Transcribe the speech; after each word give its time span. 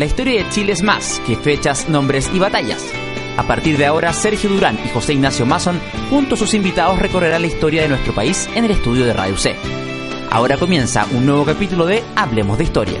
La 0.00 0.06
historia 0.06 0.42
de 0.42 0.48
Chile 0.48 0.72
es 0.72 0.82
más 0.82 1.20
que 1.26 1.36
fechas, 1.36 1.90
nombres 1.90 2.30
y 2.32 2.38
batallas. 2.38 2.90
A 3.36 3.42
partir 3.42 3.76
de 3.76 3.84
ahora, 3.84 4.14
Sergio 4.14 4.48
Durán 4.48 4.78
y 4.82 4.88
José 4.88 5.12
Ignacio 5.12 5.44
Mason, 5.44 5.78
junto 6.08 6.36
a 6.36 6.38
sus 6.38 6.54
invitados, 6.54 6.98
recorrerán 6.98 7.42
la 7.42 7.48
historia 7.48 7.82
de 7.82 7.90
nuestro 7.90 8.14
país 8.14 8.48
en 8.54 8.64
el 8.64 8.70
estudio 8.70 9.04
de 9.04 9.12
Radio 9.12 9.36
C. 9.36 9.54
Ahora 10.30 10.56
comienza 10.56 11.06
un 11.12 11.26
nuevo 11.26 11.44
capítulo 11.44 11.84
de 11.84 12.02
Hablemos 12.16 12.56
de 12.56 12.64
Historia. 12.64 12.98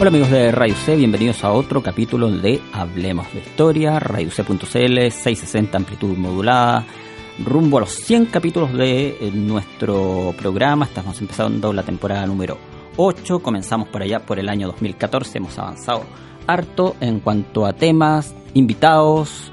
Hola 0.00 0.08
amigos 0.08 0.30
de 0.30 0.50
Radio 0.50 0.74
C, 0.76 0.96
bienvenidos 0.96 1.44
a 1.44 1.52
otro 1.52 1.82
capítulo 1.82 2.30
de 2.30 2.58
Hablemos 2.72 3.30
de 3.34 3.40
Historia, 3.40 4.00
C.cl, 4.00 5.10
660 5.10 5.76
amplitud 5.76 6.16
modulada, 6.16 6.86
rumbo 7.44 7.78
a 7.78 7.80
los 7.80 7.90
100 7.90 8.26
capítulos 8.26 8.72
de 8.72 9.08
eh, 9.08 9.30
nuestro 9.32 10.34
programa, 10.38 10.86
estamos 10.86 11.20
empezando 11.20 11.72
la 11.72 11.82
temporada 11.82 12.24
número 12.26 12.56
8, 12.96 13.40
comenzamos 13.40 13.88
por 13.88 14.02
allá 14.02 14.20
por 14.20 14.38
el 14.38 14.48
año 14.48 14.68
2014, 14.68 15.38
hemos 15.38 15.58
avanzado 15.58 16.04
harto 16.46 16.94
en 17.00 17.18
cuanto 17.20 17.66
a 17.66 17.72
temas, 17.72 18.34
invitados, 18.54 19.50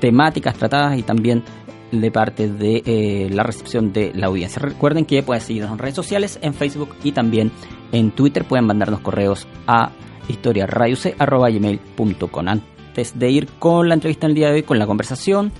temáticas 0.00 0.54
tratadas 0.54 0.98
y 0.98 1.02
también 1.02 1.44
de 1.92 2.10
parte 2.10 2.48
de 2.48 2.82
eh, 2.84 3.28
la 3.30 3.42
recepción 3.42 3.92
de 3.92 4.12
la 4.14 4.28
audiencia. 4.28 4.60
Recuerden 4.60 5.04
que 5.04 5.22
pueden 5.22 5.42
seguirnos 5.42 5.72
en 5.72 5.78
redes 5.78 5.94
sociales, 5.94 6.38
en 6.42 6.54
Facebook 6.54 6.96
y 7.04 7.12
también 7.12 7.52
en 7.92 8.10
Twitter. 8.10 8.44
Pueden 8.44 8.66
mandarnos 8.66 9.00
correos 9.00 9.46
a 9.66 9.92
historiaradiuce.com. 10.28 12.48
Antes 12.48 13.18
de 13.18 13.30
ir 13.30 13.48
con 13.58 13.88
la 13.88 13.94
entrevista 13.94 14.26
en 14.26 14.30
el 14.30 14.36
día 14.36 14.48
de 14.48 14.54
hoy, 14.54 14.62
con 14.62 14.78
la 14.78 14.86
conversación, 14.86 15.52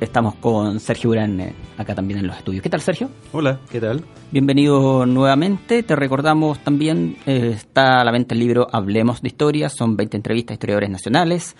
estamos 0.00 0.34
con 0.36 0.80
Sergio 0.80 1.10
Urán 1.10 1.40
eh, 1.40 1.54
acá 1.76 1.94
también 1.94 2.20
en 2.20 2.26
los 2.26 2.36
estudios. 2.36 2.62
¿Qué 2.62 2.70
tal, 2.70 2.80
Sergio? 2.80 3.10
Hola, 3.32 3.60
¿qué 3.70 3.80
tal? 3.80 4.04
Bienvenido 4.30 5.06
nuevamente. 5.06 5.82
Te 5.82 5.96
recordamos 5.96 6.58
también, 6.60 7.16
eh, 7.26 7.52
está 7.54 8.00
a 8.00 8.04
la 8.04 8.12
venta 8.12 8.34
el 8.34 8.40
libro 8.40 8.68
Hablemos 8.72 9.22
de 9.22 9.28
Historia. 9.28 9.68
Son 9.68 9.96
20 9.96 10.16
entrevistas 10.16 10.52
a 10.52 10.54
historiadores 10.54 10.90
nacionales 10.90 11.56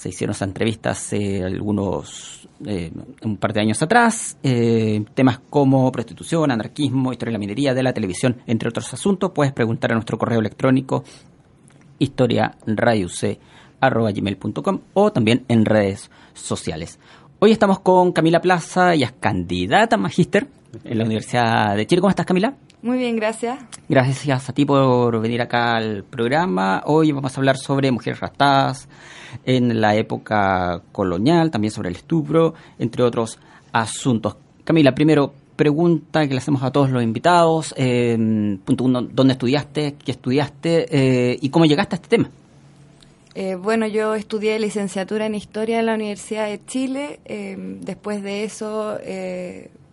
se 0.00 0.08
hicieron 0.08 0.32
esas 0.32 0.48
entrevistas 0.48 0.98
hace 0.98 1.44
algunos, 1.44 2.48
eh, 2.64 2.90
un 3.22 3.36
par 3.36 3.52
de 3.52 3.60
años 3.60 3.82
atrás, 3.82 4.38
eh, 4.42 5.04
temas 5.12 5.40
como 5.50 5.92
prostitución, 5.92 6.50
anarquismo, 6.50 7.12
historia 7.12 7.32
de 7.32 7.34
la 7.34 7.38
minería, 7.38 7.74
de 7.74 7.82
la 7.82 7.92
televisión, 7.92 8.38
entre 8.46 8.70
otros 8.70 8.94
asuntos, 8.94 9.32
puedes 9.34 9.52
preguntar 9.52 9.92
a 9.92 9.96
nuestro 9.96 10.16
correo 10.16 10.40
electrónico 10.40 11.04
historiaradiuc.com 11.98 14.80
o 14.94 15.12
también 15.12 15.44
en 15.48 15.66
redes 15.66 16.10
sociales. 16.32 16.98
Hoy 17.42 17.52
estamos 17.52 17.80
con 17.80 18.12
Camila 18.12 18.42
Plaza, 18.42 18.92
ella 18.92 19.06
es 19.06 19.12
candidata 19.18 19.96
a 19.96 19.98
magíster 19.98 20.46
en 20.84 20.98
la 20.98 21.04
Universidad 21.04 21.74
de 21.74 21.86
Chile. 21.86 22.02
¿Cómo 22.02 22.10
estás, 22.10 22.26
Camila? 22.26 22.52
Muy 22.82 22.98
bien, 22.98 23.16
gracias. 23.16 23.58
Gracias 23.88 24.50
a 24.50 24.52
ti 24.52 24.66
por 24.66 25.18
venir 25.22 25.40
acá 25.40 25.76
al 25.76 26.04
programa. 26.04 26.82
Hoy 26.84 27.12
vamos 27.12 27.34
a 27.34 27.40
hablar 27.40 27.56
sobre 27.56 27.90
mujeres 27.92 28.20
raptadas 28.20 28.90
en 29.46 29.80
la 29.80 29.96
época 29.96 30.82
colonial, 30.92 31.50
también 31.50 31.70
sobre 31.70 31.88
el 31.88 31.96
estupro, 31.96 32.52
entre 32.78 33.02
otros 33.04 33.38
asuntos. 33.72 34.36
Camila, 34.62 34.94
primero, 34.94 35.32
pregunta 35.56 36.28
que 36.28 36.34
le 36.34 36.40
hacemos 36.40 36.62
a 36.62 36.70
todos 36.70 36.90
los 36.90 37.02
invitados. 37.02 37.72
Eh, 37.78 38.18
punto 38.66 38.84
uno, 38.84 39.00
¿dónde 39.00 39.32
estudiaste? 39.32 39.94
¿Qué 39.94 40.12
estudiaste? 40.12 40.88
Eh, 40.90 41.38
¿Y 41.40 41.48
cómo 41.48 41.64
llegaste 41.64 41.94
a 41.94 41.96
este 41.96 42.08
tema? 42.08 42.28
Eh, 43.34 43.54
bueno, 43.54 43.86
yo 43.86 44.14
estudié 44.14 44.58
licenciatura 44.58 45.26
en 45.26 45.34
Historia 45.34 45.80
en 45.80 45.86
la 45.86 45.94
Universidad 45.94 46.46
de 46.46 46.64
Chile. 46.64 47.20
después 47.80 48.22
de 48.22 48.44
eso 48.44 48.98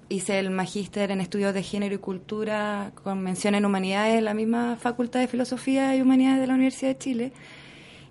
hice 0.09 0.39
el 0.39 0.49
magíster 0.52 1.11
en 1.11 1.21
estudios 1.21 1.53
de 1.53 1.63
género 1.63 1.95
y 1.95 1.97
cultura 1.97 2.91
con 3.03 3.21
mención 3.21 3.55
en 3.55 3.65
humanidades 3.65 4.17
en 4.17 4.25
la 4.25 4.33
misma 4.33 4.77
Facultad 4.80 5.20
de 5.20 5.27
Filosofía 5.27 5.95
y 5.95 6.02
Humanidades 6.02 6.39
de 6.39 6.47
la 6.47 6.53
Universidad 6.53 6.92
de 6.92 6.97
Chile. 6.97 7.31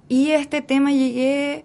Y 0.08 0.30
este 0.30 0.62
tema 0.62 0.92
llegué 0.92 1.64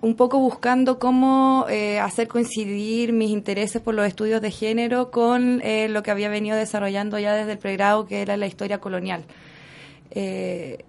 un 0.00 0.14
poco 0.14 0.38
buscando 0.38 0.98
cómo 0.98 1.66
eh, 1.68 1.98
hacer 1.98 2.28
coincidir 2.28 3.12
mis 3.12 3.30
intereses 3.30 3.80
por 3.80 3.94
los 3.94 4.06
estudios 4.06 4.40
de 4.40 4.50
género 4.50 5.10
con 5.10 5.60
eh, 5.62 5.88
lo 5.88 6.02
que 6.02 6.10
había 6.10 6.28
venido 6.28 6.56
desarrollando 6.56 7.18
ya 7.18 7.34
desde 7.34 7.52
el 7.52 7.58
pregrado, 7.58 8.06
que 8.06 8.20
era 8.20 8.36
la 8.36 8.46
historia 8.46 8.78
colonial. 8.78 9.24
Eh, 10.10 10.84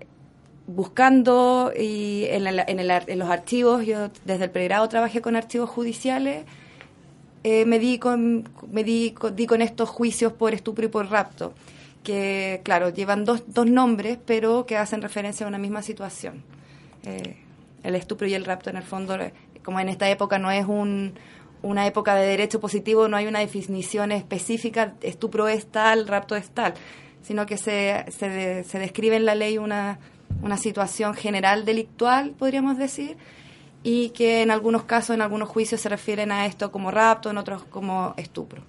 buscando 0.67 1.71
y 1.77 2.25
en, 2.25 2.45
en, 2.45 3.19
los 3.19 3.29
archivos, 3.29 3.85
yo 3.85 4.09
desde 4.25 4.45
el 4.45 4.51
pregrado 4.51 4.87
trabajé 4.89 5.21
con 5.21 5.35
archivos 5.35 5.69
judiciales, 5.69 6.45
eh, 7.43 7.65
me, 7.65 7.79
di 7.79 7.97
con, 7.97 8.49
me 8.69 8.83
di, 8.83 9.11
con 9.13 9.61
estos 9.61 9.89
juicios 9.89 10.33
por 10.33 10.53
estupro 10.53 10.85
y 10.85 10.89
por 10.89 11.09
rapto, 11.09 11.53
que 12.03 12.59
claro, 12.63 12.89
llevan 12.89 13.23
dos, 13.23 13.43
dos 13.47 13.65
nombres, 13.65 14.19
pero 14.25 14.65
que 14.65 14.75
hacen 14.77 15.01
referencia 15.01 15.45
a 15.45 15.49
una 15.49 15.57
misma 15.57 15.81
situación. 15.81 16.43
Eh, 17.03 17.37
el 17.83 17.95
estupro 17.95 18.27
y 18.27 18.33
el 18.33 18.43
rapto, 18.43 18.69
en 18.69 18.75
el 18.75 18.83
fondo, 18.83 19.15
eh, 19.15 19.33
como 19.63 19.79
en 19.79 19.87
esta 19.87 20.09
época 20.09 20.37
no 20.37 20.51
es 20.51 20.65
un, 20.65 21.13
una 21.61 21.87
época 21.87 22.15
de 22.15 22.27
derecho 22.27 22.59
positivo, 22.59 23.07
no 23.07 23.15
hay 23.15 23.27
una 23.27 23.39
definición 23.39 24.11
específica, 24.11 24.95
estupro 25.01 25.47
es 25.47 25.67
tal, 25.67 26.07
rapto 26.09 26.35
es 26.35 26.49
tal, 26.49 26.73
sino 27.21 27.45
que 27.45 27.57
se, 27.57 28.03
se, 28.09 28.65
se 28.65 28.79
describe 28.79 29.15
en 29.15 29.25
la 29.25 29.35
ley 29.35 29.57
una, 29.57 29.99
una 30.41 30.57
situación 30.57 31.13
general 31.13 31.65
delictual, 31.65 32.31
podríamos 32.31 32.77
decir, 32.77 33.17
y 33.83 34.09
que 34.09 34.41
en 34.41 34.51
algunos 34.51 34.83
casos, 34.83 35.15
en 35.15 35.21
algunos 35.21 35.49
juicios 35.49 35.81
se 35.81 35.89
refieren 35.89 36.31
a 36.31 36.45
esto 36.45 36.71
como 36.71 36.91
rapto, 36.91 37.29
en 37.29 37.37
otros 37.37 37.63
como 37.63 38.13
estupro. 38.17 38.61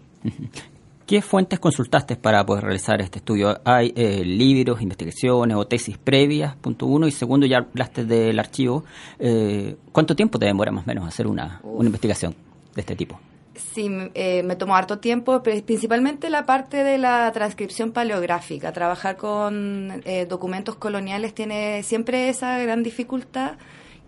¿Qué 1.06 1.22
fuentes 1.22 1.58
consultaste 1.58 2.16
para 2.16 2.44
poder 2.44 2.64
realizar 2.64 3.00
este 3.00 3.20
estudio? 3.20 3.58
¿Hay 3.64 3.94
eh, 3.96 4.22
libros, 4.24 4.82
investigaciones 4.82 5.56
o 5.56 5.66
tesis 5.66 5.96
previas? 5.96 6.54
Punto 6.56 6.84
uno. 6.84 7.08
Y 7.08 7.12
segundo, 7.12 7.46
ya 7.46 7.58
hablaste 7.58 8.04
del 8.04 8.38
archivo. 8.38 8.84
Eh, 9.18 9.74
¿Cuánto 9.90 10.14
tiempo 10.14 10.38
te 10.38 10.44
demora 10.44 10.70
más 10.70 10.84
o 10.84 10.86
menos 10.86 11.08
hacer 11.08 11.26
una, 11.26 11.62
una 11.64 11.86
investigación 11.86 12.34
de 12.74 12.80
este 12.82 12.94
tipo? 12.94 13.18
Sí, 13.58 13.90
eh, 14.14 14.42
me 14.42 14.56
tomó 14.56 14.76
harto 14.76 14.98
tiempo, 14.98 15.42
principalmente 15.42 16.30
la 16.30 16.46
parte 16.46 16.84
de 16.84 16.96
la 16.96 17.30
transcripción 17.32 17.92
paleográfica. 17.92 18.72
Trabajar 18.72 19.16
con 19.16 20.02
documentos 20.28 20.76
coloniales 20.76 21.34
tiene 21.34 21.82
siempre 21.82 22.28
esa 22.28 22.58
gran 22.58 22.82
dificultad 22.82 23.56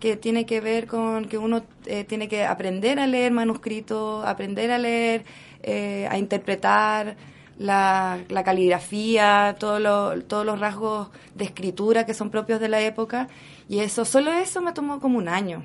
que 0.00 0.16
tiene 0.16 0.46
que 0.46 0.60
ver 0.60 0.86
con 0.86 1.26
que 1.26 1.38
uno 1.38 1.62
eh, 1.86 2.04
tiene 2.04 2.26
que 2.26 2.44
aprender 2.44 2.98
a 2.98 3.06
leer 3.06 3.32
manuscritos, 3.32 4.24
aprender 4.24 4.72
a 4.72 4.78
leer, 4.78 5.24
eh, 5.62 6.08
a 6.10 6.18
interpretar 6.18 7.16
la, 7.58 8.24
caligrafía, 8.42 9.56
todo 9.60 10.22
todos 10.22 10.46
los 10.46 10.58
rasgos 10.58 11.08
de 11.34 11.44
escritura 11.44 12.06
que 12.06 12.14
son 12.14 12.30
propios 12.30 12.58
de 12.58 12.68
la 12.68 12.80
época. 12.80 13.28
Y 13.68 13.80
eso, 13.80 14.04
solo 14.06 14.32
eso 14.32 14.62
me 14.62 14.72
tomó 14.72 14.98
como 14.98 15.18
un 15.18 15.28
año, 15.28 15.62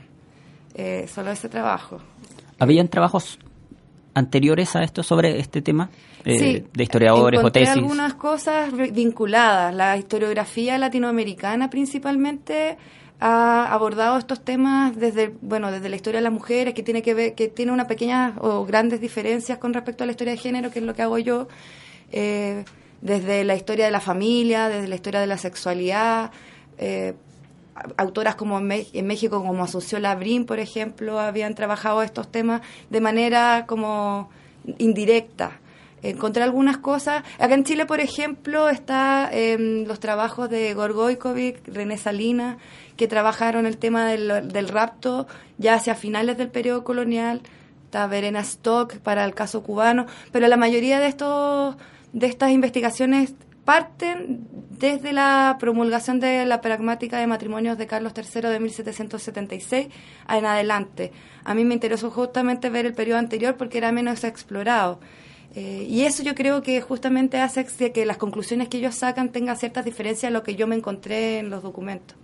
eh, 0.76 1.08
solo 1.08 1.32
ese 1.32 1.48
trabajo. 1.48 2.02
¿Habían 2.60 2.90
trabajos 2.90 3.40
anteriores 4.16 4.76
a 4.76 4.84
esto 4.84 5.04
sobre 5.04 5.40
este 5.40 5.62
tema? 5.62 5.90
de 6.26 6.64
historiadores 6.76 7.40
o 7.44 7.52
tesis. 7.52 7.70
algunas 7.70 8.16
cosas 8.16 8.74
vinculadas. 8.74 9.76
La 9.76 9.96
historiografía 9.96 10.76
latinoamericana 10.80 11.70
principalmente 11.70 12.78
ha 13.20 13.72
abordado 13.72 14.18
estos 14.18 14.44
temas 14.44 14.96
desde 14.96 15.34
bueno 15.42 15.72
desde 15.72 15.88
la 15.88 15.96
historia 15.96 16.20
de 16.20 16.24
las 16.24 16.34
mujeres 16.34 16.74
que 16.74 16.84
tiene 16.84 17.02
que 17.02 17.14
ver 17.14 17.36
que 17.36 17.48
tiene 17.48 17.72
una 17.72 17.88
pequeña 17.88 18.34
o 18.40 18.66
grandes 18.66 19.00
diferencias 19.00 19.58
con 19.58 19.74
respecto 19.74 20.04
a 20.04 20.08
la 20.08 20.12
historia 20.12 20.34
de 20.34 20.40
género 20.40 20.70
que 20.70 20.80
es 20.80 20.86
lo 20.86 20.94
que 20.94 21.02
hago 21.02 21.18
yo 21.18 21.48
eh, 22.12 22.66
desde 23.02 23.46
la 23.46 23.56
historia 23.56 23.86
de 23.86 23.92
la 23.92 24.02
familia 24.02 24.68
desde 24.68 24.90
la 24.90 24.96
historia 24.96 25.22
de 25.22 25.28
la 25.28 25.38
sexualidad 25.38 26.32
eh, 26.78 27.14
autoras 27.98 28.36
como 28.36 28.60
en, 28.60 29.08
México 29.08 29.44
como 29.44 29.64
Asunción 29.64 30.02
Labrín 30.02 30.46
por 30.46 30.60
ejemplo 30.60 31.20
habían 31.20 31.56
trabajado 31.56 32.02
estos 32.04 32.32
temas 32.32 32.62
de 32.90 33.02
manera 33.02 33.66
como 33.68 34.30
indirecta 34.78 35.60
encontré 36.10 36.44
algunas 36.44 36.78
cosas. 36.78 37.24
Acá 37.40 37.54
en 37.56 37.64
Chile, 37.64 37.86
por 37.86 38.00
ejemplo, 38.00 38.70
está 38.70 39.30
em, 39.32 39.86
los 39.86 40.00
trabajos 40.00 40.50
de 40.50 40.74
Gorgoikovic, 40.74 41.68
René 41.68 41.98
Salinas, 41.98 42.58
que 42.98 43.08
trabajaron 43.08 43.66
el 43.66 43.78
tema 43.78 44.06
del, 44.06 44.68
rapto 44.70 45.28
ya 45.58 45.76
hacia 45.76 45.96
finales 45.96 46.38
del 46.38 46.50
periodo 46.50 46.84
colonial. 46.84 47.42
Está 47.86 48.08
Verena 48.08 48.42
Stock 48.42 48.98
para 48.98 49.26
el 49.26 49.34
caso 49.34 49.64
cubano, 49.64 50.06
pero 50.32 50.48
la 50.48 50.58
mayoría 50.58 51.00
de 51.00 51.08
estos 51.08 51.76
de 52.14 52.28
estas 52.28 52.52
investigaciones 52.52 53.34
parten 53.66 54.48
desde 54.70 55.12
la 55.12 55.58
promulgación 55.60 56.20
de 56.20 56.46
la 56.46 56.62
pragmática 56.62 57.20
de 57.20 57.28
matrimonios 57.28 57.78
de 57.78 57.88
Carlos 57.88 58.14
III 58.16 58.50
de 58.50 58.60
1776 58.60 59.88
en 60.30 60.46
adelante. 60.46 61.12
A 61.44 61.54
mí 61.54 61.66
me 61.66 61.74
interesó 61.74 62.12
justamente 62.12 62.70
ver 62.70 62.86
el 62.86 62.94
periodo 62.94 63.20
anterior 63.20 63.56
porque 63.58 63.80
era 63.80 63.92
menos 63.92 64.24
explorado. 64.24 65.00
Eh, 65.56 65.88
y 65.90 66.02
eso 66.02 66.22
yo 66.22 66.36
creo 66.36 66.62
que 66.62 66.82
justamente 66.82 67.40
hace 67.40 67.66
que 67.92 68.06
las 68.06 68.18
conclusiones 68.18 68.68
que 68.68 68.78
ellos 68.78 68.96
sacan 68.96 69.30
tengan 69.30 69.56
ciertas 69.56 69.86
diferencias 69.86 70.30
a 70.30 70.34
lo 70.34 70.44
que 70.44 70.56
yo 70.56 70.68
me 70.68 70.76
encontré 70.76 71.40
en 71.40 71.50
los 71.50 71.64
documentos. 71.64 72.18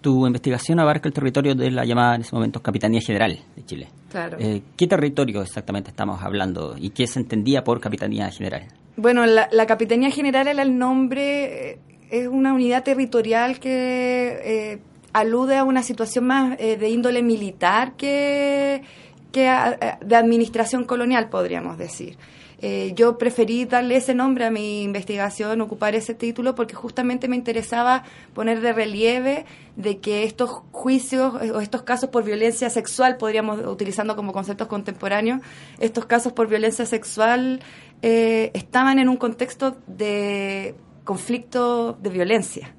Tu 0.00 0.26
investigación 0.26 0.80
abarca 0.80 1.08
el 1.08 1.12
territorio 1.12 1.54
de 1.54 1.70
la 1.70 1.84
llamada 1.84 2.14
en 2.14 2.22
ese 2.22 2.34
momento 2.34 2.62
Capitanía 2.62 3.00
General 3.00 3.38
de 3.54 3.64
Chile. 3.66 3.88
Claro. 4.10 4.38
Eh, 4.40 4.62
¿Qué 4.76 4.86
territorio 4.86 5.42
exactamente 5.42 5.90
estamos 5.90 6.22
hablando 6.22 6.76
y 6.78 6.90
qué 6.90 7.06
se 7.06 7.18
entendía 7.18 7.64
por 7.64 7.80
Capitanía 7.80 8.30
General? 8.30 8.66
Bueno, 9.00 9.24
la, 9.26 9.66
Capitanía 9.66 10.10
General 10.10 10.48
era 10.48 10.60
el 10.62 10.76
nombre, 10.76 11.70
eh, 11.70 11.78
es 12.10 12.26
una 12.26 12.52
unidad 12.52 12.82
territorial 12.82 13.60
que 13.60 14.40
eh, 14.42 14.78
alude 15.12 15.56
a 15.56 15.62
una 15.62 15.84
situación 15.84 16.26
más 16.26 16.56
eh, 16.58 16.76
de 16.76 16.88
índole 16.90 17.22
militar 17.22 17.92
que, 17.96 18.82
que 19.30 19.46
a- 19.46 19.98
de 20.04 20.16
administración 20.16 20.82
colonial, 20.82 21.28
podríamos 21.28 21.78
decir. 21.78 22.16
Eh, 22.60 22.92
yo 22.96 23.18
preferí 23.18 23.66
darle 23.66 23.94
ese 23.94 24.14
nombre 24.16 24.44
a 24.44 24.50
mi 24.50 24.82
investigación, 24.82 25.60
ocupar 25.60 25.94
ese 25.94 26.12
título, 26.14 26.56
porque 26.56 26.74
justamente 26.74 27.28
me 27.28 27.36
interesaba 27.36 28.02
poner 28.34 28.60
de 28.60 28.72
relieve 28.72 29.44
de 29.76 29.98
que 29.98 30.24
estos 30.24 30.50
juicios 30.72 31.40
eh, 31.40 31.52
o 31.52 31.60
estos 31.60 31.82
casos 31.82 32.10
por 32.10 32.24
violencia 32.24 32.68
sexual, 32.68 33.16
podríamos, 33.16 33.64
utilizando 33.64 34.16
como 34.16 34.32
conceptos 34.32 34.66
contemporáneos, 34.66 35.40
estos 35.78 36.06
casos 36.06 36.32
por 36.32 36.48
violencia 36.48 36.84
sexual 36.84 37.60
eh, 38.02 38.50
estaban 38.54 38.98
en 38.98 39.08
un 39.08 39.16
contexto 39.16 39.76
de 39.86 40.74
conflicto 41.04 41.94
de 41.94 42.10
violencia. 42.10 42.74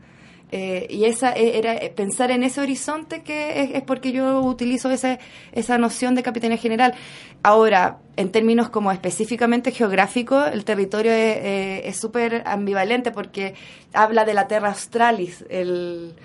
Eh, 0.52 0.88
y 0.90 1.06
esa 1.06 1.32
eh, 1.34 1.60
era 1.60 1.76
eh, 1.76 1.94
pensar 1.96 2.32
en 2.32 2.42
ese 2.42 2.60
horizonte 2.60 3.22
que 3.22 3.72
es, 3.76 3.84
porque 3.84 4.12
yo 4.12 4.42
utilizo 4.42 4.90
ese, 4.90 5.20
esa 5.52 5.78
noción 5.78 6.16
de 6.16 6.24
capitanía 6.24 6.58
general. 6.58 6.96
Ahora, 7.44 8.00
en 8.16 8.32
términos 8.32 8.70
como 8.70 8.92
específicamente 8.92 9.72
geográficos, 9.72 10.48
el 10.52 10.66
territorio 10.66 11.12
es 11.12 11.96
súper 11.98 12.42
ambivalente 12.48 13.12
porque 13.12 13.54
habla 13.94 14.26
de 14.26 14.34
la 14.34 14.48
Terra 14.48 14.70
Australis, 14.70 15.46
el, 15.50 16.16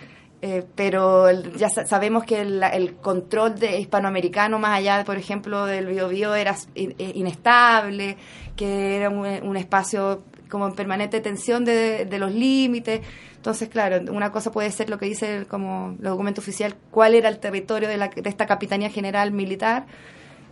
pero 0.74 1.28
el- 1.28 1.54
ya 1.56 1.68
sa- 1.68 1.86
sabemos 1.86 2.24
que 2.24 2.40
el, 2.40 2.62
el 2.62 2.96
control 2.96 3.58
de 3.58 3.78
hispanoamericano 3.78 4.58
más 4.58 4.78
allá, 4.78 5.04
por 5.04 5.16
ejemplo, 5.18 5.66
del 5.66 5.86
Biobío 5.86 6.34
era 6.34 6.56
in- 6.74 6.94
inestable, 6.98 8.16
que 8.56 8.96
era 8.96 9.10
un, 9.10 9.26
un 9.26 9.56
espacio 9.56 10.22
como 10.48 10.66
en 10.68 10.74
permanente 10.74 11.20
tensión 11.20 11.64
de, 11.64 12.04
de 12.04 12.18
los 12.18 12.32
límites. 12.32 13.00
Entonces, 13.36 13.68
claro, 13.68 14.00
una 14.12 14.30
cosa 14.32 14.50
puede 14.52 14.70
ser 14.70 14.88
lo 14.88 14.98
que 14.98 15.06
dice 15.06 15.38
el- 15.38 15.46
como 15.46 15.96
el 15.98 16.04
documento 16.04 16.40
oficial, 16.40 16.74
cuál 16.90 17.14
era 17.14 17.28
el 17.28 17.38
territorio 17.38 17.88
de, 17.88 17.96
la, 17.96 18.08
de 18.08 18.28
esta 18.28 18.46
Capitanía 18.46 18.90
General 18.90 19.32
Militar, 19.32 19.86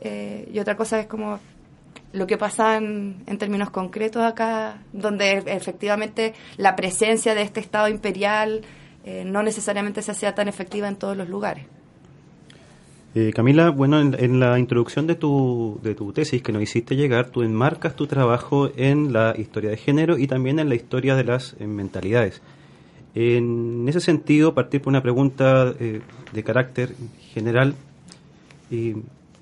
eh, 0.01 0.49
y 0.53 0.59
otra 0.59 0.77
cosa 0.77 0.99
es 1.01 1.07
como 1.07 1.39
lo 2.13 2.27
que 2.27 2.37
pasa 2.37 2.77
en, 2.77 3.23
en 3.27 3.39
términos 3.39 3.71
concretos 3.71 4.23
acá, 4.23 4.83
donde 4.93 5.43
efectivamente 5.47 6.35
la 6.59 6.77
presencia 6.77 7.35
de 7.35 7.43
este 7.43 7.61
Estado 7.61 7.89
imperial 7.89 8.63
eh, 9.05 9.23
no 9.25 9.43
necesariamente 9.43 10.03
se 10.03 10.11
hacía 10.11 10.35
tan 10.35 10.49
efectiva 10.49 10.89
en 10.89 10.97
todos 10.97 11.17
los 11.17 11.29
lugares. 11.29 11.65
Eh, 13.15 13.31
Camila, 13.35 13.69
bueno, 13.71 14.01
en, 14.01 14.41
la 14.41 14.59
introducción 14.59 15.07
de 15.07 15.15
tu, 15.17 15.79
de 15.83 15.95
tu 15.95 16.13
tesis 16.15 16.43
que 16.43 16.51
nos 16.51 16.63
hiciste 16.63 16.97
llegar, 16.97 17.27
tú 17.29 17.43
enmarcas 17.43 17.95
tu 17.95 18.07
trabajo 18.07 18.71
en 18.77 19.13
la 19.13 19.35
historia 19.37 19.69
de 19.69 19.77
género 19.77 20.17
y 20.17 20.27
también 20.27 20.59
en 20.59 20.71
la 20.71 20.75
historia 20.75 21.15
de 21.15 21.25
las 21.25 21.55
eh, 21.61 21.67
mentalidades. 21.67 22.41
En 23.15 23.85
ese 23.87 24.01
sentido, 24.01 24.55
partir 24.55 24.81
por 24.81 24.91
una 24.93 25.03
pregunta 25.03 25.75
eh, 25.79 26.01
de 26.33 26.43
carácter 26.43 26.95
general, 27.35 27.75
eh, 28.71 28.97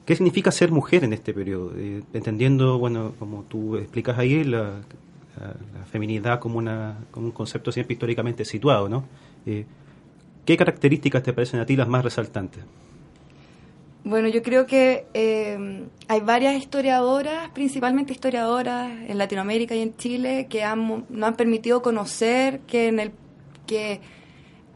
¿qué 0.04 0.16
significa 0.16 0.50
ser 0.50 0.72
mujer 0.72 1.04
en 1.04 1.12
este 1.12 1.32
periodo? 1.32 1.72
Entendiendo, 2.12 2.76
bueno, 2.80 3.12
como 3.20 3.44
tú 3.44 3.76
explicas 3.76 4.18
ahí, 4.18 4.42
la, 4.42 4.80
la- 5.38 5.84
feminidad 5.92 6.40
como, 6.40 6.58
una, 6.58 6.98
como 7.12 7.26
un 7.26 7.32
concepto 7.32 7.70
siempre 7.70 7.94
históricamente 7.94 8.44
situado, 8.44 8.88
¿no? 8.88 9.04
¿Qué 10.44 10.56
características 10.56 11.22
te 11.22 11.32
parecen 11.32 11.60
a 11.60 11.66
ti 11.66 11.76
las 11.76 11.88
más 11.88 12.04
resaltantes? 12.04 12.62
Bueno, 14.02 14.28
yo 14.28 14.42
creo 14.42 14.66
que 14.66 15.06
eh, 15.12 15.86
hay 16.08 16.20
varias 16.20 16.56
historiadoras, 16.56 17.50
principalmente 17.50 18.12
historiadoras 18.12 18.90
en 19.06 19.18
Latinoamérica 19.18 19.74
y 19.74 19.82
en 19.82 19.96
Chile, 19.96 20.46
que 20.48 20.64
han, 20.64 21.04
nos 21.08 21.28
han 21.28 21.36
permitido 21.36 21.82
conocer 21.82 22.60
que 22.60 22.88
en 22.88 22.98
el 22.98 23.12
que 23.66 24.00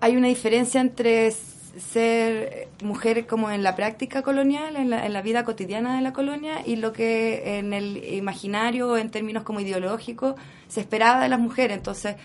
hay 0.00 0.17
una 0.17 0.29
diferencia 0.29 0.81
entre 0.81 1.31
ser 1.31 2.69
mujer 2.82 3.26
como 3.26 3.50
en 3.50 3.62
la 3.62 3.75
práctica 3.75 4.23
colonial, 4.23 4.76
en 4.76 4.91
la, 4.91 5.06
en 5.06 5.12
la 5.12 5.23
vida 5.23 5.43
cotidiana 5.44 5.97
de 5.97 6.03
la 6.03 6.12
colonia, 6.12 6.59
y 6.65 6.76
lo 6.76 6.93
que 6.93 7.59
en 7.59 7.73
el 7.73 8.05
imaginario, 8.15 8.99
en 8.99 9.11
términos 9.11 9.43
como 9.43 9.61
ideológicos, 9.61 10.35
se 10.69 10.81
esperaba 10.81 11.23
de 11.23 11.31
las 11.31 11.41
mujeres. 11.41 11.79
Entonces, 11.79 12.17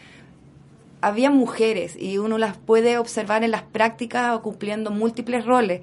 había 1.02 1.32
mujeres 1.32 1.96
y 1.98 2.18
uno 2.18 2.38
las 2.38 2.58
puede 2.58 2.98
observar 2.98 3.44
en 3.46 3.52
las 3.52 3.64
prácticas 3.64 4.36
o 4.36 4.42
cumpliendo 4.42 4.92
múltiples 4.92 5.46
roles. 5.46 5.82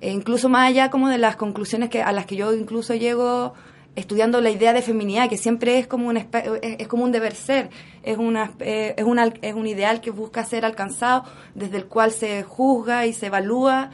E 0.00 0.10
incluso 0.10 0.48
más 0.48 0.68
allá 0.68 0.90
como 0.90 1.08
de 1.08 1.18
las 1.18 1.36
conclusiones 1.36 1.88
que 1.88 2.02
a 2.02 2.12
las 2.12 2.26
que 2.26 2.36
yo 2.36 2.52
incluso 2.54 2.94
llego 2.94 3.54
estudiando 3.96 4.40
la 4.40 4.50
idea 4.50 4.72
de 4.72 4.80
feminidad, 4.80 5.28
que 5.28 5.36
siempre 5.36 5.78
es 5.78 5.88
como 5.88 6.08
un, 6.08 6.16
es, 6.18 6.26
es 6.62 6.86
como 6.86 7.02
un 7.02 7.10
deber 7.10 7.34
ser, 7.34 7.70
es, 8.04 8.16
una, 8.16 8.52
eh, 8.60 8.94
es, 8.96 9.04
una, 9.04 9.32
es 9.42 9.54
un 9.54 9.66
ideal 9.66 10.00
que 10.00 10.12
busca 10.12 10.44
ser 10.44 10.64
alcanzado, 10.64 11.24
desde 11.56 11.78
el 11.78 11.86
cual 11.86 12.12
se 12.12 12.44
juzga 12.44 13.06
y 13.06 13.12
se 13.12 13.26
evalúa 13.26 13.90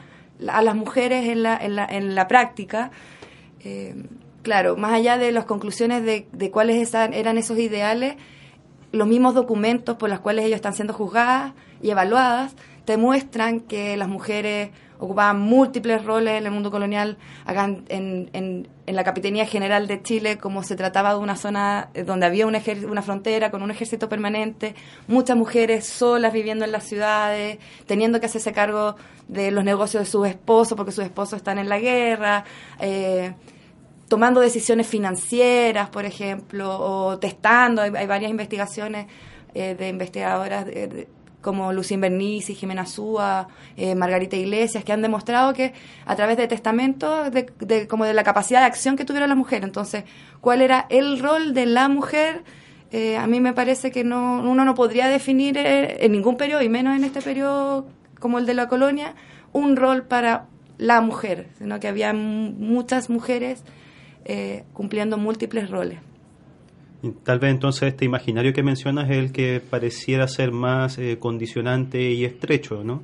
a 0.47 0.61
las 0.61 0.75
mujeres 0.75 1.27
en 1.27 1.41
la, 1.41 1.57
en 1.57 1.75
la, 1.75 1.85
en 1.85 2.13
la 2.13 2.27
práctica. 2.27 2.91
Eh, 3.61 3.95
claro, 4.43 4.77
más 4.77 4.93
allá 4.93 5.17
de 5.17 5.31
las 5.31 5.45
conclusiones 5.45 6.03
de, 6.03 6.27
de 6.31 6.51
cuáles 6.51 6.93
eran 6.93 7.37
esos 7.39 7.57
ideales, 7.57 8.15
los 8.91 9.07
mismos 9.07 9.33
documentos 9.33 9.97
por 9.97 10.09
los 10.09 10.19
cuales 10.19 10.45
ellos 10.45 10.57
están 10.57 10.75
siendo 10.75 10.93
juzgadas 10.93 11.53
y 11.81 11.89
evaluadas 11.89 12.55
te 12.85 12.97
muestran 12.97 13.59
que 13.61 13.97
las 13.97 14.07
mujeres 14.07 14.69
ocupaban 14.97 15.39
múltiples 15.41 16.05
roles 16.05 16.39
en 16.39 16.45
el 16.45 16.51
mundo 16.51 16.71
colonial, 16.71 17.17
acá 17.45 17.65
en, 17.65 17.83
en- 17.89 18.29
en- 18.33 18.95
la 18.95 19.03
Capitanía 19.03 19.45
General 19.45 19.87
de 19.87 20.01
Chile, 20.01 20.37
como 20.37 20.63
se 20.63 20.75
trataba 20.75 21.09
de 21.13 21.19
una 21.19 21.35
zona 21.35 21.89
eh, 21.95 22.03
donde 22.03 22.27
había 22.27 22.47
un 22.47 22.53
ejer- 22.53 22.85
una 22.89 23.01
frontera 23.01 23.51
con 23.51 23.61
un 23.63 23.71
ejército 23.71 24.07
permanente, 24.07 24.73
muchas 25.07 25.35
mujeres 25.35 25.85
solas 25.85 26.31
viviendo 26.31 26.63
en 26.63 26.71
las 26.71 26.83
ciudades, 26.85 27.57
teniendo 27.87 28.19
que 28.21 28.27
hacerse 28.27 28.53
cargo 28.53 28.95
de 29.27 29.51
los 29.51 29.63
negocios 29.65 30.03
de 30.03 30.09
sus 30.09 30.27
esposos 30.27 30.77
porque 30.77 30.91
sus 30.93 31.03
esposos 31.03 31.37
están 31.37 31.57
en 31.57 31.67
la 31.67 31.79
guerra, 31.79 32.45
eh, 32.79 33.33
tomando 34.07 34.39
decisiones 34.39 34.87
financieras, 34.87 35.89
por 35.89 36.05
ejemplo, 36.05 36.77
o 36.79 37.17
testando. 37.19 37.81
Hay, 37.81 37.89
varias 38.07 38.29
investigaciones 38.31 39.07
eh, 39.55 39.75
de 39.77 39.89
investigadoras 39.89 40.65
de- 40.67 41.07
como 41.45 41.71
Lucín 41.71 42.01
Bernici, 42.01 42.55
Jimena 42.55 42.87
Súa, 42.87 43.47
eh, 43.77 43.93
Margarita 43.93 44.35
Iglesias, 44.35 44.83
que 44.83 44.91
han 44.91 45.03
demostrado 45.03 45.53
que 45.53 45.73
a 46.07 46.15
través 46.15 46.37
de 46.37 46.47
testamentos, 46.47 47.31
de, 47.31 47.45
de- 47.59 47.87
como 47.87 48.03
de 48.05 48.13
la 48.15 48.23
capacidad 48.23 48.61
de 48.61 48.65
acción 48.65 48.95
que 48.97 49.05
tuvieron 49.05 49.29
las 49.29 49.37
mujeres. 49.37 49.63
Entonces, 49.65 50.05
¿cuál 50.41 50.61
era 50.61 50.87
el 50.89 51.19
rol 51.19 51.53
de 51.53 51.67
la 51.67 51.87
mujer? 51.87 52.43
Eh, 52.91 53.15
a 53.17 53.27
mí 53.27 53.39
me 53.41 53.53
parece 53.53 53.91
que 53.91 54.03
no 54.03 54.41
uno 54.41 54.65
no 54.65 54.73
podría 54.73 55.07
definir 55.07 55.55
eh, 55.57 56.03
en 56.05 56.11
ningún 56.13 56.35
periodo, 56.35 56.63
y 56.63 56.69
menos 56.69 56.95
en 56.97 57.03
este 57.03 57.21
periodo 57.21 57.85
como 58.19 58.39
el 58.39 58.45
de 58.47 58.53
la 58.55 58.67
colonia, 58.67 59.13
un 59.53 59.75
rol 59.75 60.03
para 60.03 60.47
la 60.79 60.99
mujer, 61.01 61.47
sino 61.59 61.79
que 61.79 61.87
había 61.87 62.11
muchas 62.13 63.09
mujeres 63.09 63.63
eh, 64.25 64.63
cumpliendo 64.73 65.17
múltiples 65.17 65.69
roles. 65.69 65.99
Y 67.05 67.11
tal 67.11 67.37
vez 67.37 67.51
entonces 67.51 67.89
este 67.89 68.03
imaginario 68.03 68.51
que 68.51 68.63
mencionas 68.63 69.11
es 69.11 69.17
el 69.17 69.31
que 69.31 69.61
pareciera 69.61 70.27
ser 70.27 70.51
más 70.51 70.97
eh, 70.97 71.19
condicionante 71.19 72.01
y 72.01 72.25
estrecho, 72.25 72.83
¿no? 72.83 73.03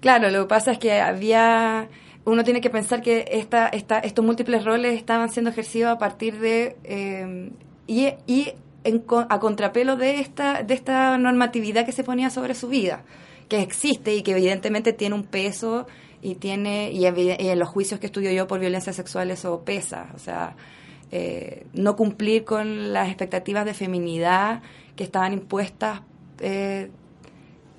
Claro, 0.00 0.30
lo 0.30 0.42
que 0.42 0.48
pasa 0.48 0.72
es 0.72 0.78
que 0.78 1.00
había, 1.00 1.88
uno 2.26 2.44
tiene 2.44 2.60
que 2.60 2.68
pensar 2.68 3.00
que 3.00 3.24
esta, 3.32 3.68
esta, 3.68 4.00
estos 4.00 4.22
múltiples 4.22 4.64
roles 4.66 4.98
estaban 4.98 5.30
siendo 5.30 5.50
ejercidos 5.50 5.92
a 5.92 5.98
partir 5.98 6.40
de, 6.40 6.76
eh, 6.84 7.50
y, 7.86 8.08
y 8.26 8.52
en 8.84 9.02
a 9.30 9.40
contrapelo 9.40 9.96
de 9.96 10.20
esta, 10.20 10.62
de 10.62 10.74
esta 10.74 11.16
normatividad 11.16 11.86
que 11.86 11.92
se 11.92 12.04
ponía 12.04 12.28
sobre 12.28 12.54
su 12.54 12.68
vida, 12.68 13.04
que 13.48 13.62
existe 13.62 14.14
y 14.14 14.22
que 14.22 14.32
evidentemente 14.32 14.92
tiene 14.92 15.14
un 15.14 15.24
peso 15.24 15.86
y 16.20 16.34
tiene, 16.34 16.92
y, 16.92 17.06
en 17.06 17.58
los 17.58 17.68
juicios 17.68 17.98
que 17.98 18.06
estudio 18.06 18.30
yo 18.30 18.46
por 18.46 18.60
violencia 18.60 18.92
sexual 18.92 19.30
eso 19.30 19.62
pesa, 19.64 20.10
o 20.14 20.18
sea, 20.18 20.54
eh, 21.12 21.66
no 21.74 21.94
cumplir 21.94 22.44
con 22.44 22.92
las 22.92 23.08
expectativas 23.08 23.64
de 23.64 23.74
feminidad 23.74 24.62
que 24.96 25.04
estaban 25.04 25.32
impuestas 25.32 26.00
eh, 26.40 26.90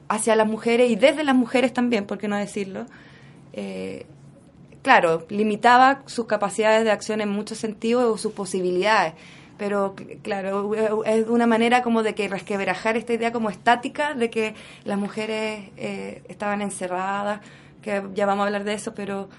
hacia 0.07 0.35
las 0.35 0.47
mujeres 0.47 0.89
y 0.91 0.95
desde 0.95 1.23
las 1.23 1.35
mujeres 1.35 1.73
también, 1.73 2.05
por 2.05 2.17
qué 2.19 2.27
no 2.27 2.37
decirlo, 2.37 2.85
eh, 3.53 4.05
claro, 4.83 5.25
limitaba 5.29 6.03
sus 6.05 6.25
capacidades 6.27 6.83
de 6.83 6.91
acción 6.91 7.21
en 7.21 7.29
muchos 7.29 7.57
sentidos 7.57 8.03
o 8.05 8.17
sus 8.17 8.33
posibilidades. 8.33 9.13
Pero 9.57 9.95
cl- 9.95 10.19
claro, 10.21 11.03
es 11.05 11.27
una 11.27 11.47
manera 11.47 11.83
como 11.83 12.03
de 12.03 12.15
que 12.15 12.27
resquebrajar 12.27 12.97
esta 12.97 13.13
idea 13.13 13.31
como 13.31 13.49
estática 13.49 14.13
de 14.13 14.29
que 14.29 14.55
las 14.83 14.97
mujeres 14.97 15.69
estaban 16.27 16.61
encerradas, 16.61 17.41
que 17.81 18.03
ya 18.13 18.25
vamos 18.25 18.43
a 18.43 18.47
hablar 18.47 18.63
de 18.63 18.73
eso, 18.73 18.93
pero 18.93 19.29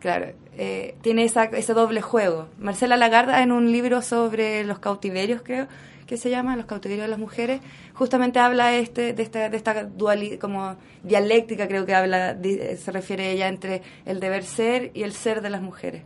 Claro, 0.00 0.28
eh, 0.56 0.94
tiene 1.02 1.24
esa, 1.24 1.44
ese 1.44 1.74
doble 1.74 2.00
juego. 2.00 2.48
Marcela 2.58 2.96
Lagarda 2.96 3.42
en 3.42 3.52
un 3.52 3.70
libro 3.70 4.00
sobre 4.00 4.64
los 4.64 4.78
cautiverios, 4.78 5.42
creo 5.44 5.68
que 6.06 6.16
se 6.16 6.30
llama, 6.30 6.56
los 6.56 6.66
cautiverios 6.66 7.04
de 7.04 7.10
las 7.10 7.18
mujeres, 7.20 7.60
justamente 7.94 8.40
habla 8.40 8.74
este, 8.74 9.12
de 9.12 9.22
esta, 9.22 9.48
de 9.48 9.56
esta 9.56 9.84
dualidad, 9.84 10.38
como 10.38 10.74
dialéctica, 11.04 11.68
creo 11.68 11.86
que 11.86 11.94
habla, 11.94 12.36
se 12.42 12.90
refiere 12.90 13.30
ella 13.30 13.46
entre 13.46 13.82
el 14.06 14.18
deber 14.18 14.42
ser 14.42 14.90
y 14.94 15.02
el 15.02 15.12
ser 15.12 15.42
de 15.42 15.50
las 15.50 15.62
mujeres. 15.62 16.02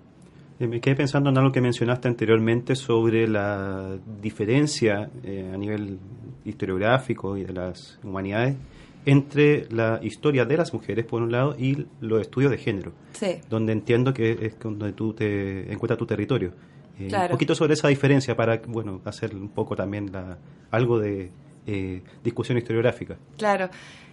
Eh, 0.59 0.67
me 0.67 0.81
quedé 0.81 0.97
pensando 0.97 1.31
en 1.31 1.39
algo 1.39 1.53
que 1.53 1.61
mencionaste 1.61 2.09
anteriormente 2.09 2.75
sobre 2.75 3.27
la 3.29 3.97
diferencia 4.21 5.09
eh, 5.23 5.51
a 5.55 5.57
nivel 5.57 5.99
historiográfico 6.45 7.39
y 7.39 7.45
de 7.45 7.53
las 7.53 7.99
humanidades 8.03 8.57
entre 9.07 9.67
la 9.71 10.01
historia 10.03 10.45
de 10.45 10.57
las 10.57 10.73
mujeres, 10.73 11.05
por 11.05 11.23
un 11.23 11.31
lado, 11.31 11.55
y 11.59 11.87
los 12.01 12.21
estudios 12.21 12.51
de 12.51 12.59
género, 12.59 12.93
sí. 13.13 13.41
donde 13.51 13.73
entiendo 13.73 14.15
que 14.15 14.39
es 14.41 14.59
donde 14.59 14.93
tú 14.93 15.13
te 15.13 15.73
encuentras 15.73 15.99
tu 15.99 16.07
territorio. 16.07 16.53
Eh, 16.99 17.11
un 17.13 17.29
poquito 17.29 17.55
sobre 17.55 17.75
esa 17.75 17.89
diferencia 17.89 18.37
para, 18.37 18.61
bueno, 18.67 19.01
hacer 19.05 19.35
un 19.35 19.49
poco 19.49 19.75
también 19.75 20.13
la, 20.13 20.39
algo 20.71 20.99
de 20.99 21.31
eh, 21.67 22.03
discusión 22.23 22.57
historiográfica. 22.57 23.17
Claro. 23.37 23.69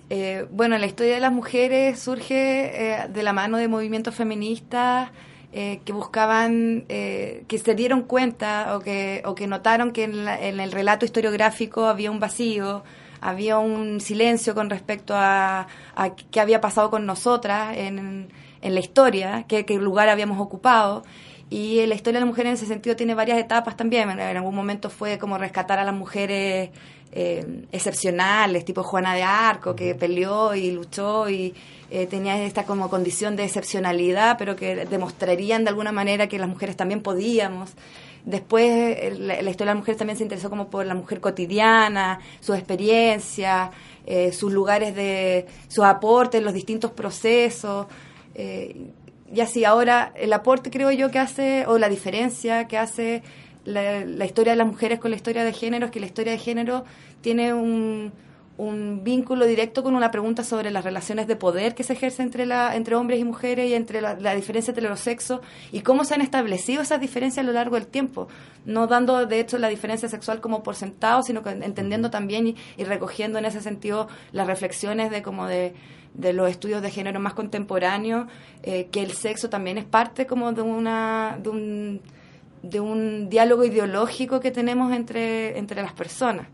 Eh, 0.10 0.46
bueno, 0.52 0.78
la 0.78 0.88
historia 0.88 1.14
de 1.14 1.20
las 1.22 1.32
mujeres 1.32 2.00
surge 2.00 3.08
de 3.08 3.24
la 3.24 3.34
mano 3.34 3.58
de 3.58 3.68
movimientos 3.68 4.16
feministas 4.16 5.12
que 5.52 5.92
buscaban, 5.94 6.86
que 6.88 7.62
se 7.64 7.76
dieron 7.76 8.04
cuenta 8.04 8.76
o 8.76 8.80
que, 8.80 9.22
o 9.26 9.36
que 9.36 9.48
notaron 9.48 9.92
que 9.92 10.06
en, 10.06 10.28
en 10.28 10.60
el 10.62 10.72
relato 10.72 11.06
historiográfico 11.06 11.86
había 11.88 12.10
un 12.10 12.22
vacío, 12.22 12.84
había 13.22 13.60
un 13.60 14.02
silencio 14.02 14.56
con 14.56 14.70
respecto 14.70 15.14
a, 15.16 15.68
qué 16.32 16.42
había 16.42 16.60
pasado 16.60 16.90
con 16.90 17.06
nosotras 17.06 17.78
en, 17.78 18.30
la 18.62 18.80
historia, 18.80 19.46
qué, 19.48 19.64
lugar 19.80 20.10
habíamos 20.10 20.40
ocupado. 20.40 21.04
Y 21.50 21.86
la 21.86 21.96
historia 21.96 22.20
de 22.20 22.26
la 22.26 22.30
mujer 22.30 22.48
en 22.48 22.54
ese 22.54 22.66
sentido 22.66 22.96
tiene 22.96 23.14
varias 23.14 23.38
etapas 23.38 23.76
también. 23.76 24.10
En 24.10 24.38
algún 24.38 24.56
momento 24.56 24.90
fue 24.90 25.18
como 25.18 25.38
rescatar 25.38 25.80
a 25.80 25.84
las 25.84 25.94
mujeres 25.94 26.70
eh, 27.12 27.66
excepcionales, 27.72 28.64
tipo 28.64 28.84
Juana 28.84 29.14
de 29.14 29.24
Arco, 29.24 29.76
que 29.76 29.94
peleó 29.94 30.56
y 30.56 30.72
luchó 30.72 31.30
y 31.30 31.54
eh, 31.90 32.08
tenía 32.08 32.42
esta 32.42 32.64
como 32.66 32.90
condición 32.90 33.36
de 33.36 33.44
excepcionalidad, 33.44 34.38
pero 34.38 34.56
que 34.56 34.86
demostrarían 34.86 35.66
de 35.66 35.70
alguna 35.70 35.92
manera 35.92 36.28
que 36.28 36.40
las 36.40 36.48
mujeres 36.48 36.78
también 36.78 37.02
podíamos. 37.02 37.72
Después 38.26 39.18
la, 39.20 39.36
historia 39.36 39.56
de 39.58 39.66
las 39.66 39.76
mujeres 39.76 39.98
también 39.98 40.18
se 40.18 40.24
interesó 40.24 40.50
como 40.50 40.70
por 40.70 40.86
la 40.86 40.94
mujer 40.94 41.20
cotidiana, 41.20 42.20
su 42.40 42.54
experiencia, 42.54 43.72
eh, 44.06 44.32
sus 44.32 44.52
lugares 44.52 44.96
de, 44.96 45.48
sus 45.68 45.84
aportes, 45.84 46.44
los 46.44 46.54
distintos 46.54 46.92
procesos. 46.92 47.88
Eh, 48.36 48.92
y 49.34 49.40
así, 49.42 49.66
ahora 49.66 50.12
el 50.16 50.34
aporte 50.34 50.70
creo 50.70 50.92
yo 50.92 51.10
que 51.10 51.20
hace, 51.20 51.66
o 51.68 51.78
la 51.78 51.90
diferencia 51.90 52.68
que 52.68 52.78
hace 52.78 53.24
la, 53.66 54.06
la 54.06 54.26
historia 54.26 54.54
de 54.54 54.58
las 54.58 54.68
mujeres 54.68 55.00
con 55.00 55.12
la 55.12 55.18
historia 55.18 55.44
de 55.44 55.54
género 55.54 55.86
es 55.86 55.92
que 55.92 56.00
la 56.00 56.06
historia 56.06 56.34
de 56.34 56.40
género 56.40 56.84
tiene 57.22 57.54
un 57.54 58.12
un 58.58 59.04
vínculo 59.04 59.46
directo 59.46 59.82
con 59.82 59.96
una 59.96 60.12
pregunta 60.12 60.44
sobre 60.44 60.72
las 60.72 60.84
relaciones 60.84 61.28
de 61.28 61.36
poder 61.36 61.74
que 61.74 61.84
se 61.84 61.94
ejercen 61.94 62.28
entre, 62.28 62.46
la, 62.46 62.76
entre 62.76 62.96
hombres 62.96 63.20
y 63.20 63.24
mujeres 63.24 63.70
y 63.70 63.74
entre 63.74 64.02
la, 64.02 64.16
diferencia 64.36 64.72
entre 64.72 64.88
los 64.88 65.00
sexos 65.00 65.40
y 65.72 65.82
cómo 65.82 66.04
se 66.04 66.14
han 66.14 66.22
establecido 66.22 66.82
esas 66.82 67.00
diferencias 67.00 67.44
a 67.44 67.48
lo 67.48 67.54
largo 67.54 67.76
del 67.76 67.88
tiempo, 67.88 68.28
no 68.66 68.88
dando 68.88 69.26
de 69.26 69.40
hecho 69.40 69.58
la 69.58 69.70
diferencia 69.70 70.10
sexual 70.10 70.42
como 70.42 70.64
por 70.64 70.76
sentado, 70.76 71.24
sino 71.24 71.42
que 71.44 71.50
entendiendo 71.50 72.10
también 72.12 72.56
y, 72.78 72.84
recogiendo 72.84 73.40
en 73.40 73.46
ese 73.46 73.62
sentido 73.62 74.08
las 74.32 74.48
reflexiones 74.48 75.12
de 75.12 75.22
como 75.22 75.48
de, 75.48 75.74
de 76.14 76.34
los 76.34 76.50
estudios 76.50 76.82
de 76.82 76.92
género 76.92 77.20
más 77.20 77.34
contemporáneos, 77.34 78.28
eh, 78.64 78.90
que 78.92 79.02
el 79.02 79.14
sexo 79.14 79.50
también 79.50 79.78
es 79.78 79.86
parte 79.86 80.28
como 80.28 80.52
de 80.52 80.62
una 80.62 81.38
de 81.42 81.50
un, 81.50 82.02
de 82.64 82.80
un 82.80 83.30
diálogo 83.30 83.64
ideológico 83.64 84.40
que 84.40 84.52
tenemos 84.52 84.94
entre, 84.94 85.58
entre 85.58 85.82
las 85.82 85.94
personas. 85.94 86.48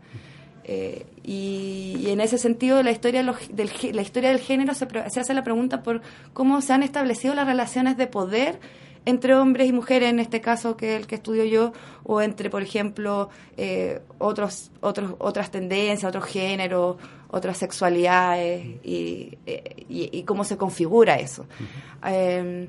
Eh, 0.70 1.06
y, 1.24 2.04
en 2.08 2.20
ese 2.20 2.36
sentido, 2.36 2.82
la 2.82 2.90
historia, 2.90 3.22
del, 3.22 3.70
la 3.94 4.02
historia 4.02 4.28
del 4.28 4.38
género 4.38 4.74
se, 4.74 4.84
hace 4.84 5.32
la 5.32 5.42
pregunta 5.42 5.82
por 5.82 6.02
cómo 6.34 6.60
se 6.60 6.74
han 6.74 6.82
establecido 6.82 7.34
las 7.34 7.46
relaciones 7.46 7.96
de 7.96 8.06
poder 8.06 8.60
entre 9.06 9.34
hombres 9.34 9.66
y 9.70 9.72
mujeres, 9.72 10.10
en 10.10 10.20
este 10.20 10.42
caso 10.42 10.76
que 10.76 10.96
el 10.96 11.06
que 11.06 11.14
estudio 11.14 11.44
yo, 11.44 11.72
o 12.02 12.20
entre, 12.20 12.50
por 12.50 12.62
ejemplo, 12.62 13.30
eh, 13.56 14.02
otros, 14.18 14.70
otros, 14.82 15.14
otras 15.18 15.50
tendencias, 15.50 16.04
otros 16.04 16.26
géneros, 16.26 16.96
otras 17.30 17.56
sexualidades 17.56 18.66
y, 18.84 19.38
y, 19.88 20.22
cómo 20.24 20.44
se 20.44 20.58
configura 20.58 21.16
eso. 21.16 21.46
Em, 22.04 22.68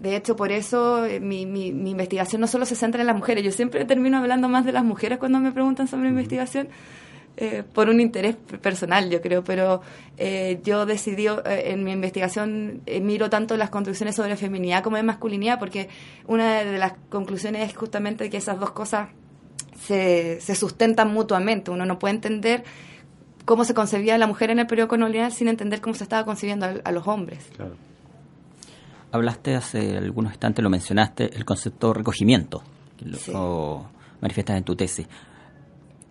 de 0.00 0.16
hecho, 0.16 0.34
por 0.34 0.50
eso 0.50 1.04
eh, 1.04 1.20
mi, 1.20 1.46
mi, 1.46 1.68
investigación 1.68 2.40
no 2.40 2.46
solo 2.46 2.64
se 2.64 2.74
centra 2.74 3.02
en 3.02 3.06
las 3.06 3.16
mujeres. 3.16 3.44
Yo 3.44 3.52
siempre 3.52 3.84
termino 3.84 4.16
hablando 4.16 4.48
más 4.48 4.64
de 4.64 4.72
las 4.72 4.82
mujeres 4.82 5.18
cuando 5.18 5.38
me 5.38 5.52
preguntan 5.52 5.86
sobre 5.86 6.04
mi 6.04 6.08
investigación, 6.08 6.68
eh, 7.36 7.62
por 7.72 7.88
un 7.88 8.00
interés 8.00 8.36
personal, 8.36 9.08
yo 9.08 9.20
creo, 9.22 9.42
pero 9.42 9.80
eh, 10.18 10.60
yo 10.62 10.84
decidí 10.84 11.26
eh, 11.26 11.72
en 11.72 11.84
mi 11.84 11.92
investigación 11.92 12.82
miro 13.00 13.30
tanto 13.30 13.56
las 13.56 13.70
construcciones 13.70 14.16
sobre 14.16 14.36
feminidad 14.36 14.82
como 14.82 14.96
de 14.96 15.02
masculinidad, 15.02 15.58
porque 15.58 15.88
una 16.26 16.64
de 16.64 16.78
las 16.78 16.92
conclusiones 17.08 17.68
es 17.68 17.76
justamente 17.76 18.28
que 18.28 18.36
esas 18.36 18.60
dos 18.60 18.72
cosas 18.72 19.08
se, 19.80 20.40
se 20.40 20.54
sustentan 20.54 21.12
mutuamente. 21.12 21.70
Uno 21.70 21.86
no 21.86 21.98
puede 21.98 22.14
entender 22.14 22.64
cómo 23.44 23.64
se 23.64 23.74
concebía 23.74 24.18
la 24.18 24.26
mujer 24.26 24.50
en 24.50 24.58
el 24.58 24.66
periodo 24.66 24.88
colonial 24.88 25.32
sin 25.32 25.48
entender 25.48 25.80
cómo 25.80 25.94
se 25.94 26.04
estaba 26.04 26.24
concibiendo 26.24 26.66
a, 26.84 26.92
los 26.92 27.06
hombres. 27.08 27.50
Hablaste 29.12 29.56
hace 29.56 29.96
algunos 29.96 30.32
instantes, 30.32 30.62
lo 30.62 30.70
mencionaste, 30.70 31.34
el 31.34 31.44
concepto 31.44 31.88
de 31.88 31.94
recogimiento, 31.94 32.62
lo 33.04 33.86
manifiestas 34.20 34.56
en 34.56 34.64
tu 34.64 34.76
tesis. 34.76 35.06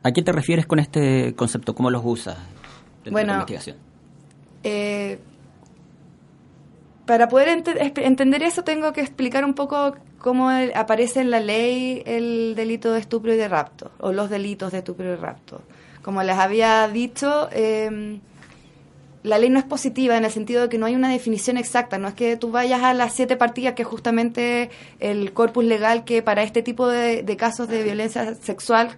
¿A 0.03 0.11
qué 0.11 0.21
te 0.21 0.31
refieres 0.31 0.65
con 0.65 0.79
este 0.79 1.35
concepto? 1.35 1.75
¿Cómo 1.75 1.89
los 1.89 2.01
usas 2.05 2.37
en 3.05 3.11
bueno, 3.11 3.33
investigación? 3.33 3.77
Eh, 4.63 5.19
para 7.05 7.27
poder 7.27 7.63
entender 7.95 8.43
eso 8.43 8.63
tengo 8.63 8.93
que 8.93 9.01
explicar 9.01 9.43
un 9.43 9.55
poco 9.55 9.95
cómo 10.19 10.49
aparece 10.75 11.21
en 11.21 11.31
la 11.31 11.39
ley 11.39 12.03
el 12.05 12.53
delito 12.55 12.93
de 12.93 12.99
estupro 12.99 13.33
y 13.33 13.37
de 13.37 13.47
rapto, 13.47 13.91
o 13.99 14.11
los 14.13 14.29
delitos 14.29 14.71
de 14.71 14.79
estupro 14.79 15.05
y 15.05 15.09
de 15.09 15.15
rapto. 15.15 15.61
Como 16.01 16.23
les 16.23 16.37
había 16.37 16.87
dicho, 16.87 17.49
em, 17.51 18.19
la 19.23 19.37
ley 19.37 19.49
no 19.49 19.59
es 19.59 19.65
positiva 19.65 20.15
en 20.17 20.23
el 20.23 20.31
sentido 20.31 20.61
de 20.61 20.69
que 20.69 20.77
no 20.77 20.85
hay 20.85 20.95
una 20.95 21.09
definición 21.09 21.57
exacta, 21.57 21.97
no 21.97 22.07
es 22.07 22.13
que 22.13 22.37
tú 22.37 22.51
vayas 22.51 22.83
a 22.83 22.93
las 22.93 23.13
siete 23.13 23.35
partidas, 23.35 23.73
que 23.73 23.81
es 23.81 23.87
justamente 23.87 24.69
el 24.99 25.33
corpus 25.33 25.65
legal 25.65 26.05
que 26.05 26.21
para 26.21 26.43
este 26.43 26.61
tipo 26.61 26.87
de 26.87 27.37
casos 27.37 27.67
de 27.67 27.83
violencia 27.83 28.35
sexual 28.35 28.97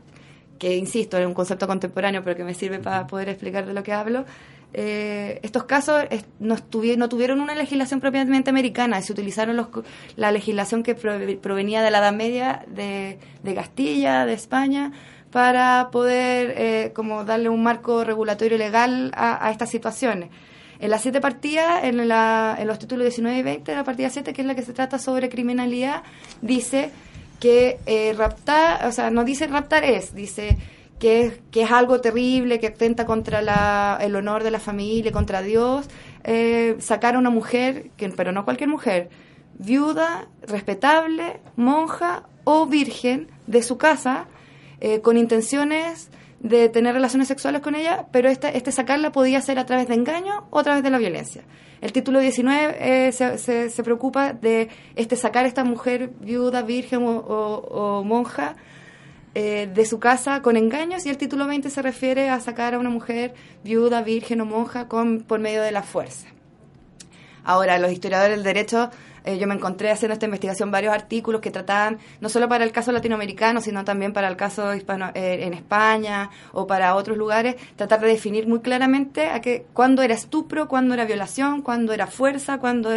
que 0.62 0.78
insisto, 0.78 1.18
es 1.18 1.26
un 1.26 1.34
concepto 1.34 1.66
contemporáneo, 1.66 2.22
pero 2.24 2.36
que 2.36 2.44
me 2.44 2.54
sirve 2.54 2.78
para 2.78 3.08
poder 3.08 3.30
explicar 3.30 3.66
de 3.66 3.74
lo 3.74 3.82
que 3.82 3.94
hablo, 3.94 4.26
eh, 4.74 5.40
estos 5.42 5.64
casos 5.64 6.04
no, 6.40 6.56
no, 6.60 7.10
tuvieron 7.10 7.42
una 7.42 7.56
legislación 7.56 8.00
propiamente 8.00 8.52
americana, 8.52 9.02
se 9.02 9.12
utilizaron 9.12 9.58
los, 9.58 9.70
la 10.18 10.32
legislación 10.32 10.84
que 10.84 10.94
provenía 10.94 11.82
de 11.82 11.90
la 11.90 11.98
Edad 11.98 12.14
Media 12.14 12.64
de, 12.68 13.18
Castilla, 13.56 14.28
de 14.28 14.34
España, 14.34 14.92
para 15.32 15.90
poder 15.92 16.54
eh, 16.56 16.92
como 16.94 17.24
darle 17.26 17.50
un 17.50 17.64
marco 17.64 18.04
regulatorio 18.04 18.60
legal 18.60 19.12
a, 19.16 19.50
estas 19.50 19.72
situaciones. 19.72 20.30
En 20.80 20.92
las 20.92 21.02
siete 21.02 21.22
partidas, 21.22 21.86
en, 21.86 22.08
la, 22.08 22.56
en 22.60 22.68
los 22.68 22.78
títulos 22.78 23.06
19 23.06 23.36
y 23.36 23.42
20, 23.42 23.74
la 23.74 23.84
partida 23.84 24.12
7, 24.12 24.32
que 24.32 24.42
es 24.42 24.48
la 24.48 24.54
que 24.54 24.62
se 24.62 24.74
trata 24.74 25.00
sobre 25.00 25.28
criminalidad, 25.28 26.04
dice 26.44 26.92
que 27.42 27.80
eh, 27.88 28.14
raptar, 28.16 28.88
o 28.88 28.92
sea, 28.92 29.10
no 29.10 29.26
dice 29.26 29.48
raptar 29.48 29.84
es, 29.84 30.14
dice 30.14 30.58
que, 31.00 31.42
que 31.50 31.64
es 31.64 31.72
algo 31.72 32.00
terrible, 32.00 32.60
que 32.60 32.68
atenta 32.68 33.08
contra 33.08 33.42
la, 33.42 33.98
el 34.00 34.16
honor 34.16 34.44
de 34.44 34.52
la 34.52 34.60
familia, 34.60 35.12
contra 35.12 35.42
Dios, 35.42 35.88
eh, 36.24 36.78
sacar 36.80 37.16
a 37.16 37.20
una 37.20 37.32
mujer, 37.32 37.90
que, 37.98 38.08
pero 38.10 38.32
no 38.32 38.46
cualquier 38.46 38.70
mujer, 38.70 39.10
viuda, 39.58 40.28
respetable, 40.44 41.42
monja 41.56 42.30
o 42.44 42.68
virgen 42.68 43.28
de 43.48 43.64
su 43.64 43.80
casa, 43.80 44.28
eh, 44.80 45.02
con 45.02 45.18
intenciones 45.18 46.12
de 46.44 46.70
tener 46.70 46.96
relaciones 46.96 47.28
sexuales 47.28 47.62
con 47.62 47.76
ella, 47.76 48.08
pero 48.12 48.28
este, 48.30 48.58
este 48.58 48.72
sacarla 48.72 49.12
podía 49.12 49.42
ser 49.42 49.60
a 49.60 49.66
través 49.66 49.88
de 49.88 49.94
engaño 49.94 50.48
o 50.50 50.60
a 50.60 50.64
través 50.64 50.84
de 50.84 50.90
la 50.90 50.98
violencia. 50.98 51.44
El 51.82 51.92
título 51.94 52.20
19 52.20 52.78
eh, 52.80 53.12
se, 53.12 53.70
se, 53.70 53.84
preocupa 53.84 54.34
de 54.34 54.70
este 54.96 55.16
sacar 55.16 55.46
a 55.46 55.48
esta 55.48 55.64
mujer 55.64 56.12
viuda, 56.20 56.64
virgen 56.64 57.02
o, 57.04 58.04
monja 58.06 58.56
eh, 59.36 59.70
de 59.72 59.86
su 59.86 60.00
casa 60.00 60.42
con 60.42 60.58
engaños 60.58 61.06
y 61.06 61.10
el 61.10 61.18
título 61.18 61.48
20 61.48 61.70
se 61.70 61.82
refiere 61.82 62.30
a 62.30 62.40
sacar 62.40 62.74
a 62.74 62.80
una 62.80 62.90
mujer 62.90 63.34
viuda, 63.64 64.02
virgen 64.02 64.42
o 64.42 64.46
monja 64.46 64.88
con, 64.88 65.22
por 65.22 65.40
medio 65.40 65.62
de 65.62 65.72
la 65.72 65.84
fuerza. 65.84 66.28
Ahora, 67.44 67.80
los 67.80 67.92
historiadores 67.92 68.38
del 68.38 68.44
derecho 68.44 68.92
eh, 69.24 69.38
yo 69.38 69.48
me 69.48 69.54
encontré 69.54 69.92
haciendo 69.92 70.14
esta 70.14 70.26
investigación 70.26 70.72
varios 70.72 70.94
artículos 70.94 71.42
que 71.42 71.52
trataban 71.52 72.00
no 72.22 72.30
solo 72.30 72.50
para 72.50 72.64
el 72.64 72.72
caso 72.72 72.92
latinoamericano, 72.92 73.62
sino 73.62 73.84
también 73.86 74.14
para 74.14 74.28
el 74.28 74.36
caso 74.36 74.74
hispano, 74.74 75.12
eh, 75.14 75.40
en 75.44 75.54
España 75.54 76.32
o 76.54 76.66
para 76.66 76.96
otros 76.96 77.18
lugares, 77.18 77.56
tratar 77.76 78.02
de 78.02 78.08
definir 78.08 78.48
muy 78.48 78.62
claramente 78.62 79.28
a 79.28 79.42
que, 79.42 79.66
cuándo 79.74 80.02
era 80.02 80.16
estupro, 80.16 80.68
cuándo 80.68 80.94
era 80.94 81.06
violación, 81.06 81.62
cuándo 81.62 81.94
era 81.94 82.08
fuerza, 82.08 82.58
cuándo... 82.58 82.90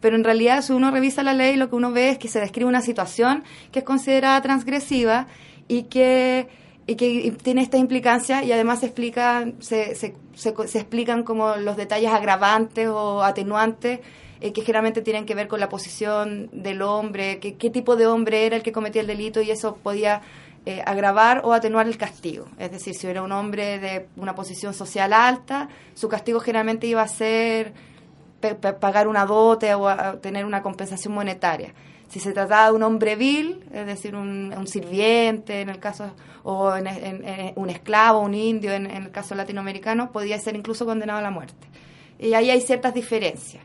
Pero 0.00 0.16
en 0.16 0.24
realidad, 0.24 0.62
si 0.62 0.72
uno 0.72 0.90
revisa 0.90 1.22
la 1.22 1.32
ley, 1.32 1.56
lo 1.56 1.70
que 1.70 1.76
uno 1.76 1.92
ve 1.92 2.10
es 2.10 2.18
que 2.18 2.28
se 2.28 2.40
describe 2.40 2.68
una 2.68 2.82
situación 2.82 3.44
que 3.72 3.80
es 3.80 3.84
considerada 3.84 4.40
transgresiva 4.42 5.26
y 5.68 5.84
que 5.84 6.48
y 6.86 6.96
que 6.96 7.36
tiene 7.42 7.62
esta 7.62 7.76
implicancia 7.76 8.42
y 8.42 8.50
además 8.50 8.80
se 8.80 8.86
explica 8.86 9.46
se, 9.60 9.94
se, 9.94 10.14
se, 10.34 10.48
explican 10.50 11.22
como 11.22 11.54
los 11.54 11.76
detalles 11.76 12.10
agravantes 12.10 12.88
o 12.88 13.22
atenuantes 13.22 14.00
eh, 14.40 14.52
que 14.52 14.62
generalmente 14.62 15.02
tienen 15.02 15.26
que 15.26 15.34
ver 15.34 15.48
con 15.48 15.60
la 15.60 15.68
posición 15.68 16.48
del 16.52 16.80
hombre, 16.80 17.38
que, 17.40 17.56
qué 17.56 17.68
tipo 17.68 17.96
de 17.96 18.06
hombre 18.06 18.46
era 18.46 18.56
el 18.56 18.62
que 18.62 18.72
cometía 18.72 19.02
el 19.02 19.06
delito 19.06 19.42
y 19.42 19.50
eso 19.50 19.76
podía 19.76 20.22
eh, 20.64 20.82
agravar 20.86 21.42
o 21.44 21.52
atenuar 21.52 21.86
el 21.86 21.98
castigo. 21.98 22.46
Es 22.58 22.70
decir, 22.70 22.94
si 22.94 23.06
era 23.06 23.22
un 23.22 23.32
hombre 23.32 23.78
de 23.78 24.06
una 24.16 24.34
posición 24.34 24.72
social 24.72 25.12
alta, 25.12 25.68
su 25.94 26.08
castigo 26.08 26.40
generalmente 26.40 26.86
iba 26.86 27.02
a 27.02 27.08
ser 27.08 27.74
pagar 28.80 29.08
una 29.08 29.26
dote 29.26 29.74
o 29.74 29.88
tener 30.22 30.46
una 30.46 30.62
compensación 30.62 31.12
monetaria. 31.12 31.74
Si 32.08 32.20
se 32.20 32.32
trataba 32.32 32.66
de 32.66 32.72
un 32.72 32.82
hombre 32.82 33.16
vil, 33.16 33.62
es 33.72 33.86
decir, 33.86 34.16
un, 34.16 34.66
sirviente 34.66 35.60
en 35.60 35.68
el 35.68 35.78
caso, 35.78 36.10
o 36.42 36.74
en, 36.74 36.88
un 37.56 37.68
esclavo, 37.68 38.20
un 38.20 38.34
indio 38.34 38.72
en, 38.72 38.86
en 38.86 39.04
el 39.04 39.10
caso 39.10 39.34
latinoamericano, 39.34 40.10
podía 40.10 40.38
ser 40.38 40.56
incluso 40.56 40.86
condenado 40.86 41.18
a 41.18 41.22
la 41.22 41.30
muerte. 41.30 41.68
Y 42.18 42.32
ahí 42.32 42.50
hay 42.50 42.62
ciertas 42.62 42.94
diferencias. 42.94 43.62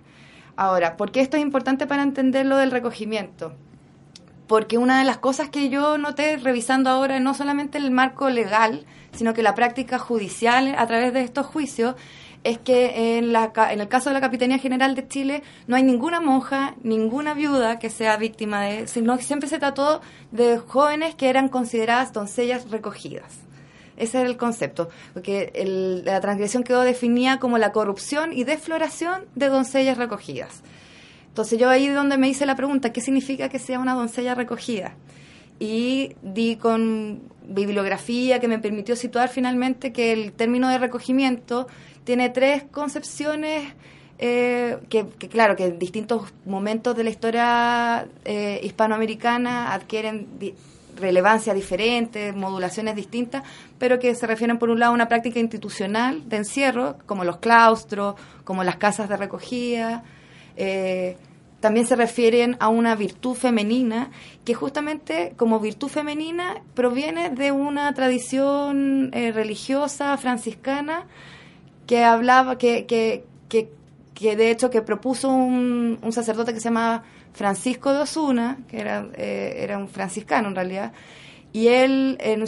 Ahora, 0.57 0.95
¿por 0.95 1.11
qué 1.11 1.21
esto 1.21 1.37
es 1.37 1.43
importante 1.43 1.87
para 1.87 2.03
entender 2.03 2.45
lo 2.45 2.57
del 2.57 2.71
recogimiento? 2.71 3.53
Porque 4.47 4.77
una 4.77 4.99
de 4.99 5.05
las 5.05 5.17
cosas 5.17 5.49
que 5.49 5.69
yo 5.69 5.97
noté 5.97 6.37
revisando 6.37 6.89
ahora, 6.89 7.19
no 7.19 7.33
solamente 7.33 7.77
el 7.77 7.91
marco 7.91 8.29
legal, 8.29 8.85
sino 9.11 9.33
que 9.33 9.43
la 9.43 9.55
práctica 9.55 9.99
judicial 9.99 10.75
a 10.77 10.87
través 10.87 11.13
de 11.13 11.21
estos 11.21 11.45
juicios, 11.45 11.95
es 12.45 12.59
que 12.59 13.17
en, 13.17 13.33
la, 13.33 13.51
en 13.71 13.81
el 13.81 13.87
caso 13.87 14.11
de 14.11 14.13
la 14.13 14.21
Capitanía 14.21 14.59
General 14.59 14.93
de 14.93 15.07
Chile 15.07 15.41
no 15.65 15.75
hay 15.75 15.83
ninguna 15.83 16.21
monja, 16.21 16.75
ninguna 16.83 17.33
viuda 17.33 17.79
que 17.79 17.89
sea 17.89 18.17
víctima 18.17 18.61
de, 18.61 18.87
sino 18.87 19.17
que 19.17 19.23
siempre 19.23 19.49
se 19.49 19.57
trató 19.57 19.99
de 20.31 20.59
jóvenes 20.59 21.15
que 21.15 21.29
eran 21.29 21.49
consideradas 21.49 22.13
doncellas 22.13 22.69
recogidas. 22.69 23.44
Ese 23.97 24.19
era 24.19 24.29
el 24.29 24.37
concepto, 24.37 24.89
porque 25.13 25.51
la 26.03 26.19
transgresión 26.19 26.63
quedó 26.63 26.81
definida 26.81 27.39
como 27.39 27.57
la 27.57 27.71
corrupción 27.71 28.33
y 28.33 28.43
defloración 28.43 29.23
de 29.35 29.47
doncellas 29.47 29.97
recogidas. 29.97 30.63
Entonces 31.27 31.59
yo 31.59 31.69
ahí 31.69 31.87
donde 31.87 32.17
me 32.17 32.29
hice 32.29 32.45
la 32.45 32.55
pregunta, 32.55 32.93
¿qué 32.93 33.01
significa 33.01 33.49
que 33.49 33.59
sea 33.59 33.79
una 33.79 33.93
doncella 33.93 34.35
recogida? 34.35 34.95
Y 35.59 36.15
di 36.21 36.57
con 36.57 37.21
bibliografía 37.47 38.39
que 38.39 38.47
me 38.47 38.59
permitió 38.59 38.95
situar 38.95 39.29
finalmente 39.29 39.93
que 39.93 40.11
el 40.13 40.33
término 40.33 40.69
de 40.69 40.77
recogimiento 40.77 41.67
tiene 42.03 42.29
tres 42.29 42.63
concepciones 42.71 43.73
eh, 44.17 44.77
que, 44.89 45.07
claro, 45.27 45.57
que 45.57 45.65
en 45.65 45.79
distintos 45.79 46.33
momentos 46.45 46.95
de 46.95 47.03
la 47.03 47.09
historia 47.09 48.07
eh, 48.23 48.61
hispanoamericana 48.63 49.73
adquieren 49.73 50.27
relevancia 50.95 51.53
diferente, 51.53 52.33
modulaciones 52.33 52.95
distintas, 52.95 53.43
pero 53.77 53.99
que 53.99 54.15
se 54.15 54.27
refieren 54.27 54.57
por 54.57 54.69
un 54.69 54.79
lado 54.79 54.91
a 54.91 54.95
una 54.95 55.07
práctica 55.07 55.39
institucional 55.39 56.27
de 56.27 56.37
encierro, 56.37 56.97
como 57.05 57.23
los 57.23 57.37
claustros, 57.37 58.15
como 58.43 58.63
las 58.63 58.77
casas 58.77 59.09
de 59.09 59.17
recogida. 59.17 60.03
Eh, 60.57 61.17
también 61.59 61.87
se 61.87 61.95
refieren 61.95 62.57
a 62.59 62.69
una 62.69 62.95
virtud 62.95 63.33
femenina 63.33 64.11
que 64.43 64.53
justamente 64.53 65.33
como 65.35 65.59
virtud 65.59 65.87
femenina 65.87 66.61
proviene 66.75 67.31
de 67.31 67.51
una 67.51 67.91
tradición 67.93 69.09
eh, 69.13 69.31
religiosa 69.31 70.15
franciscana 70.17 71.07
que 71.87 72.03
hablaba, 72.03 72.57
que, 72.57 72.85
que, 72.85 73.23
que, 73.49 74.35
de 74.35 74.51
hecho 74.51 74.69
que 74.69 74.81
propuso 74.81 75.29
un, 75.29 75.97
un 76.01 76.11
sacerdote 76.11 76.53
que 76.53 76.59
se 76.59 76.65
llama 76.65 77.03
Francisco 77.35 77.93
de 77.93 77.99
Osuna, 77.99 78.57
que 78.69 78.79
era, 78.79 79.07
eh, 79.15 79.57
era 79.59 79.77
un 79.77 79.89
franciscano 79.89 80.47
en 80.47 80.55
realidad, 80.55 80.93
y 81.51 81.67
él 81.67 82.17
en, 82.21 82.45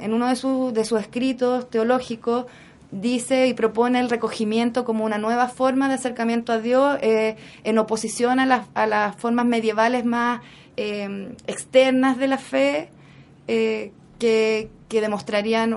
en, 0.00 0.12
uno 0.12 0.26
de, 0.26 0.72
de 0.72 0.84
sus 0.84 1.00
escritos 1.00 1.68
teológicos 1.68 2.46
dice 2.92 3.48
y 3.48 3.54
propone 3.54 3.98
el 3.98 4.10
recogimiento 4.10 4.84
como 4.84 5.04
una 5.04 5.18
nueva 5.18 5.48
forma 5.48 5.88
de 5.88 5.94
acercamiento 5.94 6.52
a 6.52 6.58
Dios 6.58 6.98
eh, 7.00 7.36
en 7.64 7.78
oposición 7.78 8.38
a 8.38 8.46
las, 8.46 8.66
a 8.74 8.86
las 8.86 9.16
formas 9.16 9.46
medievales 9.46 10.04
más 10.04 10.40
eh, 10.76 11.34
externas 11.46 12.16
de 12.16 12.28
la 12.28 12.38
fe 12.38 12.90
que, 13.46 14.70
que, 14.88 15.00
demostrarían, 15.00 15.76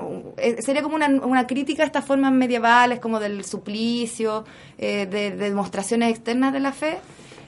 sería 0.60 0.84
como 0.84 0.96
una, 0.96 1.08
una, 1.08 1.48
crítica 1.48 1.84
a 1.84 1.86
estas 1.88 2.06
formas 2.06 2.32
medievales 2.32 3.00
como 3.00 3.20
del 3.20 3.44
suplicio, 3.44 4.46
de, 4.78 5.06
demostraciones 5.06 6.12
externas 6.12 6.54
de 6.54 6.60
la 6.60 6.72
fe 6.72 7.00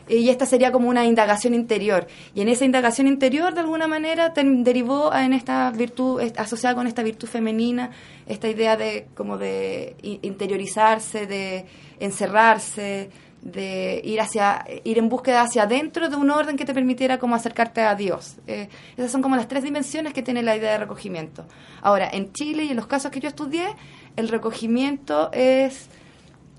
y 0.09 0.29
esta 0.29 0.45
sería 0.45 0.71
como 0.71 0.89
una 0.89 1.05
indagación 1.05 1.53
interior. 1.53 2.07
Y 2.33 2.41
en 2.41 2.49
esa 2.49 2.65
indagación 2.65 3.07
interior, 3.07 3.53
de 3.53 3.61
alguna 3.61 3.87
manera, 3.87 4.33
derivó 4.35 5.13
en 5.13 5.33
esta 5.33 5.69
virtud, 5.71 6.21
asociada 6.37 6.75
con 6.75 6.87
esta 6.87 7.03
virtud 7.03 7.27
femenina, 7.27 7.91
esta 8.25 8.47
idea 8.47 8.77
de 8.77 9.07
como 9.15 9.37
de 9.37 9.95
interiorizarse, 10.21 11.27
de 11.27 11.65
encerrarse, 11.99 13.09
de 13.41 14.01
ir 14.03 14.19
hacia 14.19 14.65
ir 14.83 14.97
en 14.97 15.09
búsqueda 15.09 15.41
hacia 15.41 15.63
adentro 15.63 16.09
de 16.09 16.15
un 16.15 16.29
orden 16.31 16.57
que 16.57 16.65
te 16.65 16.73
permitiera 16.73 17.17
como 17.17 17.35
acercarte 17.35 17.81
a 17.81 17.95
Dios. 17.95 18.37
Eh, 18.47 18.67
esas 18.97 19.11
son 19.11 19.21
como 19.21 19.35
las 19.35 19.47
tres 19.47 19.63
dimensiones 19.63 20.13
que 20.13 20.23
tiene 20.23 20.43
la 20.43 20.55
idea 20.55 20.71
de 20.71 20.79
recogimiento. 20.79 21.45
Ahora, 21.81 22.09
en 22.11 22.33
Chile 22.33 22.63
y 22.63 22.69
en 22.69 22.75
los 22.75 22.87
casos 22.87 23.11
que 23.11 23.19
yo 23.19 23.29
estudié, 23.29 23.67
el 24.15 24.29
recogimiento 24.29 25.31
es 25.31 25.89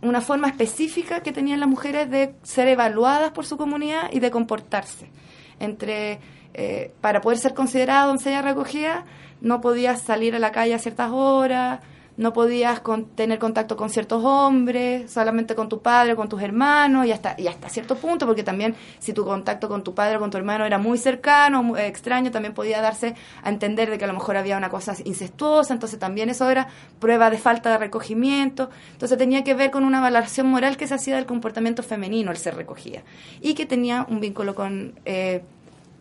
una 0.03 0.21
forma 0.21 0.49
específica 0.49 1.23
que 1.23 1.33
tenían 1.33 1.61
las 1.61 1.69
mujeres 1.69 2.11
de 2.11 2.35
ser 2.43 2.69
evaluadas 2.69 3.33
por 3.33 3.47
su 3.47 3.57
comunidad 3.57 4.11
y 4.13 4.21
de 4.21 4.31
comportarse. 4.31 5.11
Entre, 5.59 6.21
eh, 6.55 6.93
para 7.01 7.21
poder 7.21 7.39
ser 7.39 7.55
considerada 7.55 8.07
doncella 8.07 8.43
recogida, 8.43 9.05
no 9.41 9.61
podías 9.61 10.03
salir 10.03 10.35
a 10.35 10.39
la 10.39 10.53
calle 10.53 10.75
a 10.75 10.79
ciertas 10.79 11.11
horas, 11.13 11.81
no 12.19 12.33
podías 12.33 12.83
tener 13.15 13.39
contacto 13.39 13.77
con 13.77 13.91
ciertos 13.91 14.25
hombres, 14.25 15.09
solamente 15.11 15.55
con 15.55 15.69
tu 15.69 15.81
padre, 15.81 16.17
con 16.17 16.29
tus 16.29 16.43
hermanos, 16.43 17.07
y 17.07 17.13
hasta, 17.13 17.37
y 17.39 17.47
hasta 17.47 17.69
cierto 17.69 17.95
punto, 17.95 18.27
porque 18.27 18.43
también 18.43 18.75
si 18.99 19.13
tu 19.13 19.25
contacto 19.25 19.69
con 19.69 19.85
tu 19.85 19.95
padre 19.95 20.17
o 20.17 20.21
con 20.21 20.29
tu 20.29 20.37
hermano 20.37 20.67
era 20.67 20.79
muy 20.79 20.99
cercano, 20.99 21.63
muy 21.63 21.81
extraño, 21.81 22.33
también 22.33 22.55
podía 22.55 22.83
darse 22.83 23.15
a 23.43 23.49
entender 23.49 23.89
de 23.89 23.99
que 23.99 24.05
a 24.05 24.09
lo 24.09 24.15
mejor 24.15 24.37
había 24.37 24.57
una 24.57 24.69
cosa 24.69 24.95
incestuosa, 25.05 25.73
entonces 25.73 26.01
también 26.01 26.29
eso 26.29 26.51
era 26.51 26.67
prueba 26.99 27.31
de 27.31 27.39
falta 27.39 27.71
de 27.71 27.79
recogimiento, 27.79 28.69
entonces 28.93 29.17
tenía 29.17 29.45
que 29.45 29.55
ver 29.55 29.71
con 29.71 29.85
una 29.85 30.01
valoración 30.01 30.49
moral 30.49 30.77
que 30.77 30.89
se 30.89 30.95
hacía 30.95 31.15
del 31.15 31.27
comportamiento 31.27 31.85
femenino, 31.85 32.33
el 32.33 32.37
ser 32.37 32.57
recogida, 32.57 33.05
y 33.41 33.55
que 33.55 33.65
tenía 33.65 34.05
un 34.09 34.21
vínculo 34.21 34.55
con... 34.55 34.99
Eh, 35.05 35.43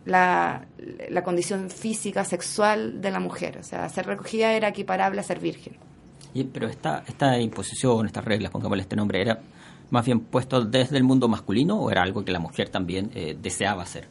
la, 0.04 0.64
la, 1.10 1.22
condición 1.22 1.68
física, 1.68 2.24
sexual 2.24 3.02
de 3.02 3.10
la 3.10 3.20
mujer. 3.20 3.58
O 3.58 3.62
sea, 3.62 3.86
ser 3.90 4.06
recogida 4.06 4.54
era 4.54 4.68
equiparable 4.68 5.20
a 5.20 5.22
ser 5.22 5.38
virgen 5.38 5.76
pero 6.52 6.68
esta, 6.68 7.04
esta 7.06 7.38
imposición, 7.38 8.06
estas 8.06 8.24
reglas, 8.24 8.50
pongámosle 8.50 8.82
este 8.82 8.96
nombre, 8.96 9.20
¿era 9.20 9.40
más 9.90 10.04
bien 10.04 10.20
puesto 10.20 10.64
desde 10.64 10.96
el 10.96 11.04
mundo 11.04 11.28
masculino 11.28 11.76
o 11.76 11.90
era 11.90 12.02
algo 12.02 12.24
que 12.24 12.32
la 12.32 12.38
mujer 12.38 12.68
también 12.68 13.10
eh, 13.14 13.36
deseaba 13.40 13.82
hacer? 13.82 14.06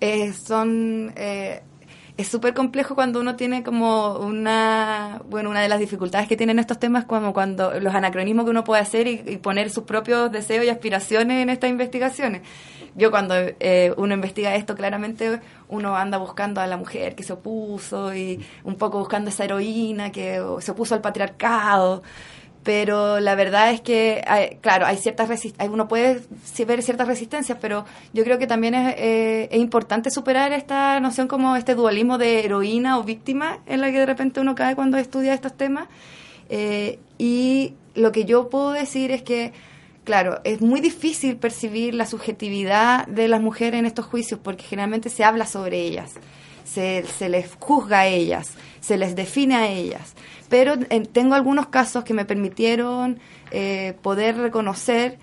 Eh, 0.00 0.32
son 0.32 1.12
eh, 1.16 1.62
es 2.16 2.28
súper 2.28 2.54
complejo 2.54 2.94
cuando 2.94 3.20
uno 3.20 3.36
tiene 3.36 3.62
como 3.62 4.18
una 4.18 5.20
bueno 5.28 5.50
una 5.50 5.60
de 5.60 5.68
las 5.68 5.80
dificultades 5.80 6.28
que 6.28 6.36
tienen 6.36 6.58
estos 6.58 6.78
temas 6.78 7.04
como 7.04 7.32
cuando 7.32 7.78
los 7.80 7.94
anacronismos 7.94 8.44
que 8.44 8.50
uno 8.50 8.64
puede 8.64 8.82
hacer 8.82 9.06
y, 9.08 9.22
y 9.26 9.36
poner 9.38 9.70
sus 9.70 9.84
propios 9.84 10.30
deseos 10.30 10.64
y 10.64 10.68
aspiraciones 10.68 11.42
en 11.42 11.48
estas 11.48 11.70
investigaciones 11.70 12.42
yo 12.94 13.10
cuando 13.10 13.34
eh, 13.36 13.92
uno 13.96 14.14
investiga 14.14 14.54
esto, 14.54 14.74
claramente 14.74 15.40
uno 15.68 15.96
anda 15.96 16.18
buscando 16.18 16.60
a 16.60 16.66
la 16.66 16.76
mujer 16.76 17.14
que 17.14 17.22
se 17.22 17.32
opuso 17.32 18.14
y 18.14 18.44
un 18.64 18.76
poco 18.76 18.98
buscando 18.98 19.30
esa 19.30 19.44
heroína 19.44 20.10
que 20.12 20.42
se 20.60 20.70
opuso 20.70 20.94
al 20.94 21.00
patriarcado. 21.00 22.02
Pero 22.64 23.18
la 23.20 23.34
verdad 23.34 23.70
es 23.70 23.80
que, 23.80 24.22
claro, 24.60 24.84
hay 24.84 24.98
ciertas 24.98 25.30
uno 25.70 25.88
puede 25.88 26.20
ver 26.66 26.82
ciertas 26.82 27.08
resistencias, 27.08 27.56
pero 27.60 27.86
yo 28.12 28.24
creo 28.24 28.38
que 28.38 28.46
también 28.46 28.74
es, 28.74 28.94
eh, 28.98 29.48
es 29.50 29.58
importante 29.58 30.10
superar 30.10 30.52
esta 30.52 31.00
noción 31.00 31.28
como 31.28 31.56
este 31.56 31.74
dualismo 31.74 32.18
de 32.18 32.44
heroína 32.44 32.98
o 32.98 33.04
víctima 33.04 33.60
en 33.64 33.80
la 33.80 33.90
que 33.90 34.00
de 34.00 34.06
repente 34.06 34.40
uno 34.40 34.54
cae 34.54 34.74
cuando 34.74 34.98
estudia 34.98 35.32
estos 35.32 35.56
temas. 35.56 35.88
Eh, 36.50 36.98
y 37.16 37.74
lo 37.94 38.12
que 38.12 38.24
yo 38.24 38.50
puedo 38.50 38.72
decir 38.72 39.12
es 39.12 39.22
que 39.22 39.52
claro, 40.08 40.40
es 40.42 40.62
muy 40.62 40.80
difícil 40.80 41.36
percibir 41.36 41.92
la 41.92 42.06
subjetividad 42.06 43.06
de 43.08 43.28
las 43.28 43.42
mujeres 43.42 43.78
en 43.78 43.84
estos 43.84 44.06
juicios 44.06 44.40
porque 44.42 44.64
generalmente 44.64 45.10
se 45.10 45.22
habla 45.22 45.44
sobre 45.44 45.82
ellas, 45.82 46.12
se, 46.64 47.04
les 47.28 47.54
juzga 47.60 48.00
a 48.00 48.06
ellas, 48.06 48.54
se 48.80 48.96
les 48.96 49.14
define 49.14 49.56
a 49.56 49.68
ellas. 49.68 50.14
Pero 50.48 50.76
eh, 50.88 51.02
tengo 51.12 51.34
algunos 51.34 51.66
casos 51.66 52.04
que 52.04 52.14
me 52.14 52.24
permitieron 52.24 53.20
eh, 53.50 53.98
poder 54.00 54.38
reconocer 54.38 55.18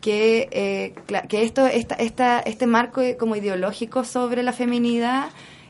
que, 0.00 0.94
que 1.28 1.42
esto, 1.44 1.68
esta, 1.68 1.94
esta, 1.94 2.40
este 2.40 2.66
marco 2.66 3.00
como 3.20 3.36
ideológico 3.36 4.02
sobre 4.02 4.42
la 4.42 4.52
feminidad 4.52 5.26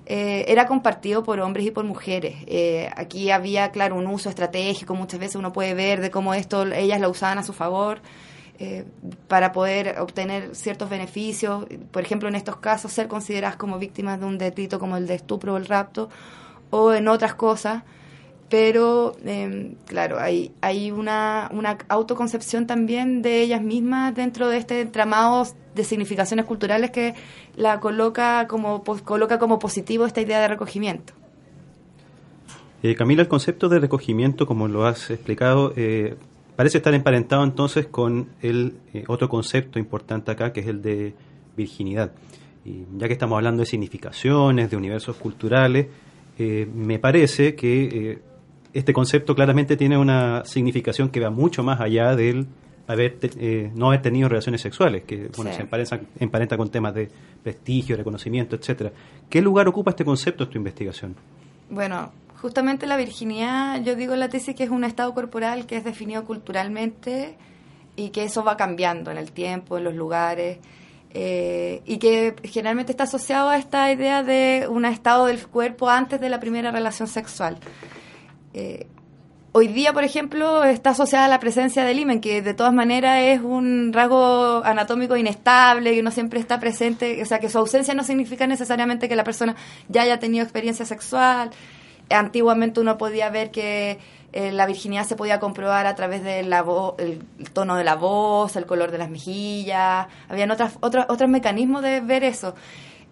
era 0.07 0.67
compartido 0.67 1.23
por 1.23 1.39
hombres 1.41 1.67
y 1.67 1.71
por 1.71 1.85
mujeres. 1.85 2.35
aquí 2.97 3.31
había, 3.31 3.71
claro, 3.73 3.97
un 3.97 4.07
uso 4.07 4.31
estratégico, 4.31 4.95
muchas 4.95 5.21
veces 5.21 5.37
uno 5.37 5.53
puede 5.53 5.75
ver 5.75 6.01
de 6.01 6.11
cómo 6.11 6.33
esto 6.33 6.63
ellas 6.73 6.99
lo 6.99 7.11
usaban 7.11 7.37
a 7.37 7.43
su 7.43 7.53
favor. 7.53 8.01
Eh, 8.61 8.85
para 9.29 9.53
poder 9.53 10.01
obtener 10.01 10.57
ciertos 10.57 10.91
beneficios, 10.91 11.65
por 11.93 12.03
ejemplo, 12.03 12.29
en 12.29 12.35
estos 12.35 12.57
casos, 12.57 12.91
ser 12.91 13.07
consideradas 13.07 13.57
como 13.57 13.79
víctimas 13.79 14.19
de 14.19 14.27
un 14.27 14.37
delito 14.37 14.81
como 14.81 14.97
el 14.97 15.07
de 15.07 15.15
estupro 15.15 15.55
o 15.55 15.57
el 15.59 15.67
rapto, 15.67 16.09
o 16.71 16.93
en 16.93 17.07
otras 17.07 17.37
cosas. 17.37 17.85
Pero, 18.49 19.15
em, 19.25 19.77
claro, 19.87 20.19
hay, 20.19 20.51
hay 20.61 20.91
una, 20.91 21.49
una 21.53 21.79
autoconcepción 21.89 22.67
también 22.67 23.23
de 23.23 23.43
ellas 23.43 23.63
mismas 23.63 24.13
dentro 24.15 24.49
de 24.49 24.57
este 24.57 24.81
entramado 24.81 25.47
de 25.77 25.85
significaciones 25.85 26.45
culturales 26.45 26.91
que 26.91 27.15
la 27.55 27.79
coloca 27.79 28.49
como, 28.49 28.83
coloca 28.83 29.39
como 29.39 29.61
positivo 29.61 30.05
esta 30.05 30.21
idea 30.21 30.41
de 30.41 30.49
recogimiento. 30.49 31.13
Eh, 32.83 32.97
Camila, 32.97 33.23
el 33.23 33.29
concepto 33.29 33.69
de 33.69 33.79
recogimiento, 33.79 34.47
como 34.47 34.67
lo 34.67 34.87
has 34.87 35.11
explicado, 35.11 35.73
eh, 35.77 36.17
Parece 36.59 36.79
estar 36.79 36.93
emparentado 36.93 37.45
entonces 37.45 37.87
con 37.87 38.31
el 38.43 38.79
eh, 38.93 39.05
otro 39.07 39.29
concepto 39.29 39.79
importante 39.79 40.33
acá, 40.33 40.53
que 40.53 40.59
es 40.59 40.67
el 40.67 40.83
de 40.83 41.15
virginidad. 41.57 42.11
Y 42.65 42.83
ya 42.97 43.07
que 43.07 43.13
estamos 43.13 43.37
hablando 43.37 43.61
de 43.61 43.67
significaciones, 43.67 44.69
de 44.69 44.77
universos 44.77 45.15
culturales, 45.19 45.87
eh, 46.37 46.69
me 46.75 46.99
parece 46.99 47.55
que 47.55 47.85
eh, 47.85 48.19
este 48.73 48.93
concepto 48.93 49.37
claramente 49.37 49.77
tiene 49.77 49.97
una 49.97 50.45
significación 50.45 51.11
que 51.11 51.21
va 51.21 51.31
mucho 51.31 51.63
más 51.63 51.81
allá 51.81 52.17
del 52.17 52.49
haber 52.89 53.19
no 53.77 53.87
haber 53.87 54.03
tenido 54.03 54.29
relaciones 54.29 54.61
sexuales, 54.61 55.05
que 55.05 55.31
bueno, 55.37 55.53
se 55.53 55.61
emparenta, 55.61 56.01
emparenta, 56.19 56.57
con 56.57 56.71
temas 56.71 56.93
de 56.93 57.09
prestigio, 57.41 57.97
reconocimiento, 57.97 58.57
etcétera. 58.57 58.91
¿Qué 59.31 59.41
lugar 59.41 59.69
ocupa 59.69 59.93
este 59.93 60.05
concepto 60.05 60.43
en 60.43 60.51
tu 60.51 60.59
investigación? 60.59 61.15
Bueno, 61.71 62.11
Justamente 62.41 62.87
la 62.87 62.97
virginidad, 62.97 63.83
yo 63.83 63.97
digo 63.97 64.15
en 64.15 64.21
la 64.21 64.29
tesis 64.29 64.55
que 64.55 64.63
es 64.63 64.71
un 64.71 64.85
estado 64.85 65.13
corporal 65.13 65.67
que 65.67 65.77
es 65.77 65.83
definido 65.83 66.25
culturalmente 66.25 67.37
y 67.97 68.11
que 68.11 68.23
eso 68.23 68.45
va 68.45 68.57
cambiando 68.57 69.11
en 69.11 69.19
el 69.19 69.33
tiempo, 69.33 69.77
en 69.77 69.83
los 69.83 69.95
lugares, 69.95 70.59
eh, 71.11 71.83
y 71.85 71.99
que 71.99 72.37
generalmente 72.45 72.93
está 72.93 73.05
asociado 73.05 73.49
a 73.49 73.59
esta 73.59 73.91
idea 73.91 74.23
de 74.23 74.69
un 74.71 74.85
estado 74.85 75.27
del 75.27 75.45
cuerpo 75.49 75.91
antes 75.91 76.21
de 76.21 76.29
la 76.29 76.39
primera 76.39 76.71
relación 76.71 77.09
sexual. 77.09 77.59
Eh, 78.55 78.87
hoy 79.51 79.67
día, 79.67 79.93
por 79.93 80.05
ejemplo, 80.05 80.63
está 80.63 80.91
asociada 80.91 81.25
a 81.25 81.29
la 81.29 81.41
presencia 81.41 81.83
del 81.83 81.99
imen, 81.99 82.21
que 82.21 82.41
de 82.41 82.55
todas 82.55 82.73
maneras 82.73 83.21
es 83.21 83.41
un 83.41 83.93
rasgo 83.93 84.63
anatómico 84.65 85.17
inestable, 85.17 85.93
que 85.93 86.05
no 86.05 86.13
siempre 86.13 86.39
está 86.39 86.61
presente, 86.61 87.21
o 87.21 87.27
sea, 87.27 87.41
que 87.41 87.49
su 87.49 87.59
ausencia 87.59 87.95
no 87.95 88.05
significa 88.05 88.47
necesariamente 88.47 89.09
que 89.09 89.17
la 89.17 89.25
persona 89.25 89.57
ya 89.89 90.03
haya 90.03 90.21
tenido 90.21 90.45
experiencia 90.45 90.87
sexual 90.87 91.51
antiguamente 92.11 92.81
uno 92.81 92.99
podía 92.99 93.31
ver 93.31 93.51
que 93.51 93.99
eh, 94.33 94.53
la 94.53 94.67
virginidad 94.67 95.05
se 95.05 95.17
podía 95.17 95.41
comprobar 95.41 95.87
a 95.87 95.95
través 95.95 96.23
del 96.23 96.53
el 96.53 97.51
tono 97.53 97.77
de 97.77 97.85
la 97.85 97.95
voz, 97.95 98.57
el 98.57 98.67
color 98.67 98.91
de 98.91 98.99
las 98.99 99.11
mejillas, 99.11 100.07
habían 100.29 100.51
otras, 100.51 100.77
otros, 100.81 101.07
otros 101.09 101.31
mecanismos 101.31 101.83
de 101.83 102.01
ver 102.01 102.25
eso. 102.25 102.55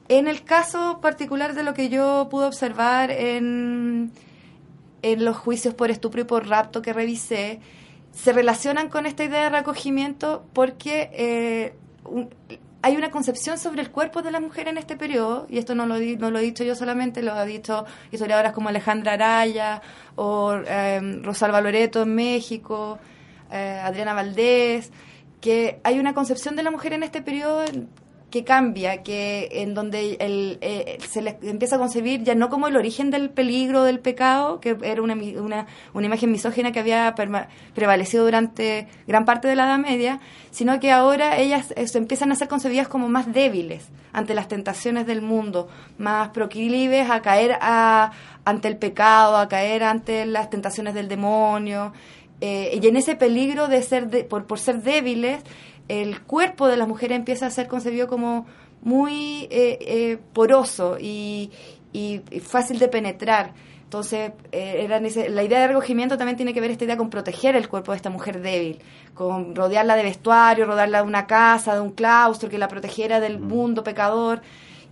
En 0.08 0.28
el 0.28 0.44
caso 0.44 1.00
particular 1.00 1.54
de 1.54 1.62
lo 1.62 1.74
que 1.74 1.88
yo 1.88 2.28
pude 2.30 2.46
observar 2.46 3.10
en, 3.10 4.12
en 5.02 5.24
los 5.24 5.36
juicios 5.36 5.74
por 5.74 5.90
estupro 5.90 6.20
y 6.20 6.24
por 6.24 6.48
rapto 6.48 6.82
que 6.82 6.92
revisé, 6.92 7.60
se 8.12 8.32
relacionan 8.32 8.88
con 8.88 9.06
esta 9.06 9.24
idea 9.24 9.44
de 9.44 9.50
recogimiento 9.50 10.44
porque 10.52 11.10
eh, 11.12 11.74
hay 12.82 12.96
una 12.96 13.10
concepción 13.10 13.58
sobre 13.58 13.82
el 13.82 13.90
cuerpo 13.90 14.22
de 14.22 14.30
la 14.30 14.40
mujer 14.40 14.68
en 14.68 14.78
este 14.78 14.96
periodo, 14.96 15.46
y 15.48 15.58
esto 15.58 15.74
no 15.74 15.86
lo, 15.86 15.98
no 15.98 16.30
lo 16.30 16.38
he 16.38 16.42
dicho 16.42 16.64
yo 16.64 16.74
solamente, 16.74 17.22
lo 17.22 17.32
ha 17.32 17.44
dicho 17.44 17.84
historiadoras 18.12 18.52
como 18.52 18.68
Alejandra 18.68 19.14
Araya 19.14 19.82
o 20.14 20.54
eh, 20.54 21.20
Rosalba 21.22 21.60
Loreto 21.60 22.02
en 22.02 22.14
México, 22.14 22.98
eh, 23.50 23.80
Adriana 23.82 24.14
Valdés, 24.14 24.92
que 25.40 25.80
hay 25.84 25.98
una 25.98 26.14
concepción 26.14 26.56
de 26.56 26.62
la 26.62 26.70
mujer 26.70 26.92
en 26.92 27.02
este 27.02 27.22
periodo 27.22 27.64
que 28.36 28.44
cambia, 28.44 29.02
que 29.02 29.48
en 29.50 29.72
donde 29.72 30.18
el, 30.20 30.58
eh, 30.60 30.98
se 31.08 31.22
le 31.22 31.38
empieza 31.42 31.76
a 31.76 31.78
concebir 31.78 32.22
ya 32.22 32.34
no 32.34 32.50
como 32.50 32.68
el 32.68 32.76
origen 32.76 33.10
del 33.10 33.30
peligro, 33.30 33.82
del 33.82 33.98
pecado, 33.98 34.60
que 34.60 34.76
era 34.82 35.00
una, 35.00 35.14
una, 35.14 35.66
una 35.94 36.06
imagen 36.06 36.30
misógina 36.30 36.70
que 36.70 36.80
había 36.80 37.14
prevalecido 37.74 38.26
durante 38.26 38.88
gran 39.06 39.24
parte 39.24 39.48
de 39.48 39.56
la 39.56 39.64
Edad 39.64 39.78
Media, 39.78 40.20
sino 40.50 40.78
que 40.80 40.92
ahora 40.92 41.38
ellas 41.38 41.72
eh, 41.76 41.88
se 41.88 41.96
empiezan 41.96 42.30
a 42.30 42.34
ser 42.34 42.48
concebidas 42.48 42.88
como 42.88 43.08
más 43.08 43.32
débiles 43.32 43.88
ante 44.12 44.34
las 44.34 44.48
tentaciones 44.48 45.06
del 45.06 45.22
mundo, 45.22 45.68
más 45.96 46.28
proclives 46.28 47.08
a 47.08 47.22
caer 47.22 47.56
a, 47.62 48.12
ante 48.44 48.68
el 48.68 48.76
pecado, 48.76 49.38
a 49.38 49.48
caer 49.48 49.82
ante 49.82 50.26
las 50.26 50.50
tentaciones 50.50 50.92
del 50.92 51.08
demonio. 51.08 51.94
Eh, 52.42 52.78
y 52.82 52.86
en 52.86 52.96
ese 52.96 53.16
peligro 53.16 53.66
de 53.66 53.82
ser 53.82 54.28
por, 54.28 54.44
por 54.44 54.58
ser 54.58 54.82
débiles, 54.82 55.42
el 55.88 56.20
cuerpo 56.22 56.66
de 56.68 56.76
las 56.76 56.88
mujeres 56.88 57.16
empieza 57.16 57.46
a 57.46 57.50
ser 57.50 57.68
concebido 57.68 58.08
como 58.08 58.46
muy 58.82 59.48
eh, 59.50 59.78
eh, 59.80 60.18
poroso 60.32 60.96
y, 61.00 61.50
fácil 62.42 62.78
de 62.78 62.88
penetrar. 62.88 63.52
Entonces, 63.82 64.32
eh, 64.52 64.86
la 65.30 65.42
idea 65.42 65.60
de 65.60 65.68
recogimiento 65.68 66.18
también 66.18 66.36
tiene 66.36 66.52
que 66.52 66.60
ver 66.60 66.70
esta 66.70 66.84
idea 66.84 66.96
con 66.96 67.08
proteger 67.08 67.56
el 67.56 67.68
cuerpo 67.68 67.92
de 67.92 67.96
esta 67.96 68.10
mujer 68.10 68.42
débil, 68.42 68.80
con 69.14 69.54
rodearla 69.54 69.96
de 69.96 70.02
vestuario, 70.02 70.66
rodearla 70.66 70.98
de 70.98 71.04
una 71.04 71.26
casa, 71.26 71.74
de 71.74 71.80
un 71.80 71.92
claustro 71.92 72.48
que 72.48 72.58
la 72.58 72.68
protegiera 72.68 73.20
del 73.20 73.38
mm. 73.38 73.46
mundo 73.46 73.84
pecador. 73.84 74.42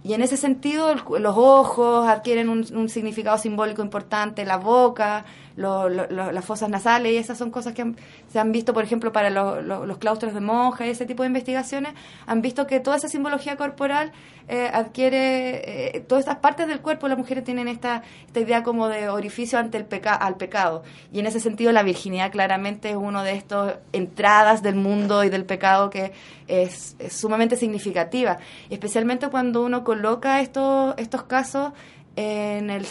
Y 0.05 0.13
en 0.13 0.23
ese 0.23 0.37
sentido, 0.37 0.95
los 0.95 1.35
ojos 1.37 2.07
adquieren 2.07 2.49
un, 2.49 2.89
significado 2.89 3.39
simbólico 3.39 3.83
importante, 3.83 4.45
la 4.45 4.59
boca, 4.59 5.25
las 5.57 6.45
fosas 6.45 6.69
nasales, 6.69 7.13
y 7.13 7.17
esas 7.17 7.39
son 7.39 7.51
cosas 7.51 7.75
que 7.75 7.95
se 8.33 8.39
han 8.39 8.53
visto, 8.53 8.75
por 8.75 8.85
ejemplo, 8.85 9.13
para 9.13 9.31
los 9.31 9.99
claustros 9.99 10.35
de 10.35 10.41
monjas 10.41 10.87
y 10.87 10.91
ese 10.91 11.07
tipo 11.07 11.23
de 11.23 11.29
investigaciones, 11.29 11.95
han 12.27 12.43
visto 12.43 12.67
que 12.67 12.81
toda 12.81 12.97
esa 12.97 13.09
simbología 13.09 13.57
corporal 13.57 14.13
eh, 14.47 14.69
adquiere, 14.73 15.97
eh, 15.97 16.01
todas 16.01 16.25
estas 16.25 16.39
partes 16.39 16.69
del 16.69 16.81
cuerpo, 16.81 17.09
las 17.09 17.17
mujeres 17.17 17.45
tienen 17.45 17.67
esta, 17.67 18.03
esta 18.27 18.41
idea 18.41 18.63
como 18.63 18.89
de 18.89 19.09
orificio 19.09 19.59
ante 19.59 19.79
el 19.79 19.87
peca 19.87 20.15
al 20.15 20.37
pecado. 20.37 20.83
Y 21.13 21.21
en 21.21 21.27
ese 21.27 21.41
sentido, 21.41 21.73
la 21.73 21.83
virginidad 21.83 22.31
claramente 22.31 22.91
es 22.91 22.97
uno 22.97 23.23
de 23.23 23.33
estos 23.33 23.75
entradas 23.93 24.63
del 24.63 24.75
mundo 24.75 25.25
y 25.25 25.31
del 25.31 25.45
pecado 25.45 25.89
que 25.89 26.13
es, 26.47 26.97
sumamente 27.09 27.57
significativa, 27.57 28.39
especialmente 28.69 29.29
cuando 29.29 29.63
uno 29.63 29.83
coloca 29.83 30.41
estos, 30.41 30.95
estos 30.99 31.23
casos 31.23 31.73
en 32.17 32.71
el, 32.71 32.87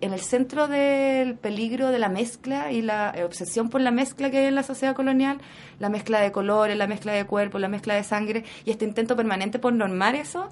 en 0.00 0.12
el 0.12 0.20
centro 0.20 0.66
del 0.66 1.36
peligro 1.36 1.90
de 1.90 1.98
la 1.98 2.08
mezcla 2.08 2.72
y 2.72 2.82
la 2.82 3.14
obsesión 3.24 3.68
por 3.68 3.80
la 3.80 3.90
mezcla 3.90 4.30
que 4.30 4.38
hay 4.38 4.46
en 4.46 4.54
la 4.54 4.62
sociedad 4.62 4.94
colonial, 4.94 5.38
la 5.78 5.88
mezcla 5.88 6.20
de 6.20 6.32
colores, 6.32 6.76
la 6.76 6.86
mezcla 6.86 7.12
de 7.12 7.24
cuerpo, 7.26 7.58
la 7.58 7.68
mezcla 7.68 7.94
de 7.94 8.02
sangre 8.02 8.44
y 8.64 8.70
este 8.70 8.84
intento 8.84 9.14
permanente 9.16 9.58
por 9.58 9.72
normar 9.72 10.14
eso, 10.14 10.48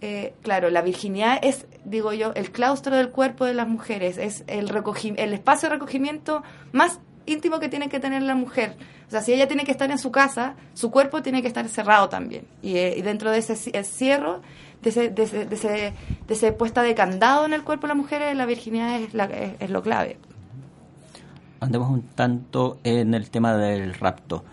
eh, 0.00 0.34
claro, 0.42 0.68
la 0.68 0.82
virginidad 0.82 1.38
es, 1.42 1.66
digo 1.84 2.12
yo, 2.12 2.32
el 2.34 2.50
claustro 2.50 2.94
del 2.96 3.10
cuerpo 3.10 3.46
de 3.46 3.54
las 3.54 3.68
mujeres, 3.68 4.18
es 4.18 4.44
el, 4.48 4.70
el 5.16 5.32
espacio 5.32 5.68
de 5.68 5.74
recogimiento 5.74 6.42
más 6.72 7.00
íntimo 7.26 7.58
que 7.58 7.68
tiene 7.70 7.88
que 7.88 8.00
tener 8.00 8.22
la 8.22 8.34
mujer. 8.34 8.76
O 9.06 9.10
sea, 9.10 9.22
si 9.22 9.32
ella 9.32 9.46
tiene 9.48 9.64
que 9.64 9.70
estar 9.70 9.90
en 9.90 9.98
su 9.98 10.10
casa, 10.10 10.56
su 10.74 10.90
cuerpo 10.90 11.22
tiene 11.22 11.40
que 11.42 11.48
estar 11.48 11.66
cerrado 11.68 12.08
también. 12.08 12.46
Y, 12.62 12.76
eh, 12.76 13.00
dentro 13.02 13.30
de 13.30 13.38
ese 13.38 13.56
cierre 13.84 14.40
de 14.84 15.92
ese, 16.28 16.52
puesta 16.52 16.82
de 16.82 16.94
candado 16.94 17.46
en 17.46 17.52
el 17.52 17.64
cuerpo 17.64 17.86
de 17.86 17.88
la 17.88 17.94
mujer, 17.94 18.36
la 18.36 18.46
virginidad 18.46 19.00
es, 19.00 19.14
la, 19.14 19.24
es, 19.24 19.70
lo 19.70 19.82
clave. 19.82 20.18
Andemos 21.60 21.90
un 21.90 22.02
tanto 22.02 22.78
en 22.84 23.14
el 23.14 23.30
tema 23.30 23.56
del 23.56 23.94
rapto. 23.94 24.44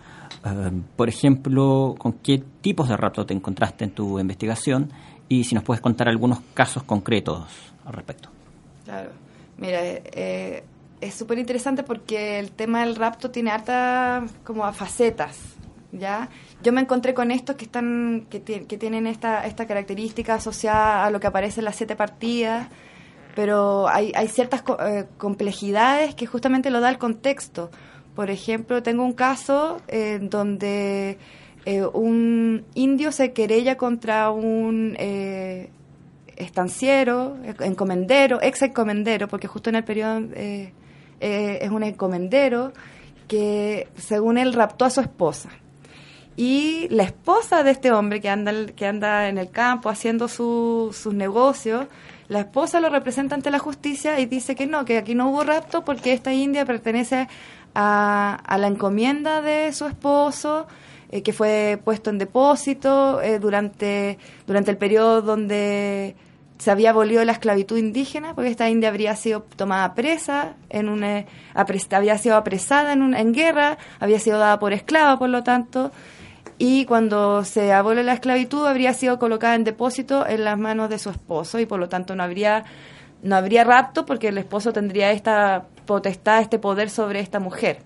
Eh, 0.44 0.70
por 0.96 1.08
ejemplo, 1.08 1.94
¿con 1.98 2.14
qué 2.14 2.42
tipos 2.60 2.88
de 2.88 2.96
rapto 2.96 3.26
te 3.26 3.34
encontraste 3.34 3.84
en 3.84 3.90
tu 3.90 4.18
investigación? 4.18 4.90
Y 5.28 5.44
si 5.44 5.54
nos 5.54 5.64
puedes 5.64 5.80
contar 5.80 6.08
algunos 6.08 6.40
casos 6.54 6.82
concretos 6.82 7.44
al 7.84 7.92
respecto. 7.92 8.30
Claro. 8.84 9.10
Mira, 9.58 9.80
eh, 9.82 10.64
es 11.00 11.14
súper 11.14 11.38
interesante 11.38 11.82
porque 11.82 12.38
el 12.38 12.52
tema 12.52 12.80
del 12.80 12.96
rapto 12.96 13.30
tiene 13.30 13.50
harta 13.50 14.24
como 14.44 14.70
facetas, 14.72 15.36
¿ya? 15.90 16.28
Yo 16.62 16.72
me 16.72 16.80
encontré 16.80 17.14
con 17.14 17.30
estos 17.30 17.56
que 17.56 17.64
están 17.64 18.26
que, 18.30 18.42
que 18.42 18.78
tienen 18.78 19.06
esta, 19.06 19.46
esta 19.46 19.66
característica 19.66 20.34
asociada 20.34 21.04
a 21.04 21.10
lo 21.10 21.20
que 21.20 21.26
aparece 21.26 21.60
en 21.60 21.64
las 21.64 21.76
siete 21.76 21.96
partidas, 21.96 22.68
pero 23.34 23.88
hay, 23.88 24.12
hay 24.14 24.28
ciertas 24.28 24.62
eh, 24.80 25.06
complejidades 25.18 26.14
que 26.14 26.26
justamente 26.26 26.70
lo 26.70 26.80
da 26.80 26.90
el 26.90 26.98
contexto. 26.98 27.70
Por 28.14 28.30
ejemplo, 28.30 28.82
tengo 28.82 29.04
un 29.04 29.14
caso 29.14 29.80
eh, 29.88 30.18
donde 30.20 31.18
eh, 31.64 31.84
un 31.86 32.64
indio 32.74 33.10
se 33.10 33.32
querella 33.32 33.76
contra 33.76 34.30
un 34.30 34.96
estanciero, 36.36 37.36
encomendero, 37.60 38.40
ex 38.42 38.62
encomendero, 38.62 39.28
porque 39.28 39.48
justo 39.48 39.70
en 39.70 39.76
el 39.76 39.84
periodo 39.84 40.20
es 40.34 41.70
un 41.70 41.82
encomendero 41.82 42.72
que 43.28 43.88
según 43.96 44.36
él 44.38 44.52
raptó 44.52 44.84
a 44.84 44.90
su 44.90 45.00
esposa 45.00 45.48
y 46.36 46.88
la 46.90 47.02
esposa 47.02 47.62
de 47.62 47.72
este 47.72 47.92
hombre 47.92 48.20
que 48.20 48.28
anda, 48.28 48.52
que 48.74 48.86
anda 48.86 49.28
en 49.28 49.38
el 49.38 49.50
campo 49.50 49.88
haciendo 49.88 50.28
sus 50.28 51.06
negocios, 51.06 51.86
la 52.28 52.40
esposa 52.40 52.80
lo 52.80 52.88
representa 52.88 53.34
ante 53.34 53.50
la 53.50 53.58
justicia 53.58 54.18
y 54.18 54.26
dice 54.26 54.54
que 54.54 54.66
no, 54.66 54.84
que 54.84 54.98
aquí 54.98 55.14
no 55.14 55.28
hubo 55.28 55.44
rapto 55.44 55.84
porque 55.84 56.12
esta 56.12 56.32
india 56.32 56.64
pertenece 56.64 57.28
a, 57.74 58.34
a 58.34 58.58
la 58.58 58.66
encomienda 58.68 59.42
de 59.42 59.72
su 59.72 59.86
esposo, 59.86 60.66
eh, 61.10 61.22
que 61.22 61.34
fue 61.34 61.78
puesto 61.84 62.08
en 62.08 62.16
depósito 62.16 63.20
eh, 63.20 63.38
durante, 63.38 64.18
durante 64.46 64.70
el 64.70 64.78
periodo 64.78 65.20
donde 65.20 66.16
se 66.56 66.70
había 66.70 66.88
abolido 66.88 67.22
la 67.24 67.32
esclavitud 67.32 67.76
indígena, 67.76 68.34
porque 68.34 68.48
esta 68.48 68.70
india 68.70 68.88
habría 68.88 69.14
sido 69.16 69.42
tomada 69.56 69.94
presa, 69.94 70.54
en 70.70 70.88
una, 70.88 71.26
había 71.54 72.16
sido 72.16 72.36
apresada 72.36 72.94
en, 72.94 73.02
una, 73.02 73.20
en 73.20 73.34
guerra, 73.34 73.76
había 74.00 74.18
sido 74.20 74.38
dada 74.38 74.58
por 74.58 74.72
esclava, 74.72 75.18
por 75.18 75.28
lo 75.28 75.42
tanto, 75.42 75.90
y 76.64 76.84
cuando 76.84 77.42
se 77.42 77.72
abole 77.72 78.04
la 78.04 78.12
esclavitud 78.12 78.64
habría 78.66 78.94
sido 78.94 79.18
colocada 79.18 79.56
en 79.56 79.64
depósito 79.64 80.24
en 80.24 80.44
las 80.44 80.56
manos 80.56 80.90
de 80.90 81.00
su 81.00 81.10
esposo 81.10 81.58
y 81.58 81.66
por 81.66 81.80
lo 81.80 81.88
tanto 81.88 82.14
no 82.14 82.22
habría 82.22 82.62
no 83.24 83.34
habría 83.34 83.64
rapto 83.64 84.06
porque 84.06 84.28
el 84.28 84.38
esposo 84.38 84.72
tendría 84.72 85.10
esta 85.10 85.64
potestad, 85.86 86.40
este 86.40 86.60
poder 86.60 86.88
sobre 86.88 87.18
esta 87.18 87.40
mujer. 87.40 87.78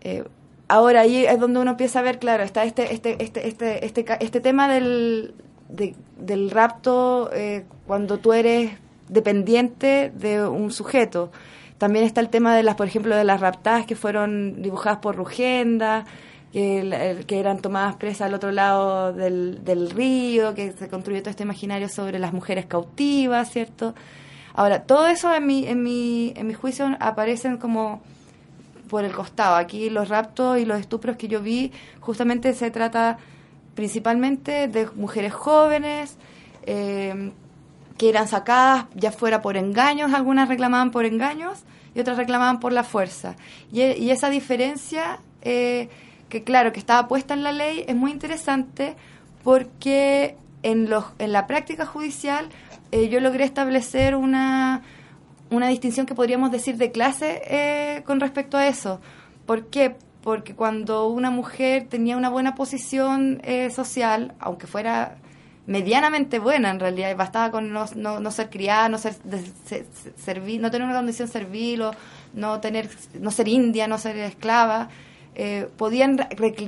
Eh, 0.00 0.24
ahora 0.68 1.02
ahí 1.02 1.26
es 1.26 1.38
donde 1.38 1.60
uno 1.60 1.72
empieza 1.72 1.98
a 1.98 2.02
ver, 2.02 2.18
claro, 2.18 2.44
está 2.44 2.64
este 2.64 2.94
este 2.94 3.22
este 3.22 3.46
este 3.46 3.84
este, 3.84 4.16
este 4.18 4.40
tema 4.40 4.66
del 4.66 5.34
del 5.68 6.50
rapto 6.50 7.28
eh, 7.34 7.66
cuando 7.86 8.16
tú 8.16 8.32
eres 8.32 8.70
dependiente 9.08 10.10
de 10.14 10.48
un 10.48 10.72
sujeto. 10.72 11.30
También 11.76 12.06
está 12.06 12.22
el 12.22 12.30
tema 12.30 12.56
de 12.56 12.62
las, 12.62 12.76
por 12.76 12.86
ejemplo, 12.86 13.14
de 13.14 13.24
las 13.24 13.40
raptadas 13.40 13.84
que 13.84 13.96
fueron 13.96 14.62
dibujadas 14.62 15.00
por 15.00 15.16
Rugenda, 15.16 16.06
que, 16.52 17.24
que 17.26 17.38
eran 17.38 17.60
tomadas 17.60 17.96
presas 17.96 18.22
al 18.22 18.34
otro 18.34 18.50
lado 18.50 19.12
del, 19.12 19.90
río, 19.90 20.54
que 20.54 20.72
se 20.72 20.88
construyó 20.88 21.20
todo 21.20 21.30
este 21.30 21.44
imaginario 21.44 21.88
sobre 21.88 22.18
las 22.18 22.32
mujeres 22.32 22.66
cautivas, 22.66 23.50
¿cierto? 23.50 23.94
Ahora, 24.54 24.82
todo 24.82 25.06
eso 25.06 25.32
en 25.32 25.46
mi, 25.46 25.66
en 25.66 25.82
mi, 25.82 26.32
en 26.36 26.46
mi 26.46 26.54
juicio 26.54 26.96
aparecen 26.98 27.56
como 27.56 28.02
por 28.88 29.04
el 29.04 29.12
costado. 29.12 29.54
Aquí 29.54 29.90
los 29.90 30.08
raptos 30.08 30.58
y 30.58 30.64
los 30.64 30.80
estupros 30.80 31.16
que 31.16 31.28
yo 31.28 31.40
vi, 31.40 31.72
justamente 32.00 32.52
se 32.54 32.70
trata 32.70 33.18
principalmente 33.76 34.66
de 34.66 34.88
mujeres 34.96 35.32
jóvenes 35.32 36.16
eh, 36.64 37.30
que 37.96 38.08
eran 38.08 38.26
sacadas 38.26 38.86
ya 38.94 39.12
fuera 39.12 39.40
por 39.40 39.56
engaños, 39.56 40.12
algunas 40.12 40.48
reclamaban 40.48 40.90
por 40.90 41.04
engaños 41.04 41.62
y 41.94 42.00
otras 42.00 42.16
reclamaban 42.16 42.58
por 42.58 42.72
la 42.72 42.82
fuerza. 42.82 43.36
Y, 43.72 43.82
y 43.82 44.10
esa 44.10 44.30
diferencia 44.30 45.20
eh, 45.42 45.88
que 46.30 46.42
claro, 46.42 46.72
que 46.72 46.80
estaba 46.80 47.06
puesta 47.08 47.34
en 47.34 47.42
la 47.42 47.52
ley, 47.52 47.84
es 47.86 47.94
muy 47.94 48.10
interesante 48.10 48.96
porque 49.44 50.36
en, 50.62 50.88
los, 50.88 51.04
en 51.18 51.32
la 51.32 51.46
práctica 51.46 51.84
judicial 51.84 52.48
eh, 52.92 53.08
yo 53.08 53.20
logré 53.20 53.44
establecer 53.44 54.16
una, 54.16 54.82
una 55.50 55.68
distinción 55.68 56.06
que 56.06 56.14
podríamos 56.14 56.50
decir 56.50 56.76
de 56.76 56.90
clase 56.90 57.42
eh, 57.44 58.02
con 58.04 58.20
respecto 58.20 58.56
a 58.56 58.66
eso. 58.66 59.00
¿Por 59.44 59.66
qué? 59.66 59.96
Porque 60.22 60.54
cuando 60.54 61.08
una 61.08 61.30
mujer 61.30 61.86
tenía 61.88 62.16
una 62.16 62.30
buena 62.30 62.54
posición 62.54 63.40
eh, 63.44 63.70
social, 63.70 64.34
aunque 64.38 64.66
fuera 64.66 65.16
medianamente 65.66 66.38
buena 66.38 66.70
en 66.70 66.80
realidad, 66.80 67.14
bastaba 67.16 67.50
con 67.50 67.72
no, 67.72 67.86
no, 67.94 68.30
ser 68.30 68.50
criada, 68.50 68.88
no 68.88 68.98
ser, 68.98 69.14
servir, 70.16 70.60
no 70.60 70.70
tener 70.70 70.86
una 70.86 70.96
condición 70.96 71.28
servil, 71.28 71.82
o 71.82 71.90
no, 72.34 72.60
tener, 72.60 72.88
no 73.20 73.30
ser 73.30 73.46
india, 73.48 73.86
no 73.86 73.98
ser 73.98 74.16
esclava, 74.16 74.88
eh, 75.42 75.70
podían 75.78 76.18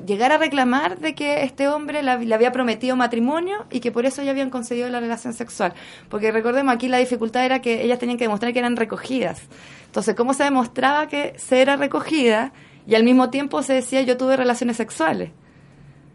llegar 0.07 0.33
a 0.33 0.39
reclamar 0.39 0.99
de 0.99 1.15
que 1.15 1.43
este 1.43 1.69
hombre 1.69 2.03
le 2.03 2.35
había 2.35 2.53
prometido 2.53 2.97
matrimonio 2.97 3.67
y 3.71 3.81
que 3.81 3.93
por 3.93 4.07
eso 4.07 4.23
ya 4.23 4.31
habían 4.31 4.49
conseguido 4.49 4.89
la 4.89 4.99
relación 4.99 5.35
sexual. 5.35 5.75
Porque 6.09 6.33
recordemos, 6.33 6.75
aquí 6.75 6.89
la 6.89 6.97
dificultad 6.97 7.45
era 7.45 7.61
que 7.61 7.83
ellas 7.83 7.99
tenían 7.99 8.17
que 8.17 8.25
demostrar 8.25 8.55
que 8.55 8.61
eran 8.61 8.77
recogidas. 8.77 9.43
Entonces, 9.85 10.15
¿cómo 10.15 10.33
se 10.33 10.45
demostraba 10.45 11.07
que 11.07 11.35
se 11.37 11.61
era 11.61 11.77
recogida 11.77 12.55
y 12.87 12.95
al 12.95 13.05
mismo 13.05 13.29
tiempo 13.29 13.63
se 13.63 13.75
decía 13.75 14.01
yo 14.01 14.17
tuve 14.17 14.39
relaciones 14.39 14.79
sexuales? 14.79 15.33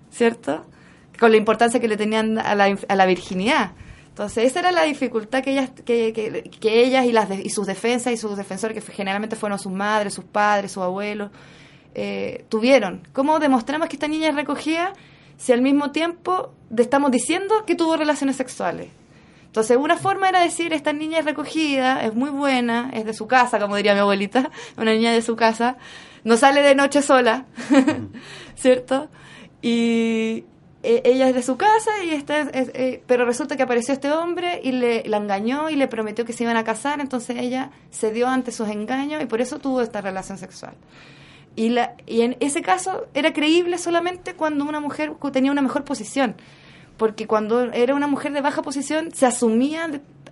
¿Cierto? 0.09 0.65
Con 1.19 1.29
la 1.29 1.37
importancia 1.37 1.79
que 1.79 1.87
le 1.87 1.95
tenían 1.95 2.39
a 2.39 2.55
la, 2.55 2.75
la 2.89 3.05
virginidad. 3.05 3.73
Entonces, 4.09 4.45
esa 4.45 4.61
era 4.61 4.71
la 4.71 4.81
dificultad 4.81 5.43
que 5.43 5.51
ellas, 5.51 5.69
que, 5.85 6.11
que, 6.59 6.83
ellas 6.83 7.05
y, 7.05 7.11
las 7.11 7.29
y 7.29 7.51
sus 7.51 7.67
defensas 7.67 8.13
y 8.13 8.17
sus 8.17 8.35
defensores, 8.35 8.83
que 8.83 8.91
generalmente 8.91 9.35
fueron 9.35 9.59
sus 9.59 9.71
madres, 9.71 10.15
sus 10.15 10.25
padres, 10.25 10.71
sus 10.71 10.81
abuelos, 10.81 11.29
eh, 11.99 12.45
tuvieron. 12.47 13.01
¿Cómo 13.11 13.39
demostramos 13.39 13.89
que 13.89 13.95
esta 13.95 14.07
niña 14.07 14.29
es 14.29 14.35
recogida 14.35 14.93
si 15.37 15.51
al 15.51 15.63
mismo 15.63 15.89
tiempo 15.89 16.53
estamos 16.77 17.09
diciendo 17.09 17.65
que 17.65 17.73
tuvo 17.73 17.97
relaciones 17.97 18.35
sexuales? 18.35 18.89
Entonces, 19.47 19.77
una 19.77 19.97
forma 19.97 20.29
era 20.29 20.41
decir, 20.41 20.73
esta 20.73 20.93
niña 20.93 21.17
es 21.17 21.25
recogida, 21.25 22.03
es 22.03 22.13
muy 22.13 22.29
buena, 22.29 22.91
es 22.93 23.03
de 23.03 23.15
su 23.15 23.25
casa, 23.25 23.57
como 23.59 23.75
diría 23.75 23.95
mi 23.95 24.01
abuelita, 24.01 24.51
una 24.77 24.91
niña 24.93 25.11
de 25.11 25.23
su 25.23 25.35
casa, 25.35 25.77
no 26.23 26.37
sale 26.37 26.61
de 26.61 26.75
noche 26.75 27.01
sola, 27.01 27.45
¿cierto? 28.55 29.09
Y 29.63 30.45
e, 30.83 31.01
ella 31.03 31.29
es 31.29 31.33
de 31.33 31.41
su 31.41 31.57
casa, 31.57 32.03
y 32.03 32.11
está, 32.11 32.41
eh, 32.53 33.01
pero 33.07 33.25
resulta 33.25 33.57
que 33.57 33.63
apareció 33.63 33.95
este 33.95 34.11
hombre 34.11 34.61
y 34.63 34.71
le, 34.71 35.03
la 35.07 35.17
engañó 35.17 35.71
y 35.71 35.75
le 35.75 35.87
prometió 35.87 36.25
que 36.25 36.33
se 36.33 36.43
iban 36.43 36.57
a 36.57 36.63
casar, 36.63 36.99
entonces 36.99 37.37
ella 37.39 37.71
cedió 37.91 38.27
ante 38.27 38.51
sus 38.51 38.69
engaños 38.69 39.23
y 39.23 39.25
por 39.25 39.41
eso 39.41 39.57
tuvo 39.57 39.81
esta 39.81 39.99
relación 39.99 40.37
sexual. 40.37 40.75
Y, 41.57 41.69
la, 41.69 41.95
y 42.05 42.21
en 42.21 42.37
ese 42.39 42.61
caso 42.61 43.07
era 43.15 43.33
creíble 43.33 43.79
solamente 43.79 44.35
cuando 44.35 44.63
una 44.63 44.79
mujer 44.79 45.13
tenía 45.33 45.51
una 45.51 45.63
mejor 45.63 45.83
posición, 45.83 46.35
porque 46.97 47.25
cuando 47.25 47.73
era 47.73 47.95
una 47.95 48.05
mujer 48.05 48.31
de 48.31 48.41
baja 48.41 48.61
posición 48.61 49.11
se 49.11 49.25
asumía 49.25 49.87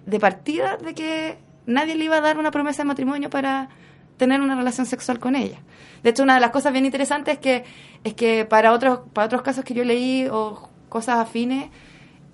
de, 0.05 0.19
partida 0.19 0.77
de 0.77 0.93
que 0.93 1.39
nadie 1.65 1.95
le 1.95 2.05
iba 2.05 2.17
a 2.17 2.21
dar 2.21 2.37
una 2.37 2.51
promesa 2.51 2.83
de 2.83 2.89
matrimonio 2.89 3.31
para 3.31 3.69
tener 4.17 4.39
una 4.39 4.55
relación 4.55 4.85
sexual 4.85 5.17
con 5.17 5.35
ella. 5.35 5.57
De 6.03 6.11
hecho, 6.11 6.21
una 6.21 6.35
de 6.35 6.41
las 6.41 6.51
cosas 6.51 6.71
bien 6.71 6.85
interesantes 6.85 7.33
es 7.33 7.39
que, 7.39 7.63
es 8.03 8.13
que 8.13 8.45
para, 8.45 8.71
otros, 8.71 8.99
para 9.11 9.25
otros 9.25 9.41
casos 9.41 9.65
que 9.65 9.73
yo 9.73 9.83
leí 9.83 10.27
o 10.31 10.69
cosas 10.89 11.17
afines, 11.17 11.71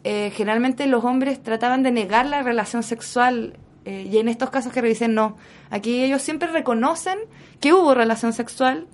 eh, 0.03 0.33
generalmente 0.35 0.85
los 0.85 1.05
hombres 1.05 1.41
trataban 1.41 1.81
de 1.81 1.91
negar 1.91 2.25
la 2.25 2.43
relación 2.43 2.83
sexual 2.83 3.57
eh, 3.85 4.07
y 4.11 4.17
en 4.17 4.27
estos 4.27 4.49
casos 4.49 4.71
que 4.71 4.81
revisen, 4.81 5.13
no. 5.13 5.37
Aquí 5.69 6.03
ellos 6.03 6.21
siempre 6.21 6.49
reconocen 6.49 7.17
que 7.59 7.73
hubo 7.73 7.93
relación 7.93 8.33
sexual, 8.33 8.87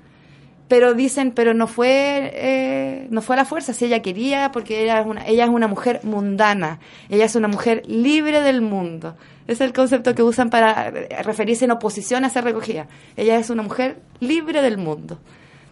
pero 0.68 0.94
dicen, 0.94 1.32
pero 1.32 1.54
no 1.54 1.68
fue, 1.68 2.32
eh, 2.34 3.08
no 3.10 3.22
fue 3.22 3.36
a 3.36 3.38
la 3.38 3.46
fuerza, 3.46 3.74
si 3.74 3.86
ella 3.86 4.02
quería, 4.02 4.52
porque 4.52 4.84
ella 4.84 5.00
es, 5.00 5.06
una, 5.06 5.26
ella 5.26 5.46
es 5.46 5.50
una 5.50 5.68
mujer 5.68 6.02
mundana, 6.04 6.80
ella 7.10 7.26
es 7.26 7.36
una 7.36 7.48
mujer 7.48 7.84
libre 7.88 8.42
del 8.42 8.62
mundo. 8.62 9.16
Es 9.48 9.62
el 9.62 9.72
concepto 9.72 10.14
que 10.14 10.24
usan 10.24 10.50
para 10.50 10.92
referirse 11.24 11.64
en 11.64 11.72
oposición 11.72 12.26
a 12.26 12.30
ser 12.30 12.44
recogida. 12.44 12.88
Ella 13.16 13.38
es 13.38 13.50
una 13.50 13.64
mujer 13.64 14.02
libre 14.20 14.62
del 14.62 14.78
mundo. 14.78 15.20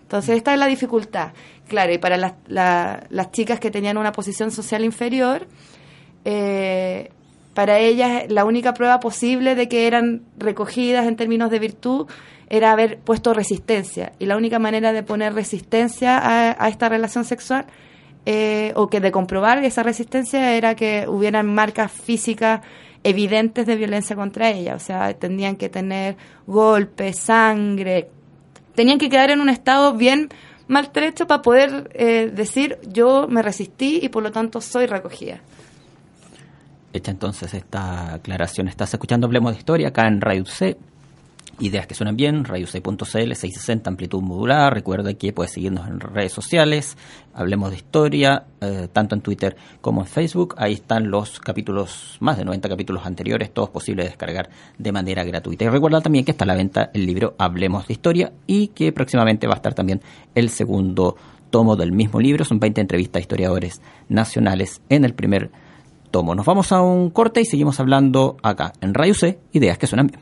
Entonces, 0.03 0.37
esta 0.37 0.53
es 0.53 0.59
la 0.59 0.67
dificultad. 0.67 1.33
Claro, 1.67 1.91
y 1.91 1.97
para 1.97 2.15
las, 2.15 2.35
las 2.47 3.31
chicas 3.31 3.59
que 3.59 3.71
tenían 3.71 3.97
una 3.97 4.13
posición 4.13 4.51
social 4.51 4.85
inferior, 4.85 5.47
eh, 6.23 7.09
para 7.55 7.79
ellas 7.79 8.25
la 8.29 8.45
única 8.45 8.73
prueba 8.73 8.99
posible 8.99 9.55
de 9.55 9.67
que 9.67 9.87
eran 9.87 10.21
recogidas 10.37 11.07
en 11.07 11.15
términos 11.15 11.49
de 11.49 11.57
virtud 11.57 12.05
era 12.49 12.71
haber 12.71 12.99
puesto 12.99 13.33
resistencia. 13.33 14.11
Y 14.19 14.25
la 14.25 14.37
única 14.37 14.59
manera 14.59 14.93
de 14.93 15.01
poner 15.01 15.33
resistencia 15.33 16.19
a, 16.61 16.67
esta 16.67 16.89
relación 16.89 17.23
sexual 17.25 17.65
eh, 18.25 18.73
o 18.75 18.87
que 18.89 18.99
de 18.99 19.11
comprobar 19.11 19.63
esa 19.63 19.83
resistencia 19.83 20.53
era 20.55 20.75
que 20.75 21.05
hubieran 21.07 21.47
marcas 21.47 21.91
físicas 21.91 22.61
evidentes 23.03 23.65
de 23.65 23.77
violencia 23.77 24.17
contra 24.17 24.49
ella. 24.49 24.75
O 24.75 24.79
sea, 24.79 25.13
tendrían 25.13 25.55
que 25.55 25.69
tener 25.69 26.17
golpes, 26.45 27.19
sangre, 27.19 28.09
tenían 28.75 28.99
que 28.99 29.09
quedar 29.09 29.31
en 29.31 29.39
un 29.39 29.49
estado 29.49 29.93
bien 29.93 30.29
maltrecho 30.67 31.25
para 31.25 31.41
poder 31.41 31.89
eh, 31.93 32.29
decir 32.33 32.79
yo 32.87 33.27
me 33.29 33.41
resistí 33.41 33.99
y 34.01 34.09
por 34.09 34.23
lo 34.23 34.33
tanto 34.33 34.59
soy 34.59 34.87
recogida. 34.87 35.39
Hecha 36.95 37.11
entonces 37.11 37.53
esta 37.53 38.13
aclaración, 38.13 38.69
estás 38.69 38.93
escuchando 38.93 39.27
Hablemos 39.27 39.51
de 39.51 39.57
Historia 39.57 39.89
acá 39.89 40.07
en 40.07 40.21
Radio 40.21 40.45
C. 40.45 40.77
Ideas 41.59 41.87
que 41.87 41.93
suenan 41.93 42.15
bien, 42.15 42.45
Radio 42.45 42.67
C.cl, 42.67 42.95
660 42.95 43.89
amplitud 43.89 44.21
modular. 44.21 44.73
Recuerda 44.73 45.13
que 45.13 45.33
puedes 45.33 45.51
seguirnos 45.51 45.89
en 45.89 45.99
redes 45.99 46.31
sociales. 46.31 46.95
Hablemos 47.33 47.71
de 47.71 47.75
Historia, 47.75 48.45
eh, 48.61 48.87
tanto 48.93 49.13
en 49.13 49.19
Twitter 49.19 49.57
como 49.81 50.03
en 50.03 50.07
Facebook. 50.07 50.55
Ahí 50.57 50.71
están 50.71 51.11
los 51.11 51.41
capítulos, 51.41 52.15
más 52.21 52.37
de 52.37 52.45
90 52.45 52.69
capítulos 52.69 53.05
anteriores, 53.05 53.53
todos 53.53 53.71
posibles 53.71 54.05
de 54.05 54.11
descargar 54.11 54.49
de 54.77 54.91
manera 54.93 55.25
gratuita. 55.25 55.65
Y 55.65 55.67
recuerda 55.67 55.99
también 55.99 56.23
que 56.23 56.31
está 56.31 56.45
a 56.45 56.47
la 56.47 56.55
venta 56.55 56.91
el 56.93 57.05
libro 57.05 57.35
Hablemos 57.37 57.87
de 57.87 57.93
Historia 57.93 58.31
y 58.47 58.67
que 58.69 58.93
próximamente 58.93 59.47
va 59.47 59.55
a 59.55 59.57
estar 59.57 59.73
también 59.73 59.99
el 60.33 60.49
segundo 60.49 61.17
tomo 61.49 61.75
del 61.75 61.91
mismo 61.91 62.21
libro. 62.21 62.45
Son 62.45 62.57
20 62.57 62.79
entrevistas 62.79 63.19
a 63.19 63.21
historiadores 63.21 63.81
nacionales 64.07 64.81
en 64.87 65.03
el 65.03 65.13
primer 65.13 65.51
nos 66.23 66.45
vamos 66.45 66.71
a 66.71 66.81
un 66.81 67.09
corte 67.09 67.41
y 67.41 67.45
seguimos 67.45 67.79
hablando 67.79 68.37
acá 68.41 68.73
en 68.79 68.93
Rayo 68.93 69.13
C, 69.13 69.39
ideas 69.51 69.77
que 69.77 69.85
suenan 69.85 70.07
bien. 70.07 70.21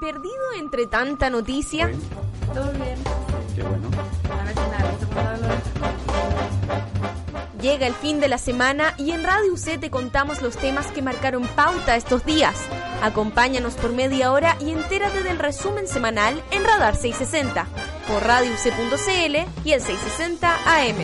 Perdido 0.00 0.52
entre 0.58 0.86
tanta 0.86 1.30
noticia. 1.30 1.90
Todo 2.52 2.72
bien. 2.72 2.98
Qué 3.56 3.62
bueno. 3.62 3.88
A 4.30 4.44
ver, 4.44 4.54
nada, 4.54 5.93
Llega 7.64 7.86
el 7.86 7.94
fin 7.94 8.20
de 8.20 8.28
la 8.28 8.36
semana 8.36 8.92
y 8.98 9.12
en 9.12 9.24
Radio 9.24 9.54
UC 9.54 9.80
te 9.80 9.88
contamos 9.88 10.42
los 10.42 10.54
temas 10.54 10.88
que 10.88 11.00
marcaron 11.00 11.46
pauta 11.56 11.96
estos 11.96 12.22
días. 12.26 12.54
Acompáñanos 13.02 13.72
por 13.76 13.90
media 13.90 14.32
hora 14.32 14.58
y 14.60 14.68
entérate 14.68 15.22
del 15.22 15.38
resumen 15.38 15.88
semanal 15.88 16.42
en 16.50 16.62
Radar 16.62 16.94
660 16.94 17.66
por 18.06 18.22
radiouc.cl 18.22 19.66
y 19.66 19.72
el 19.72 19.80
660 19.80 20.54
AM. 20.66 20.96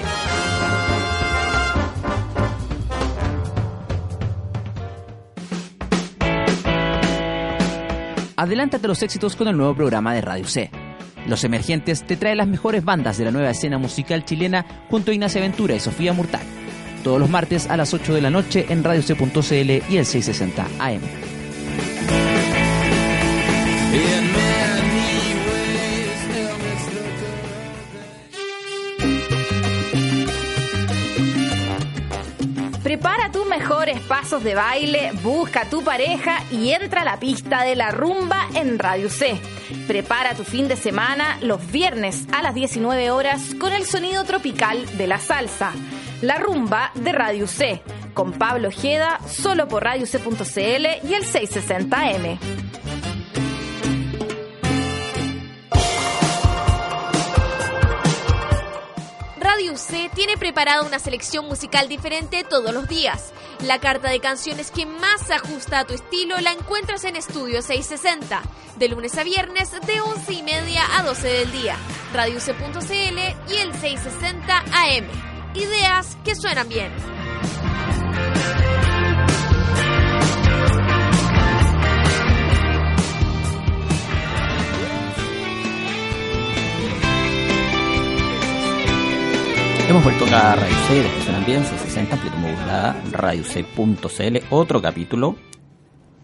Adelántate 8.37 8.87
los 8.87 9.03
éxitos 9.03 9.35
con 9.35 9.49
el 9.49 9.57
nuevo 9.57 9.75
programa 9.75 10.13
de 10.13 10.21
Radio 10.21 10.47
C. 10.47 10.71
Los 11.31 11.45
Emergentes 11.45 12.03
te 12.03 12.17
trae 12.17 12.35
las 12.35 12.49
mejores 12.49 12.85
bandas 12.85 13.17
de 13.17 13.25
la 13.25 13.31
nueva 13.31 13.51
escena 13.51 13.79
musical 13.79 14.25
chilena 14.25 14.67
junto 14.91 15.13
a 15.13 15.15
Ignacia 15.15 15.41
Ventura 15.41 15.77
y 15.77 15.81
Sofía 15.81 16.13
Murtal. 16.13 16.43
Todos 17.05 17.21
los 17.21 17.31
martes 17.31 17.71
a 17.71 17.77
las 17.77 17.95
8 17.95 18.15
de 18.15 18.21
la 18.21 18.31
noche 18.31 18.67
en 18.69 18.83
radioc.cl 18.83 19.71
y 19.89 19.97
el 19.97 20.07
660 20.07 20.67
AM. 20.81 21.01
Pasos 34.11 34.43
de 34.43 34.57
baile, 34.57 35.13
busca 35.23 35.71
tu 35.71 35.85
pareja 35.85 36.43
y 36.51 36.71
entra 36.71 37.03
a 37.03 37.05
la 37.05 37.21
pista 37.21 37.63
de 37.63 37.77
la 37.77 37.93
rumba 37.93 38.49
en 38.57 38.77
Radio 38.77 39.09
C. 39.09 39.39
Prepara 39.87 40.35
tu 40.35 40.43
fin 40.43 40.67
de 40.67 40.75
semana 40.75 41.39
los 41.43 41.71
viernes 41.71 42.27
a 42.33 42.43
las 42.43 42.53
19 42.53 43.13
horas 43.13 43.55
con 43.55 43.73
el 43.73 43.87
sonido 43.87 44.25
tropical 44.25 44.85
de 44.99 45.07
la 45.07 45.21
salsa. 45.21 45.71
La 46.23 46.39
rumba 46.39 46.91
de 46.97 47.13
Radio 47.13 47.47
C, 47.47 47.83
con 48.13 48.33
Pablo 48.33 48.71
Ojeda, 48.71 49.21
solo 49.29 49.69
por 49.69 49.85
radioc.cl 49.85 51.07
y 51.09 51.15
el 51.15 51.25
660M. 51.25 52.70
Tiene 60.15 60.37
preparada 60.37 60.83
una 60.83 60.99
selección 60.99 61.47
musical 61.47 61.89
diferente 61.89 62.45
todos 62.45 62.73
los 62.75 62.87
días. 62.87 63.33
La 63.65 63.79
carta 63.79 64.11
de 64.11 64.21
canciones 64.21 64.71
que 64.71 64.85
más 64.85 65.23
se 65.27 65.35
ajusta 65.35 65.79
a 65.79 65.87
tu 65.87 65.95
estilo 65.95 66.39
la 66.41 66.53
encuentras 66.53 67.05
en 67.05 67.17
Estudio 67.17 67.63
660, 67.63 68.43
de 68.77 68.89
lunes 68.89 69.17
a 69.17 69.25
viernes 69.25 69.71
de 69.71 70.01
11 70.01 70.33
y 70.33 70.43
media 70.43 70.83
a 70.99 71.03
12 71.03 71.27
del 71.27 71.53
día. 71.53 71.77
RadioUC.cl 72.13 73.53
y 73.53 73.57
el 73.57 73.73
660 73.73 74.59
AM. 74.59 75.09
Ideas 75.55 76.17
que 76.25 76.35
suenan 76.35 76.69
bien. 76.69 76.93
Hemos 89.91 90.05
vuelto 90.05 90.25
a 90.27 90.55
Radio 90.55 90.77
C, 90.87 91.03
de 91.03 91.23
suenan 91.25 91.45
bien, 91.45 91.65
660, 91.65 92.15
amplitud 92.15 92.39
modulada, 92.39 93.03
radioc.cl, 93.11 94.37
otro 94.51 94.81
capítulo 94.81 95.35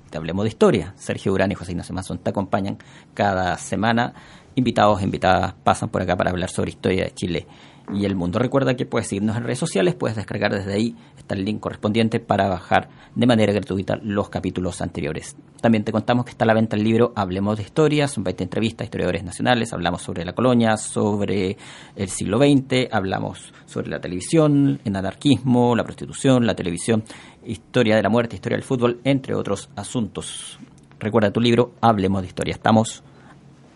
de 0.08 0.18
Hablemos 0.18 0.44
de 0.44 0.50
Historia. 0.50 0.94
Sergio 0.96 1.32
Urán 1.32 1.50
y 1.50 1.56
José 1.56 1.72
Ignacio 1.72 1.92
Mazón 1.92 2.18
te 2.18 2.30
acompañan 2.30 2.78
cada 3.12 3.58
semana. 3.58 4.14
Invitados 4.54 5.02
invitadas 5.02 5.54
pasan 5.64 5.88
por 5.88 6.00
acá 6.00 6.16
para 6.16 6.30
hablar 6.30 6.48
sobre 6.48 6.70
historia 6.70 7.06
de 7.06 7.10
Chile 7.10 7.48
y 7.92 8.04
el 8.04 8.14
mundo. 8.14 8.38
Recuerda 8.38 8.76
que 8.76 8.86
puedes 8.86 9.08
seguirnos 9.08 9.36
en 9.36 9.42
redes 9.42 9.58
sociales, 9.58 9.96
puedes 9.96 10.16
descargar 10.16 10.54
desde 10.54 10.72
ahí, 10.72 10.94
está 11.26 11.34
el 11.34 11.44
link 11.44 11.58
correspondiente 11.58 12.20
para 12.20 12.48
bajar 12.48 12.88
de 13.16 13.26
manera 13.26 13.52
gratuita 13.52 13.98
los 14.00 14.28
capítulos 14.28 14.80
anteriores. 14.80 15.34
También 15.60 15.82
te 15.82 15.90
contamos 15.90 16.24
que 16.24 16.30
está 16.30 16.44
a 16.44 16.46
la 16.46 16.54
venta 16.54 16.76
el 16.76 16.84
libro 16.84 17.12
Hablemos 17.16 17.56
de 17.56 17.64
Historia, 17.64 18.06
son 18.06 18.22
20 18.22 18.44
entrevistas 18.44 18.82
a 18.82 18.84
historiadores 18.84 19.24
nacionales, 19.24 19.72
hablamos 19.72 20.02
sobre 20.02 20.24
la 20.24 20.34
colonia, 20.34 20.76
sobre 20.76 21.56
el 21.96 22.08
siglo 22.08 22.38
XX, 22.38 22.92
hablamos 22.92 23.52
sobre 23.66 23.88
la 23.88 24.00
televisión, 24.00 24.78
el 24.84 24.94
anarquismo, 24.94 25.74
la 25.74 25.82
prostitución, 25.82 26.46
la 26.46 26.54
televisión, 26.54 27.02
historia 27.44 27.96
de 27.96 28.02
la 28.02 28.08
muerte, 28.08 28.36
historia 28.36 28.56
del 28.56 28.64
fútbol, 28.64 29.00
entre 29.02 29.34
otros 29.34 29.68
asuntos. 29.74 30.60
Recuerda 31.00 31.32
tu 31.32 31.40
libro 31.40 31.72
Hablemos 31.80 32.22
de 32.22 32.28
Historia. 32.28 32.54
Estamos 32.54 33.02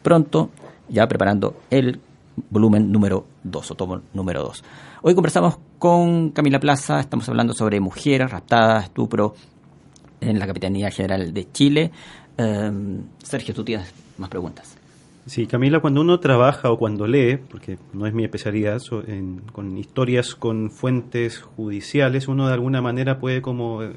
pronto 0.03 0.51
ya 0.89 1.09
preparando 1.09 1.57
el 1.71 2.01
volumen 2.49 2.93
número 2.93 3.27
2 3.43 3.71
o 3.73 3.75
tomo 3.75 4.03
número 4.15 4.43
2. 4.43 4.63
Hoy 5.03 5.15
conversamos 5.15 5.59
con 5.79 6.31
Camila 6.31 6.61
Plaza, 6.61 7.01
estamos 7.01 7.29
hablando 7.29 7.55
sobre 7.55 7.81
mujeres 7.81 8.31
raptadas, 8.31 8.85
estupro 8.85 9.35
en 10.21 10.39
la 10.39 10.47
Capitanía 10.47 10.91
General 10.91 11.33
de 11.33 11.51
Chile. 11.53 11.91
Eh, 12.37 12.71
Sergio, 13.23 13.55
tú 13.55 13.65
tienes 13.65 13.93
más 14.19 14.29
preguntas. 14.29 14.77
Sí, 15.27 15.47
Camila, 15.47 15.81
cuando 15.81 16.01
uno 16.01 16.19
trabaja 16.21 16.71
o 16.71 16.79
cuando 16.79 17.07
lee, 17.07 17.37
porque 17.37 17.79
no 17.93 18.07
es 18.07 18.13
mi 18.13 18.25
especialidad, 18.25 18.79
en- 19.07 19.41
con 19.53 19.79
historias 19.79 20.35
con 20.35 20.71
fuentes 20.71 21.39
judiciales, 21.39 22.29
uno 22.29 22.49
de 22.49 22.55
alguna 22.55 22.83
manera 22.83 23.19
puede 23.19 23.41
como 23.41 23.83
eh, 23.83 23.97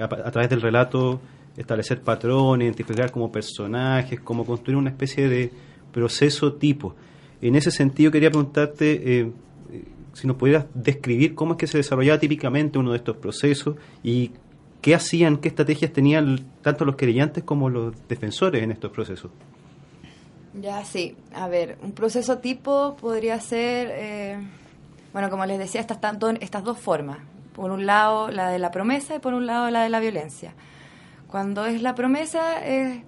a, 0.00 0.30
través 0.30 0.50
del 0.50 0.60
relato 0.60 1.20
establecer 1.56 2.02
patrones, 2.02 2.66
identificar 2.66 3.10
como 3.10 3.32
personajes, 3.32 4.20
como 4.20 4.44
construir 4.44 4.76
una 4.76 4.90
especie 4.90 5.28
de 5.28 5.50
proceso 5.92 6.52
tipo. 6.54 6.94
En 7.40 7.56
ese 7.56 7.70
sentido 7.70 8.12
quería 8.12 8.30
preguntarte 8.30 9.20
eh, 9.20 9.32
si 10.12 10.26
nos 10.26 10.36
pudieras 10.36 10.66
describir 10.74 11.34
cómo 11.34 11.52
es 11.52 11.58
que 11.58 11.66
se 11.66 11.78
desarrollaba 11.78 12.18
típicamente 12.18 12.78
uno 12.78 12.90
de 12.92 12.96
estos 12.98 13.16
procesos 13.16 13.76
y 14.02 14.32
qué 14.80 14.94
hacían, 14.94 15.36
qué 15.38 15.48
estrategias 15.48 15.92
tenían 15.92 16.40
tanto 16.62 16.84
los 16.84 16.96
querellantes 16.96 17.44
como 17.44 17.68
los 17.68 17.94
defensores 18.08 18.62
en 18.62 18.70
estos 18.72 18.90
procesos. 18.92 19.30
Ya, 20.60 20.84
sí. 20.84 21.16
A 21.34 21.48
ver, 21.48 21.78
un 21.82 21.92
proceso 21.92 22.38
tipo 22.38 22.96
podría 23.00 23.38
ser, 23.40 23.88
eh, 23.92 24.38
bueno, 25.12 25.30
como 25.30 25.46
les 25.46 25.58
decía, 25.58 25.80
estas, 25.80 26.00
tanto, 26.00 26.30
estas 26.30 26.64
dos 26.64 26.78
formas. 26.78 27.18
Por 27.54 27.70
un 27.70 27.86
lado, 27.86 28.30
la 28.30 28.48
de 28.50 28.58
la 28.58 28.70
promesa 28.70 29.14
y 29.14 29.18
por 29.20 29.34
un 29.34 29.46
lado, 29.46 29.70
la 29.70 29.82
de 29.82 29.90
la 29.90 30.00
violencia. 30.00 30.54
Cuando 31.28 31.66
es 31.66 31.82
la 31.82 31.94
promesa, 31.94 32.66
eh, 32.66 33.02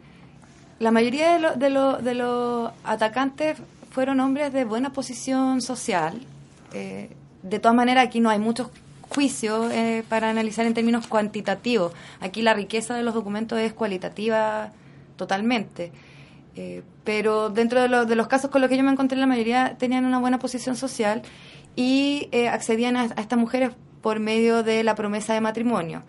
la 0.78 0.90
mayoría 0.92 1.32
de, 1.32 1.38
lo- 1.40 1.54
de, 1.56 1.70
lo- 1.70 1.98
de 1.98 2.14
los 2.14 2.70
atacantes 2.84 3.58
fueron 3.90 4.20
hombres 4.20 4.52
de 4.52 4.64
buena 4.64 4.92
posición 4.92 5.60
social. 5.60 6.20
Eh, 6.74 7.10
de 7.42 7.58
todas 7.58 7.74
maneras, 7.74 8.06
aquí 8.06 8.20
no 8.20 8.30
hay 8.30 8.38
muchos 8.38 8.68
juicios 9.08 9.70
eh, 9.72 10.04
para 10.08 10.30
analizar 10.30 10.66
en 10.66 10.74
términos 10.74 11.06
cuantitativos. 11.06 11.92
Aquí 12.20 12.42
la 12.42 12.54
riqueza 12.54 12.94
de 12.94 13.02
los 13.02 13.14
documentos 13.14 13.58
es 13.58 13.72
cualitativa 13.72 14.72
totalmente. 15.16 15.92
Eh, 16.54 16.82
pero 17.04 17.50
dentro 17.50 17.80
de, 17.80 18.06
de 18.06 18.16
los 18.16 18.28
casos 18.28 18.50
con 18.50 18.60
los 18.60 18.70
que 18.70 18.76
yo 18.76 18.84
me 18.84 18.90
encontré, 18.90 19.18
la 19.18 19.26
mayoría 19.26 19.76
tenían 19.78 20.04
una 20.04 20.18
buena 20.18 20.38
posición 20.38 20.76
social 20.76 21.22
y 21.76 22.28
eh, 22.32 22.48
accedían 22.48 22.96
a, 22.96 23.02
a 23.02 23.20
estas 23.20 23.38
mujeres 23.38 23.70
por 24.02 24.20
medio 24.20 24.62
de 24.62 24.82
la 24.84 24.94
promesa 24.94 25.34
de 25.34 25.40
matrimonio. 25.40 26.02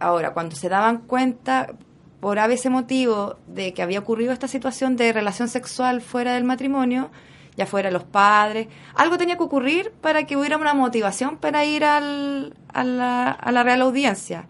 Ahora, 0.00 0.32
cuando 0.32 0.54
se 0.56 0.68
daban 0.68 0.98
cuenta, 0.98 1.74
por 2.20 2.38
ese 2.38 2.68
motivo, 2.68 3.36
de 3.46 3.72
que 3.72 3.82
había 3.82 4.00
ocurrido 4.00 4.32
esta 4.32 4.48
situación 4.48 4.96
de 4.96 5.12
relación 5.12 5.48
sexual 5.48 6.00
fuera 6.00 6.34
del 6.34 6.44
matrimonio, 6.44 7.10
ya 7.58 7.66
fuera 7.66 7.90
los 7.90 8.04
padres, 8.04 8.68
algo 8.94 9.18
tenía 9.18 9.36
que 9.36 9.42
ocurrir 9.42 9.92
para 10.00 10.24
que 10.24 10.36
hubiera 10.36 10.56
una 10.56 10.72
motivación 10.72 11.36
para 11.36 11.64
ir 11.64 11.84
al, 11.84 12.54
a, 12.72 12.84
la, 12.84 13.30
a 13.30 13.52
la 13.52 13.62
real 13.64 13.82
audiencia. 13.82 14.46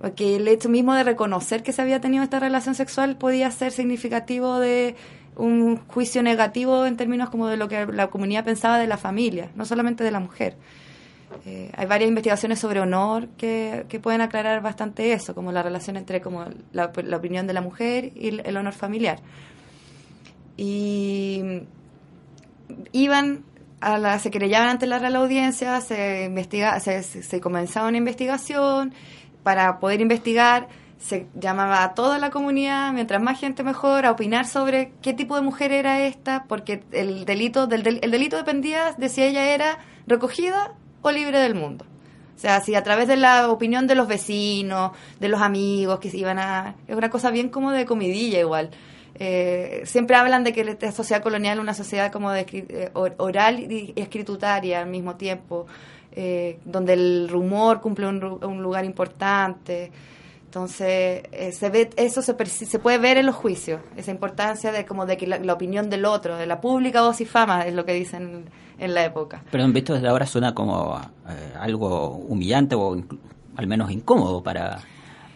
Porque 0.00 0.36
el 0.36 0.48
hecho 0.48 0.68
mismo 0.68 0.94
de 0.94 1.04
reconocer 1.04 1.62
que 1.62 1.72
se 1.72 1.82
había 1.82 2.00
tenido 2.00 2.24
esta 2.24 2.40
relación 2.40 2.74
sexual 2.74 3.16
podía 3.16 3.50
ser 3.50 3.70
significativo 3.70 4.58
de 4.58 4.96
un 5.36 5.76
juicio 5.76 6.22
negativo 6.22 6.86
en 6.86 6.96
términos 6.96 7.30
como 7.30 7.46
de 7.48 7.56
lo 7.56 7.68
que 7.68 7.86
la 7.86 8.08
comunidad 8.08 8.44
pensaba 8.44 8.78
de 8.78 8.86
la 8.86 8.96
familia, 8.96 9.50
no 9.54 9.64
solamente 9.64 10.02
de 10.02 10.10
la 10.10 10.20
mujer. 10.20 10.56
Eh, 11.44 11.70
hay 11.76 11.86
varias 11.86 12.08
investigaciones 12.08 12.58
sobre 12.58 12.80
honor 12.80 13.28
que, 13.36 13.84
que 13.88 14.00
pueden 14.00 14.22
aclarar 14.22 14.62
bastante 14.62 15.12
eso, 15.12 15.34
como 15.34 15.52
la 15.52 15.62
relación 15.62 15.96
entre 15.98 16.22
como 16.22 16.46
la, 16.72 16.90
la 17.04 17.16
opinión 17.16 17.46
de 17.46 17.52
la 17.52 17.60
mujer 17.60 18.12
y 18.14 18.40
el, 18.40 18.56
honor 18.56 18.72
familiar. 18.72 19.20
Y 20.56 21.62
iban 22.92 23.44
a 23.80 23.98
la, 23.98 24.18
se 24.18 24.30
querellaban 24.30 24.68
ante 24.70 24.86
la 24.86 24.98
real 24.98 25.16
audiencia, 25.16 25.80
se 25.80 26.24
investiga, 26.24 26.78
se, 26.80 27.02
se, 27.02 27.40
comenzaba 27.40 27.88
una 27.88 27.98
investigación, 27.98 28.92
para 29.42 29.78
poder 29.78 30.00
investigar 30.00 30.68
se 30.98 31.28
llamaba 31.34 31.84
a 31.84 31.94
toda 31.94 32.18
la 32.18 32.30
comunidad, 32.30 32.92
mientras 32.92 33.22
más 33.22 33.38
gente 33.38 33.62
mejor, 33.62 34.04
a 34.04 34.10
opinar 34.10 34.46
sobre 34.46 34.90
qué 35.00 35.12
tipo 35.14 35.36
de 35.36 35.42
mujer 35.42 35.70
era 35.70 36.00
esta, 36.04 36.44
porque 36.48 36.82
el 36.90 37.24
delito, 37.24 37.68
del, 37.68 37.84
del- 37.84 38.00
el 38.02 38.10
delito 38.10 38.36
dependía 38.36 38.92
de 38.98 39.08
si 39.08 39.22
ella 39.22 39.54
era 39.54 39.78
recogida 40.08 40.72
o 41.02 41.12
libre 41.12 41.38
del 41.38 41.54
mundo. 41.54 41.84
O 42.36 42.40
sea, 42.40 42.60
si 42.60 42.74
a 42.74 42.82
través 42.82 43.06
de 43.06 43.16
la 43.16 43.48
opinión 43.48 43.86
de 43.86 43.94
los 43.94 44.08
vecinos, 44.08 44.90
de 45.20 45.28
los 45.28 45.40
amigos 45.40 46.00
que 46.00 46.10
se 46.10 46.18
iban 46.18 46.38
a... 46.40 46.74
Es 46.88 46.96
una 46.96 47.10
cosa 47.10 47.30
bien 47.30 47.48
como 47.48 47.70
de 47.70 47.84
comidilla 47.86 48.40
igual. 48.40 48.70
Eh, 49.20 49.82
siempre 49.84 50.16
hablan 50.16 50.44
de 50.44 50.52
que 50.52 50.64
la 50.64 50.92
sociedad 50.92 51.22
colonial 51.22 51.58
es 51.58 51.62
una 51.62 51.74
sociedad 51.74 52.12
como 52.12 52.30
de 52.30 52.46
eh, 52.52 52.90
oral 52.94 53.58
y 53.58 53.92
escritutaria 53.96 54.80
al 54.80 54.88
mismo 54.88 55.16
tiempo, 55.16 55.66
eh, 56.12 56.60
donde 56.64 56.92
el 56.92 57.28
rumor 57.28 57.80
cumple 57.80 58.06
un, 58.06 58.22
un 58.22 58.62
lugar 58.62 58.84
importante. 58.84 59.90
Entonces, 60.44 61.24
se 61.52 61.68
ve, 61.68 61.90
eso 61.96 62.22
se, 62.22 62.34
se 62.46 62.78
puede 62.78 62.96
ver 62.96 63.18
en 63.18 63.26
los 63.26 63.34
juicios, 63.34 63.82
esa 63.96 64.10
importancia 64.10 64.72
de 64.72 64.86
como 64.86 65.04
de 65.04 65.18
que 65.18 65.26
la, 65.26 65.52
opinión 65.52 65.90
del 65.90 66.06
otro, 66.06 66.38
de 66.38 66.46
la 66.46 66.58
pública 66.58 67.02
voz 67.02 67.20
y 67.20 67.26
fama, 67.26 67.66
es 67.66 67.74
lo 67.74 67.84
que 67.84 67.92
dicen 67.92 68.46
en 68.78 68.94
la 68.94 69.04
época. 69.04 69.42
Pero 69.50 69.68
visto 69.68 69.92
desde 69.92 70.08
ahora 70.08 70.24
suena 70.24 70.54
como 70.54 70.98
algo 71.60 72.12
humillante 72.12 72.74
o 72.76 72.96
al 73.56 73.66
menos 73.66 73.90
incómodo 73.90 74.42
para, 74.42 74.80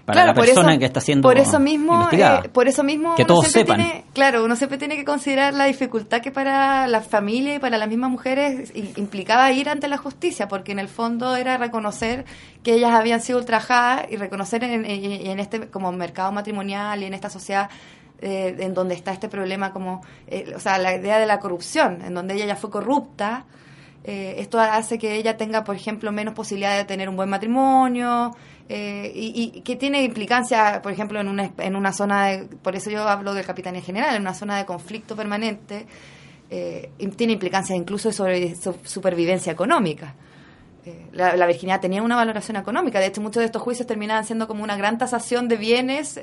para 0.05 0.27
la 0.27 0.35
persona 0.35 0.79
que 0.79 0.85
está 0.85 1.01
siendo 1.01 1.29
por 1.29 1.39
eso 1.39 1.61
mismo 1.61 2.09
eh, 2.11 2.49
por 2.53 2.69
eso 2.69 2.83
mismo 2.83 3.15
que 3.15 3.25
todos 3.25 3.47
sepan. 3.49 3.77
tiene, 3.77 4.05
claro 4.13 4.45
uno 4.45 4.57
siempre 4.57 4.79
tiene 4.79 4.97
que 4.97 5.05
considerar 5.05 5.55
la 5.55 5.65
dificultad 5.65 6.21
que 6.21 6.31
para 6.31 6.87
la 6.89 7.01
familia 7.01 7.55
y 7.55 7.59
para 7.59 7.79
las 7.79 7.89
mismas 7.89 8.11
mujeres 8.11 8.73
implicaba 8.75 9.51
ir 9.53 9.69
ante 9.69 9.89
la 9.89 9.99
justicia 9.99 10.49
porque 10.49 10.73
en 10.73 10.79
el 10.79 10.89
fondo 10.89 11.37
era 11.37 11.57
reconocer 11.57 12.25
que 12.63 12.75
ellas 12.75 12.93
habían 12.93 13.21
sido 13.21 13.39
ultrajadas 13.39 14.07
y 14.11 14.17
reconocer 14.17 14.65
en, 14.65 14.85
en, 14.85 15.41
este 15.41 15.69
como 15.69 15.93
mercado 15.93 16.33
matrimonial 16.33 17.03
y 17.03 17.07
en 17.07 17.15
esta 17.15 17.31
sociedad 17.31 17.71
eh, 18.21 18.57
en 18.59 18.75
donde 18.75 18.95
está 18.95 19.13
este 19.13 19.29
problema 19.29 19.73
como 19.73 20.03
eh, 20.27 20.53
o 20.57 20.61
sea 20.61 20.79
la 20.79 20.97
idea 20.97 21.19
de 21.19 21.27
la 21.27 21.39
corrupción 21.39 22.03
en 22.05 22.15
donde 22.15 22.35
ella 22.35 22.47
ya 22.47 22.57
fue 22.57 22.71
corrupta 22.71 23.47
esto 24.05 24.59
hace 24.59 24.99
que 24.99 25.15
ella 25.15 25.37
tenga, 25.37 25.63
por 25.63 25.77
ejemplo, 25.77 26.11
menos 26.11 26.35
posibilidad 26.35 26.77
de 26.77 26.85
tener 26.85 27.09
un 27.09 27.15
buen 27.15 27.31
matrimonio, 27.31 28.35
eh, 28.75 29.13
y, 29.15 29.61
que 29.61 29.77
tiene 29.77 30.03
implicancia, 30.03 30.81
por 30.81 30.93
ejemplo, 30.93 31.21
en 31.21 31.29
una, 31.29 31.53
en 31.59 31.77
una 31.77 31.93
zona 31.93 32.29
de, 32.29 32.45
por 32.45 32.75
eso 32.75 32.89
yo 32.89 33.07
hablo 33.07 33.35
del 33.35 33.45
Capitanía 33.45 33.83
General, 33.83 34.15
en 34.17 34.23
una 34.23 34.33
zona 34.33 34.57
de 34.57 34.65
conflicto 34.65 35.15
permanente, 35.15 35.85
eh, 36.49 36.91
tiene 37.15 37.35
implicancias 37.35 37.79
incluso 37.79 38.11
sobre 38.13 38.55
supervivencia 38.55 39.53
económica. 39.53 40.15
Eh, 40.87 41.07
la, 41.13 41.47
virginidad 41.47 41.83
tenía 41.83 42.03
una 42.03 42.17
valoración 42.17 42.57
económica, 42.57 42.99
de 42.99 43.09
hecho 43.09 43.21
muchos 43.21 43.43
de 43.43 43.45
estos 43.45 43.61
juicios 43.61 43.87
terminaban 43.87 44.25
siendo 44.25 44.49
como 44.49 44.65
una 44.65 44.79
gran 44.79 44.97
tasación 44.97 45.49
de 45.49 45.59
bienes 45.59 46.19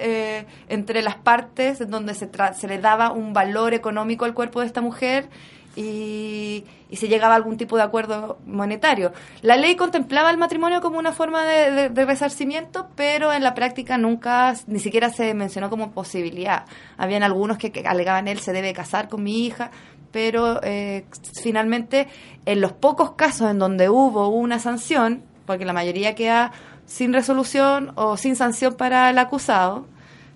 entre 0.70 1.04
las 1.04 1.18
partes, 1.18 1.88
donde 1.88 2.16
se, 2.16 2.32
se 2.58 2.68
le 2.68 2.80
daba 2.80 3.12
un 3.12 3.32
valor 3.32 3.76
económico 3.76 4.26
al 4.26 4.34
cuerpo 4.34 4.62
de 4.62 4.66
esta 4.66 4.82
mujer 4.82 5.30
y, 5.76 6.66
se 6.96 7.08
llegaba 7.08 7.34
a 7.34 7.38
algún 7.38 7.58
tipo 7.58 7.78
de 7.78 7.84
acuerdo 7.84 8.40
monetario. 8.46 9.14
La 9.42 9.56
ley 9.58 9.76
contemplaba 9.76 10.32
el 10.32 10.38
matrimonio 10.38 10.82
como 10.82 10.98
una 10.98 11.12
forma 11.12 11.44
de, 11.44 11.90
resarcimiento, 12.06 12.88
pero 12.96 13.32
en 13.32 13.44
la 13.44 13.54
práctica 13.54 13.98
nunca, 13.98 14.56
ni 14.68 14.80
siquiera 14.80 15.10
se 15.10 15.34
mencionó 15.34 15.70
como 15.70 15.92
posibilidad. 15.92 16.66
Habían 16.98 17.24
algunos 17.24 17.58
que, 17.58 17.72
alegaban 17.86 18.28
él 18.28 18.40
se 18.40 18.54
debe 18.54 18.74
casar 18.74 19.08
con 19.08 19.24
mi 19.24 19.46
hija, 19.46 19.70
pero 20.12 20.62
eh, 20.64 21.06
finalmente 21.42 22.08
en 22.46 22.62
los 22.62 22.72
pocos 22.72 23.12
casos 23.12 23.52
en 23.52 23.60
donde 23.60 23.90
hubo 23.90 24.30
una 24.30 24.60
sanción, 24.60 25.24
porque 25.46 25.66
la 25.66 25.74
mayoría 25.74 26.16
queda 26.16 26.52
sin 26.86 27.14
resolución 27.14 27.92
o 27.96 28.18
sin 28.18 28.36
sanción 28.36 28.74
para 28.74 29.10
el 29.12 29.18
acusado, 29.20 29.86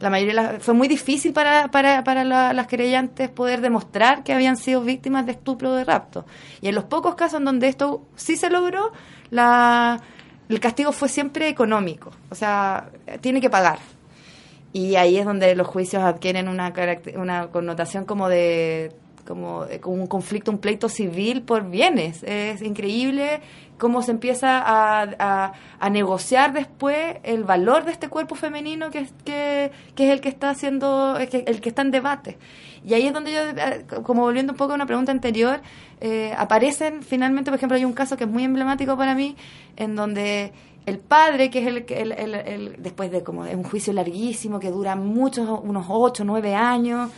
la 0.04 0.10
mayoría 0.10 0.58
fue 0.60 0.74
muy 0.74 0.89
difícil 0.89 1.32
para, 1.32 1.70
para, 1.70 2.04
para 2.04 2.26
las 2.26 2.68
querellantes 2.68 3.30
poder 3.30 3.62
demostrar 3.62 4.24
que 4.26 4.34
habían 4.34 4.58
sido 4.58 4.82
víctimas 4.82 5.26
de 5.26 5.32
estupro 5.32 5.72
o 5.72 5.76
de 5.76 5.86
rapto. 5.86 6.26
Y 6.60 6.68
en 6.68 6.76
los 6.76 6.84
pocos 6.84 7.16
casos 7.16 7.39
en 7.39 7.45
donde 7.45 7.70
esto 7.70 8.06
sí 8.18 8.36
se 8.36 8.49
logró, 8.49 8.91
la, 9.30 10.01
el 10.49 10.60
castigo 10.60 10.91
fue 10.91 11.08
siempre 11.08 11.47
económico, 11.47 12.12
o 12.30 12.36
sea, 12.36 12.89
tiene 13.22 13.39
que 13.39 13.49
pagar. 13.49 13.80
Y 14.74 14.97
ahí 14.97 15.18
es 15.18 15.26
donde 15.26 15.56
los 15.56 15.68
juicios 15.68 16.04
adquieren 16.04 16.49
una, 16.49 16.74
una 17.16 17.47
connotación 17.47 18.04
como 18.04 18.28
de 18.28 18.91
como, 19.28 19.65
como 19.82 19.95
un 19.95 20.07
conflicto, 20.07 20.51
un 20.51 20.57
pleito 20.57 20.89
civil 20.89 21.43
por 21.43 21.69
bienes. 21.69 22.24
Es 22.24 22.61
increíble 22.61 23.41
cómo 23.78 24.01
se 24.01 24.11
empieza 24.11 24.59
a, 24.59 25.53
a, 25.80 25.89
negociar 25.89 26.53
después 26.53 27.17
el 27.24 27.43
valor 27.43 27.86
de 27.86 27.91
este 27.91 28.07
cuerpo 28.07 28.36
femenino 28.36 28.89
que, 28.91 29.07
que, 29.26 29.71
que 29.95 30.05
es 30.05 30.11
el 30.11 30.21
que 30.21 30.30
está 30.30 30.51
haciendo, 30.51 31.17
que, 31.30 31.43
el 31.47 31.59
que 31.59 31.69
está 31.69 31.82
en 31.82 31.91
debate. 31.91 32.38
Y 32.86 32.93
ahí 32.93 33.07
es 33.07 33.13
donde 33.13 33.34
yo, 33.34 33.39
eh, 33.41 33.86
como 34.03 34.21
volviendo 34.21 34.53
un 34.53 34.57
poco 34.57 34.71
a 34.71 34.76
una 34.76 34.86
pregunta 34.86 35.11
anterior, 35.11 35.61
eh, 35.99 36.34
aparecen 36.38 37.01
finalmente, 37.03 37.51
por 37.51 37.57
ejemplo, 37.57 37.78
hay 37.78 37.86
un 37.86 37.93
caso 37.93 38.15
que 38.15 38.26
es 38.26 38.30
muy 38.30 38.43
emblemático 38.43 38.95
para 38.97 39.15
mí, 39.15 39.36
en 39.76 39.95
donde 39.95 40.53
el 40.86 40.99
padre, 40.99 41.49
que 41.49 41.59
es 41.59 41.67
el, 41.67 41.86
el, 41.89 42.11
el, 42.11 42.36
el 42.36 42.76
después 42.80 43.11
de 43.11 43.24
como 43.24 43.45
de 43.45 43.55
un 43.55 43.63
juicio 43.63 43.93
larguísimo 43.93 44.59
que 44.59 44.69
dura 44.69 44.95
muchos, 44.95 45.59
unos 45.63 45.86
ocho, 45.89 46.24
nueve 46.24 46.55
años, 46.55 47.09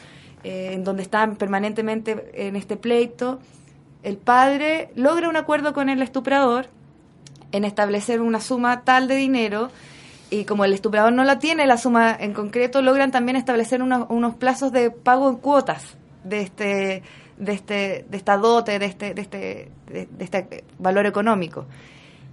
eh, 0.45 0.73
en 0.73 0.83
donde 0.83 1.01
están 1.01 1.37
permanentemente 1.37 2.29
en 2.35 2.55
este 2.55 2.77
pleito, 2.77 3.39
el 4.03 4.17
padre 4.17 4.91
logra 4.93 5.27
un 5.27 5.37
acuerdo 5.37 5.73
con 5.73 5.89
el 5.89 6.03
estuprador 6.03 6.67
en 7.51 7.65
establecer 7.65 8.21
una 8.21 8.39
suma 8.39 8.81
tal 8.81 9.07
de 9.07 9.15
dinero 9.15 9.71
y 10.29 10.45
como 10.45 10.63
el 10.63 10.73
estuprador 10.73 11.13
no 11.13 11.23
la 11.23 11.39
tiene 11.39 11.65
la 11.65 11.79
suma 11.79 12.15
en 12.19 12.33
concreto, 12.33 12.83
logran 12.83 13.09
también 13.09 13.37
establecer 13.37 13.81
unos, 13.81 14.35
plazos 14.35 14.71
de 14.71 14.91
pago 14.91 15.31
en 15.31 15.37
cuotas 15.37 15.97
de 16.23 16.41
este 16.41 17.01
de 17.37 17.51
este 17.51 18.05
de 18.07 18.17
esta 18.17 18.37
dote, 18.37 18.77
de 18.77 18.85
este 18.85 19.15
de 19.15 19.21
este 19.23 19.71
de, 19.87 20.07
este 20.19 20.63
valor 20.77 21.07
económico. 21.07 21.65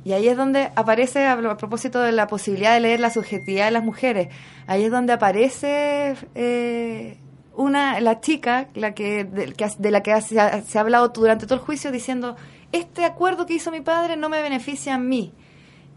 Y 0.05 0.13
ahí 0.13 0.29
es 0.29 0.37
donde 0.37 0.71
aparece, 0.77 1.27
a, 1.27 1.57
propósito 1.57 2.03
de 2.03 2.13
la 2.13 2.27
posibilidad 2.27 2.75
de 2.75 2.81
leer 2.81 3.01
la 3.01 3.09
subjetividad 3.09 3.65
de 3.65 3.71
las 3.71 3.85
mujeres, 3.85 4.29
ahí 4.67 4.85
es 4.85 4.91
donde 4.91 5.15
aparece 5.15 6.15
eh, 6.35 7.17
una, 7.57 8.01
la 8.01 8.21
chica, 8.21 8.69
la 8.75 8.95
que, 8.95 9.25
de, 9.25 9.91
la 9.91 10.03
que 10.03 10.21
se 10.21 10.39
ha, 10.41 10.63
hablado 10.75 11.09
durante 11.09 11.47
todo 11.47 11.57
el 11.57 11.65
juicio, 11.65 11.91
diciendo, 11.91 12.37
este 12.73 13.05
acuerdo 13.05 13.47
que 13.47 13.55
hizo 13.55 13.71
mi 13.71 13.81
padre 13.81 14.17
no 14.17 14.29
me 14.29 14.43
beneficia 14.43 14.95
a 14.95 14.99
mí. 14.99 15.33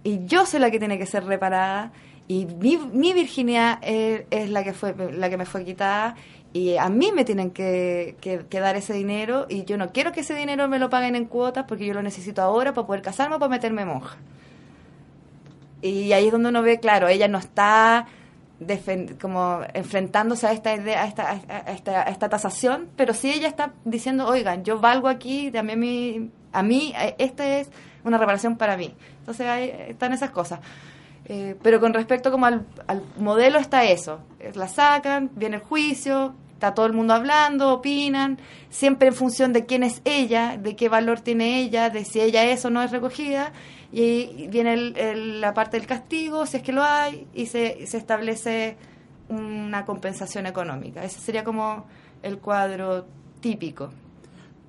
Y 0.04 0.26
yo 0.26 0.46
soy 0.46 0.60
la 0.60 0.72
que 0.72 0.80
tiene 0.80 0.98
que 0.98 1.06
ser 1.06 1.26
reparada. 1.26 1.92
Y 2.28 2.46
mi, 2.46 2.78
mi 2.78 3.14
virginidad 3.14 3.80
es, 3.82 4.50
la 4.50 4.64
que 4.64 4.74
fue 4.74 4.96
la 5.14 5.30
que 5.30 5.38
me 5.38 5.46
fue 5.46 5.64
quitada 5.64 6.16
y 6.54 6.78
a 6.78 6.88
mí 6.88 7.12
me 7.12 7.26
tienen 7.26 7.52
que, 7.52 8.16
que, 8.22 8.60
dar 8.60 8.78
ese 8.78 8.94
dinero 8.94 9.46
y 9.50 9.66
yo 9.66 9.78
no 9.78 9.92
quiero 9.92 10.14
que 10.14 10.22
ese 10.22 10.34
dinero 10.34 10.70
me 10.70 10.80
lo 10.80 10.90
paguen 10.90 11.16
en 11.16 11.26
cuotas 11.26 11.66
porque 11.68 11.86
yo 11.86 11.94
lo 11.94 12.02
necesito 12.02 12.42
ahora 12.42 12.74
para 12.74 12.88
poder 12.88 13.02
casarme 13.02 13.36
o 13.36 13.40
para 13.40 13.50
meterme 13.50 13.84
monja. 13.84 14.16
Y 15.82 16.14
ahí 16.14 16.28
es 16.28 16.32
donde 16.32 16.50
uno 16.50 16.62
ve, 16.62 16.80
claro, 16.80 17.10
ella 17.10 17.28
no 17.28 17.38
está 17.38 18.08
como 19.22 19.62
enfrentándose 19.74 20.48
a 20.48 20.52
esta 20.52 20.74
idea, 20.74 21.04
a 21.04 21.08
esta, 21.08 22.04
esta, 22.04 22.30
tasación, 22.30 22.90
pero 22.96 23.14
sí 23.14 23.32
ella 23.32 23.48
está 23.48 23.74
diciendo, 23.84 24.28
oigan, 24.28 24.64
yo 24.64 24.80
valgo 24.80 25.08
aquí, 25.08 25.52
también 25.52 25.80
mi, 25.80 26.32
a 26.52 26.64
mí, 26.64 26.94
esta 27.18 27.60
es 27.60 27.70
una 28.04 28.18
reparación 28.18 28.58
para 28.58 28.78
mí. 28.78 28.96
Entonces 29.20 29.48
ahí 29.48 29.74
están 29.90 30.14
esas 30.14 30.32
cosas. 30.32 30.60
Eh, 31.26 31.56
pero 31.64 31.80
con 31.80 31.94
respecto 31.94 32.32
como 32.32 32.46
al, 32.46 32.66
al, 32.88 33.02
modelo 33.18 33.58
está 33.58 33.84
eso, 33.84 34.20
la 34.54 34.68
sacan, 34.68 35.32
viene 35.34 35.56
el 35.56 35.64
juicio, 35.64 36.36
está 36.56 36.74
todo 36.74 36.86
el 36.86 36.94
mundo 36.94 37.14
hablando, 37.14 37.74
opinan, 37.74 38.40
siempre 38.70 39.10
en 39.10 39.14
función 39.14 39.52
de 39.52 39.66
quién 39.66 39.84
es 39.84 40.02
ella, 40.06 40.58
de 40.58 40.76
qué 40.76 40.88
valor 40.88 41.20
tiene 41.20 41.60
ella, 41.60 41.90
de 41.90 42.06
si 42.06 42.22
ella 42.22 42.46
es 42.46 42.64
o 42.64 42.70
no 42.70 42.82
es 42.82 42.92
recogida, 42.92 43.52
y 43.92 44.48
viene 44.48 44.76
la 45.40 45.54
parte 45.54 45.78
del 45.78 45.86
castigo, 45.86 46.46
si 46.46 46.58
es 46.58 46.64
que 46.64 46.72
lo 46.72 46.84
hay, 46.84 47.28
y 47.34 47.48
se, 47.48 47.86
se 47.86 47.98
establece 47.98 48.78
una 49.28 49.86
compensación 49.86 50.46
económica. 50.46 51.04
Ese 51.04 51.20
sería 51.20 51.44
como 51.44 51.86
el 52.24 52.38
cuadro 52.40 53.06
típico. 53.42 53.92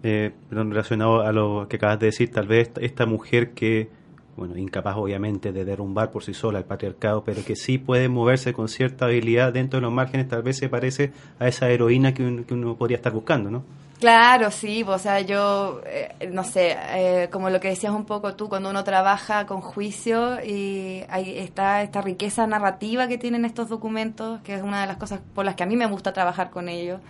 Eh, 0.03 0.33
relacionado 0.51 1.23
a 1.23 1.33
lo 1.33 1.67
que 1.69 1.77
acabas 1.77 2.01
de 2.01 2.07
decir, 2.07 2.31
tal 2.31 2.49
vez 2.49 2.71
esta 2.81 3.07
mujer 3.07 3.53
que, 3.53 3.89
bueno, 4.37 4.57
incapaz 4.57 4.97
obviamente 4.97 5.53
de 5.53 5.65
derrumbar 5.65 6.11
por 6.11 6.23
sí 6.23 6.35
sola 6.35 6.59
el 6.59 6.65
patriarcado, 6.65 7.25
pero 7.25 7.45
que 7.45 7.57
sí 7.57 7.79
puede 7.79 8.09
moverse 8.09 8.53
con 8.53 8.69
cierta 8.69 9.07
habilidad 9.07 9.53
dentro 9.53 9.79
de 9.79 9.83
los 9.83 9.93
márgenes, 9.93 10.29
tal 10.29 10.43
vez 10.43 10.59
se 10.59 10.69
parece 10.69 11.13
a 11.39 11.49
esa 11.49 11.71
heroína 11.71 12.13
que, 12.15 12.45
que 12.47 12.55
uno 12.55 12.77
podría 12.77 12.97
estar 12.97 13.13
buscando, 13.13 13.51
¿no? 13.51 13.65
Claro, 13.99 14.51
sí, 14.51 14.85
o 14.87 14.99
sea, 14.99 15.23
yo, 15.23 15.81
eh, 15.87 16.29
no 16.31 16.45
sé, 16.45 16.77
eh, 16.91 17.29
como 17.33 17.49
lo 17.49 17.61
que 17.61 17.69
decías 17.69 17.95
un 17.95 18.05
poco 18.05 18.35
tú, 18.35 18.51
cuando 18.51 18.69
uno 18.69 18.85
trabaja 18.85 19.47
con 19.47 19.63
juicio 19.63 20.45
y 20.45 21.03
hay 21.09 21.39
está 21.39 21.83
esta 21.83 22.03
riqueza 22.03 22.47
narrativa 22.47 23.09
que 23.09 23.17
tienen 23.17 23.47
estos 23.47 23.71
documentos, 23.71 24.43
que 24.43 24.55
es 24.55 24.63
una 24.63 24.83
de 24.83 24.87
las 24.87 24.99
cosas 24.99 25.21
por 25.35 25.47
las 25.47 25.55
que 25.55 25.63
a 25.63 25.67
mí 25.67 25.77
me 25.77 25.87
gusta 25.87 26.13
trabajar 26.13 26.51
con 26.51 26.69
ellos, 26.69 27.01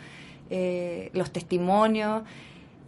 eh, 0.48 1.10
los 1.12 1.32
testimonios, 1.32 2.22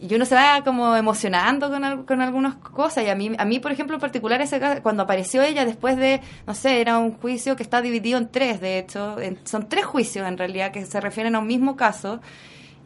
y 0.01 0.15
uno 0.15 0.25
se 0.25 0.35
va 0.35 0.63
como 0.65 0.95
emocionando 0.95 1.71
con, 1.71 2.05
con 2.05 2.21
algunas 2.21 2.55
cosas, 2.57 3.05
y 3.05 3.09
a 3.09 3.15
mí, 3.17 3.33
a 3.37 3.45
mí, 3.45 3.59
por 3.59 3.73
ejemplo, 3.73 3.97
en 3.97 4.01
particular, 4.01 4.41
ese, 4.41 4.61
cuando 4.83 5.03
apareció 5.03 5.43
ella 5.43 5.65
después 5.65 5.97
de, 5.97 6.21
no 6.47 6.55
sé, 6.55 6.81
era 6.81 6.99
un 6.99 7.13
juicio 7.13 7.57
que 7.57 7.65
está 7.65 7.83
dividido 7.83 8.19
en 8.19 8.29
tres, 8.29 8.61
de 8.61 8.79
hecho, 8.79 9.17
son 9.45 9.69
tres 9.69 9.85
juicios 9.85 10.27
en 10.27 10.39
realidad 10.39 10.71
que 10.71 10.87
se 10.87 11.01
refieren 11.01 11.35
a 11.35 11.41
un 11.41 11.49
mismo 11.49 11.77
caso, 11.77 12.21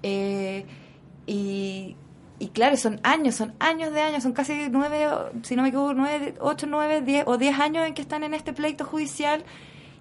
eh, 0.03 0.65
y, 1.27 1.97
y 2.39 2.49
claro, 2.49 2.77
son 2.79 2.99
años, 3.03 3.35
son 3.35 3.53
años 3.59 3.93
de 3.93 4.01
años, 4.01 4.23
son 4.23 4.33
casi 4.33 4.69
nueve, 4.71 5.07
si 5.43 5.55
no 5.55 5.63
me 5.63 5.69
equivoco, 5.69 5.93
nueve, 5.95 6.35
ocho, 6.41 6.67
nueve, 6.67 7.03
diez 7.03 7.25
o 7.27 7.37
diez 7.37 7.59
años 7.61 7.87
en 7.87 7.93
que 7.93 8.03
están 8.03 8.25
en 8.25 8.33
este 8.33 8.55
pleito 8.55 8.85
judicial 8.85 9.45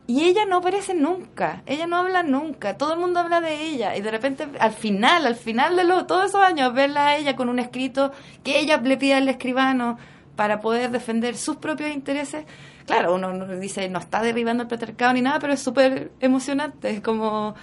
Y 0.07 0.23
ella 0.23 0.45
no 0.45 0.57
aparece 0.57 0.93
nunca, 0.93 1.61
ella 1.65 1.87
no 1.87 1.95
habla 1.95 2.23
nunca, 2.23 2.75
todo 2.75 2.93
el 2.93 2.99
mundo 2.99 3.19
habla 3.19 3.39
de 3.39 3.67
ella 3.67 3.95
y 3.95 4.01
de 4.01 4.11
repente 4.11 4.47
al 4.59 4.73
final, 4.73 5.25
al 5.25 5.35
final 5.35 5.75
de 5.77 5.83
lo, 5.83 6.05
todos 6.05 6.25
esos 6.25 6.41
años, 6.41 6.73
verla 6.73 7.07
a 7.07 7.17
ella 7.17 7.35
con 7.35 7.49
un 7.49 7.59
escrito 7.59 8.11
que 8.43 8.59
ella 8.59 8.77
le 8.77 8.97
pide 8.97 9.13
al 9.13 9.29
escribano 9.29 9.97
para 10.35 10.59
poder 10.59 10.91
defender 10.91 11.37
sus 11.37 11.57
propios 11.57 11.91
intereses, 11.91 12.45
claro, 12.85 13.13
uno, 13.15 13.29
uno 13.29 13.47
dice, 13.57 13.87
no 13.89 13.99
está 13.99 14.21
derribando 14.21 14.63
el 14.63 14.69
patriarcado 14.69 15.13
ni 15.13 15.21
nada, 15.21 15.39
pero 15.39 15.53
es 15.53 15.61
súper 15.61 16.11
emocionante, 16.19 16.89
es 16.89 17.01
como, 17.01 17.55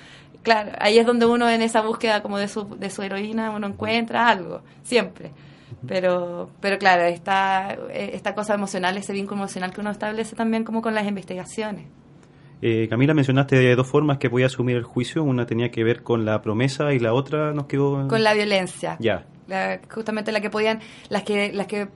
claro, 0.42 0.72
ahí 0.78 0.98
es 0.98 1.04
donde 1.04 1.26
uno 1.26 1.50
en 1.50 1.60
esa 1.60 1.82
búsqueda 1.82 2.22
como 2.22 2.38
de 2.38 2.48
su, 2.48 2.76
de 2.78 2.88
su 2.88 3.02
heroína, 3.02 3.50
uno 3.50 3.66
encuentra 3.66 4.28
algo, 4.28 4.62
siempre. 4.84 5.32
Pero, 5.86 6.50
pero 6.60 6.78
claro, 6.78 7.02
esta, 7.02 7.76
esta 7.92 8.34
cosa 8.34 8.54
emocional, 8.54 8.96
ese 8.96 9.12
vínculo 9.12 9.42
emocional 9.42 9.72
que 9.72 9.80
uno 9.80 9.90
establece 9.90 10.34
también 10.34 10.64
como 10.64 10.82
con 10.82 10.94
las 10.94 11.06
investigaciones. 11.06 11.86
Eh, 12.60 12.88
Camila, 12.90 13.14
mencionaste 13.14 13.56
de 13.56 13.76
dos 13.76 13.86
formas 13.86 14.18
que 14.18 14.28
podía 14.30 14.46
asumir 14.46 14.76
el 14.76 14.82
juicio. 14.84 15.22
Una 15.22 15.46
tenía 15.46 15.70
que 15.70 15.84
ver 15.84 16.02
con 16.02 16.24
la 16.24 16.42
promesa 16.42 16.92
y 16.92 16.98
la 16.98 17.14
otra 17.14 17.52
nos 17.52 17.66
quedó... 17.66 18.08
Con 18.08 18.22
la 18.24 18.34
violencia. 18.34 18.96
Ya. 18.98 19.24
La- 19.46 19.80
justamente 19.92 20.32
la 20.32 20.40
que 20.40 20.50
podían, 20.50 20.80
las 21.08 21.22
que, 21.22 21.52
las 21.52 21.66
que, 21.68 21.88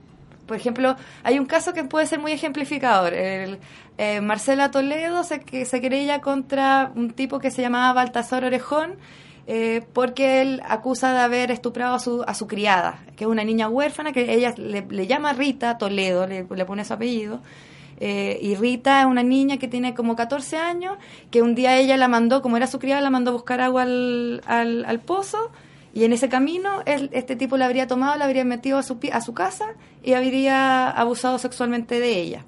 por 0.47 0.55
ejemplo, 0.57 0.95
hay 1.23 1.37
un 1.37 1.45
caso 1.45 1.73
que 1.73 1.83
puede 1.83 2.05
ser 2.07 2.19
muy 2.19 2.31
ejemplificador. 2.31 3.13
El, 3.13 3.59
eh, 3.97 4.21
Marcela 4.21 4.71
Toledo 4.71 5.23
se, 5.23 5.41
que 5.41 5.65
se 5.65 5.81
querella 5.81 6.21
contra 6.21 6.91
un 6.95 7.11
tipo 7.11 7.39
que 7.39 7.51
se 7.51 7.61
llamaba 7.61 7.91
Baltasar 7.93 8.45
Orejón 8.45 8.95
eh, 9.45 9.81
porque 9.91 10.41
él 10.41 10.61
acusa 10.65 11.11
de 11.11 11.19
haber 11.19 11.51
estuprado 11.51 11.95
a 11.95 11.99
su, 11.99 12.23
a 12.25 12.33
su 12.33 12.47
criada, 12.47 13.03
que 13.17 13.25
es 13.25 13.29
una 13.29 13.43
niña 13.43 13.67
huérfana, 13.67 14.13
que 14.13 14.33
ella 14.33 14.53
le, 14.57 14.85
le 14.89 15.05
llama 15.07 15.33
Rita 15.33 15.77
Toledo, 15.77 16.25
le, 16.25 16.47
le 16.49 16.65
pone 16.65 16.85
su 16.85 16.93
apellido. 16.93 17.41
Eh, 17.99 18.39
y 18.41 18.55
Rita 18.55 19.01
es 19.01 19.05
una 19.05 19.23
niña 19.23 19.57
que 19.57 19.67
tiene 19.67 19.93
como 19.93 20.15
14 20.15 20.57
años, 20.57 20.97
que 21.31 21.41
un 21.41 21.55
día 21.55 21.77
ella 21.77 21.95
la 21.97 22.07
mandó, 22.07 22.41
como 22.41 22.57
era 22.57 22.67
su 22.67 22.79
criada, 22.79 23.01
la 23.01 23.09
mandó 23.09 23.31
a 23.31 23.33
buscar 23.33 23.61
agua 23.61 23.83
al, 23.83 24.41
al, 24.45 24.99
pozo. 24.99 25.51
Y 25.93 26.05
en 26.05 26.13
ese 26.13 26.27
camino, 26.27 26.81
él- 26.85 27.09
este 27.13 27.35
tipo 27.35 27.55
la 27.55 27.65
habría 27.65 27.85
tomado, 27.87 28.17
la 28.17 28.25
habría 28.25 28.43
metido 28.45 28.77
a 28.79 28.83
su, 28.83 28.97
a 29.11 29.21
su 29.21 29.33
casa 29.33 29.65
y 30.03 30.13
habría 30.13 30.89
abusado 30.89 31.37
sexualmente 31.37 31.99
de 31.99 32.19
ella. 32.19 32.45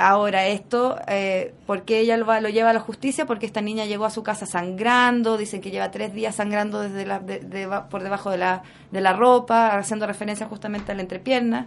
Ahora, 0.00 0.46
esto, 0.46 0.96
eh, 1.08 1.54
¿por 1.66 1.82
qué 1.82 1.98
ella 1.98 2.16
lo, 2.16 2.24
va- 2.24 2.40
lo 2.40 2.48
lleva 2.50 2.70
a 2.70 2.72
la 2.72 2.78
justicia? 2.78 3.26
Porque 3.26 3.46
esta 3.46 3.60
niña 3.62 3.84
llegó 3.84 4.04
a 4.04 4.10
su 4.10 4.22
casa 4.22 4.46
sangrando, 4.46 5.36
dicen 5.36 5.60
que 5.60 5.72
lleva 5.72 5.90
tres 5.90 6.14
días 6.14 6.36
sangrando 6.36 6.80
desde 6.80 7.04
la, 7.04 7.18
de- 7.18 7.68
por 7.90 8.04
debajo 8.04 8.30
de 8.30 8.38
la, 8.38 8.62
de 8.92 9.00
la 9.00 9.12
ropa, 9.14 9.76
haciendo 9.76 10.06
referencia 10.06 10.46
justamente 10.46 10.92
a 10.92 10.94
la 10.94 11.02
entrepierna. 11.02 11.66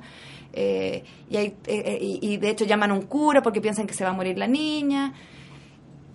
Eh, 0.53 1.03
y, 1.29 1.37
hay- 1.37 1.47
eh, 1.67 1.83
eh, 1.85 1.97
y, 2.21 2.37
de 2.37 2.49
hecho 2.49 2.65
llaman 2.65 2.91
a 2.91 2.93
un 2.93 3.03
cura 3.03 3.41
porque 3.41 3.61
piensan 3.61 3.87
que 3.87 3.93
se 3.93 4.03
va 4.03 4.09
a 4.11 4.13
morir 4.13 4.37
la 4.37 4.47
niña. 4.47 5.13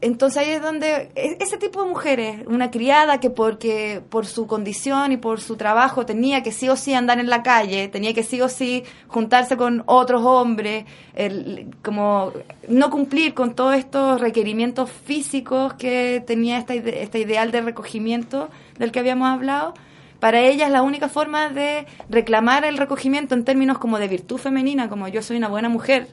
Entonces 0.03 0.37
ahí 0.43 0.51
es 0.51 0.61
donde 0.61 1.11
e- 1.15 1.39
ese 1.41 1.57
tipo 1.57 1.83
de 1.83 1.89
mujeres, 1.89 2.47
una 2.47 2.71
criada 2.71 3.19
que 3.19 3.31
porque 3.31 4.03
por 4.11 4.27
su 4.27 4.47
condición 4.47 5.13
y 5.13 5.17
por 5.17 5.41
su 5.41 5.57
trabajo 5.57 6.05
tenía 6.05 6.43
que 6.43 6.53
sí 6.53 6.69
o 6.69 6.77
sí 6.77 6.93
andar 6.93 7.19
en 7.19 7.31
la 7.31 7.43
calle, 7.43 7.89
tenía 7.89 8.13
que 8.13 8.23
sí 8.23 8.43
o 8.43 8.51
sí 8.51 8.85
juntarse 9.09 9.57
con 9.57 9.83
otros 9.87 10.23
hombres, 10.23 10.85
el- 11.15 11.75
como 11.83 12.33
no 12.69 12.91
cumplir 12.91 13.33
con 13.33 13.55
todos 13.55 13.75
estos 13.75 14.21
requerimientos 14.21 14.91
físicos 14.91 15.73
que 15.75 16.23
tenía 16.27 16.59
esta 16.59 16.75
este 16.75 17.19
ideal 17.21 17.51
de 17.51 17.63
recogimiento 17.63 18.51
del 18.79 18.93
que 18.93 18.99
habíamos 19.01 19.29
hablado. 19.29 19.73
Para 20.21 20.41
ella 20.41 20.67
es 20.67 20.73
la 20.73 20.83
única 20.83 21.09
forma 21.09 21.49
de 21.51 21.87
reclamar 22.09 22.65
el 22.65 22.79
recogimiento 22.79 23.35
en 23.35 23.45
términos 23.45 23.79
como 23.79 23.99
de 23.99 24.09
virtud 24.09 24.39
femenina, 24.39 24.89
como 24.89 25.09
yo 25.09 25.23
soy 25.23 25.37
una 25.37 25.49
buena 25.49 25.69
mujer 25.69 26.09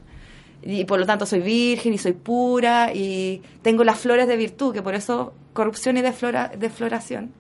y 0.62 0.86
por 0.86 1.00
lo 1.00 1.06
tanto 1.06 1.26
soy 1.26 1.40
virgen 1.42 1.94
y 1.94 1.98
soy 1.98 2.14
pura 2.14 2.94
y 2.94 3.42
tengo 3.62 3.84
las 3.84 4.00
flores 4.00 4.28
de 4.28 4.38
virtud, 4.38 4.74
que 4.74 4.82
por 4.82 4.96
eso 4.96 5.34
corrupción 5.54 5.98
y 5.98 6.02
deflora, 6.02 6.52
defloración. 6.58 7.32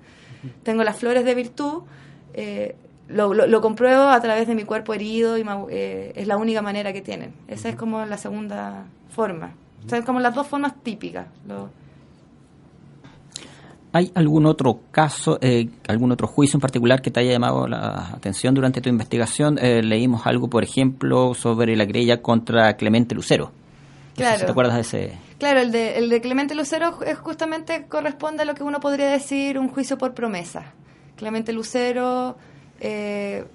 Tengo 0.63 0.83
las 0.83 0.97
flores 0.97 1.23
de 1.25 1.35
virtud, 1.35 1.83
eh, 2.33 2.75
lo, 3.07 3.33
lo- 3.33 3.47
lo 3.47 3.61
compruebo 3.61 4.03
a 4.03 4.19
través 4.21 4.47
de 4.47 4.55
mi 4.55 4.63
cuerpo 4.63 4.93
herido 4.93 5.37
y 5.37 5.43
ma- 5.43 5.65
eh, 5.69 6.11
es 6.15 6.27
la 6.27 6.37
única 6.37 6.61
manera 6.61 6.91
que 6.93 7.01
tienen. 7.01 7.33
Esa 7.47 7.69
es 7.69 7.75
como 7.75 8.05
la 8.05 8.17
segunda 8.17 8.85
forma. 9.09 9.53
O 9.85 9.89
sea, 9.89 10.01
como 10.03 10.19
las 10.19 10.33
dos 10.35 10.47
formas 10.47 10.73
típicas. 10.83 11.27
Lo- 11.47 11.69
¿Hay 13.95 14.11
algún 14.15 14.45
otro 14.47 14.79
caso, 14.91 15.37
eh, 15.41 15.69
algún 15.87 16.11
otro 16.11 16.27
juicio 16.27 16.57
en 16.57 16.61
particular 16.61 17.01
que 17.01 17.11
te 17.11 17.19
haya 17.19 17.31
llamado 17.33 17.67
la 17.67 18.07
atención 18.13 18.55
durante 18.55 18.81
tu 18.81 18.89
investigación? 18.89 19.59
Eh, 19.61 19.83
leímos 19.83 20.25
algo, 20.25 20.49
por 20.49 20.63
ejemplo, 20.63 21.33
sobre 21.35 21.75
la 21.75 21.85
querella 21.85 22.21
contra 22.21 22.75
Clemente 22.75 23.13
Lucero. 23.13 23.45
No 23.45 23.51
sé 23.51 24.13
Claro. 24.15 24.39
si 24.39 24.45
¿Te 24.45 24.51
acuerdas 24.51 24.75
de 24.75 24.81
ese? 24.81 25.17
Claro, 25.37 25.59
el 25.59 25.71
de, 25.71 25.97
el 25.97 26.09
de 26.09 26.21
Clemente 26.21 26.55
Lucero 26.55 27.01
es 27.05 27.17
justamente 27.19 27.85
corresponde 27.87 28.43
a 28.43 28.45
lo 28.45 28.55
que 28.55 28.63
uno 28.63 28.79
podría 28.79 29.07
decir 29.11 29.59
un 29.59 29.69
juicio 29.69 29.97
por 29.97 30.13
promesa. 30.15 30.73
Clemente 31.15 31.53
Lucero 31.53 32.35
eh, 32.79 33.45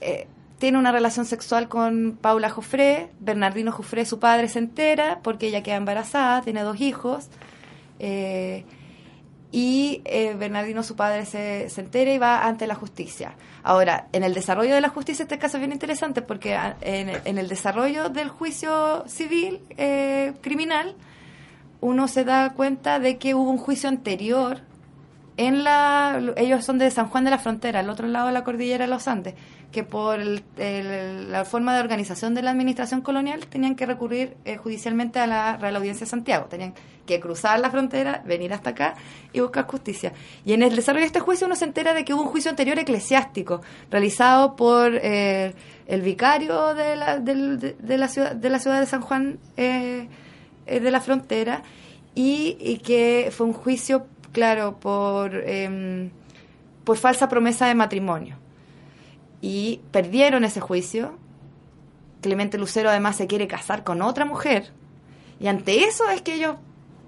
eh, 0.00 0.26
tiene 0.58 0.78
una 0.78 0.90
relación 0.90 1.24
sexual 1.24 1.68
con 1.68 2.18
Paula 2.20 2.50
Jofré, 2.50 3.10
Bernardino 3.20 3.70
Jofré, 3.70 4.04
su 4.04 4.18
padre, 4.18 4.48
se 4.48 4.58
entera 4.58 5.20
porque 5.22 5.46
ella 5.48 5.62
queda 5.62 5.76
embarazada, 5.76 6.42
tiene 6.42 6.62
dos 6.62 6.80
hijos. 6.80 7.28
eh, 8.00 8.64
y 9.50 10.02
eh, 10.04 10.34
Bernardino, 10.34 10.82
su 10.82 10.94
padre, 10.94 11.24
se, 11.24 11.70
se 11.70 11.80
entera 11.80 12.12
y 12.12 12.18
va 12.18 12.46
ante 12.46 12.66
la 12.66 12.74
justicia. 12.74 13.34
Ahora, 13.62 14.08
en 14.12 14.22
el 14.22 14.34
desarrollo 14.34 14.74
de 14.74 14.80
la 14.80 14.90
justicia 14.90 15.22
este 15.22 15.38
caso 15.38 15.56
es 15.56 15.60
bien 15.60 15.72
interesante 15.72 16.22
porque 16.22 16.54
ah, 16.54 16.76
en, 16.80 17.10
en 17.24 17.38
el 17.38 17.48
desarrollo 17.48 18.08
del 18.10 18.28
juicio 18.28 19.04
civil 19.06 19.60
eh, 19.76 20.34
criminal 20.42 20.94
uno 21.80 22.08
se 22.08 22.24
da 22.24 22.52
cuenta 22.54 22.98
de 22.98 23.18
que 23.18 23.34
hubo 23.34 23.50
un 23.50 23.58
juicio 23.58 23.88
anterior 23.88 24.60
en 25.36 25.62
la 25.62 26.20
ellos 26.36 26.64
son 26.64 26.78
de 26.78 26.90
San 26.90 27.08
Juan 27.08 27.24
de 27.24 27.30
la 27.30 27.38
Frontera, 27.38 27.80
al 27.80 27.88
otro 27.88 28.08
lado 28.08 28.26
de 28.26 28.32
la 28.32 28.42
cordillera 28.42 28.84
de 28.84 28.90
los 28.90 29.06
Andes, 29.06 29.34
que 29.72 29.84
por 29.84 30.18
el- 30.18 31.30
la 31.30 31.44
forma 31.44 31.74
de 31.74 31.80
organización 31.80 32.34
de 32.34 32.40
la 32.42 32.50
administración 32.52 33.02
colonial 33.02 33.46
tenían 33.46 33.74
que 33.74 33.84
recurrir 33.84 34.34
eh, 34.46 34.56
judicialmente 34.56 35.18
a 35.20 35.26
la 35.26 35.56
Real 35.58 35.76
Audiencia 35.76 36.06
de 36.06 36.10
Santiago, 36.10 36.46
tenían 36.46 36.72
que 37.06 37.20
cruzar 37.20 37.60
la 37.60 37.70
frontera, 37.70 38.22
venir 38.26 38.52
hasta 38.54 38.70
acá 38.70 38.94
y 39.32 39.40
buscar 39.40 39.66
justicia. 39.66 40.12
Y 40.46 40.54
en 40.54 40.62
el 40.62 40.74
desarrollo 40.74 41.02
de 41.02 41.06
este 41.08 41.20
juicio 41.20 41.46
uno 41.46 41.54
se 41.56 41.64
entera 41.66 41.92
de 41.92 42.04
que 42.04 42.14
hubo 42.14 42.22
un 42.22 42.28
juicio 42.28 42.50
anterior 42.50 42.78
eclesiástico 42.78 43.60
realizado 43.90 44.56
por 44.56 44.92
eh, 44.94 45.54
el 45.86 46.00
vicario 46.02 46.74
de 46.74 46.96
la, 46.96 47.18
de, 47.18 47.74
de 47.78 47.98
la 47.98 48.08
ciudad, 48.08 48.34
de 48.34 48.48
la 48.50 48.58
ciudad 48.58 48.80
de 48.80 48.86
San 48.86 49.02
Juan 49.02 49.38
eh, 49.58 50.08
eh, 50.66 50.80
de 50.80 50.90
la 50.90 51.00
frontera 51.00 51.62
y, 52.14 52.56
y 52.60 52.78
que 52.78 53.30
fue 53.32 53.46
un 53.46 53.52
juicio, 53.52 54.06
claro, 54.32 54.78
por, 54.80 55.34
em, 55.46 56.10
por 56.84 56.96
falsa 56.96 57.28
promesa 57.28 57.66
de 57.66 57.74
matrimonio. 57.74 58.36
Y 59.40 59.80
perdieron 59.90 60.44
ese 60.44 60.60
juicio. 60.60 61.16
Clemente 62.20 62.58
Lucero 62.58 62.90
además 62.90 63.16
se 63.16 63.26
quiere 63.26 63.46
casar 63.46 63.84
con 63.84 64.02
otra 64.02 64.24
mujer. 64.24 64.72
Y 65.40 65.46
ante 65.46 65.84
eso 65.84 66.08
es 66.08 66.22
que 66.22 66.34
ellos 66.34 66.56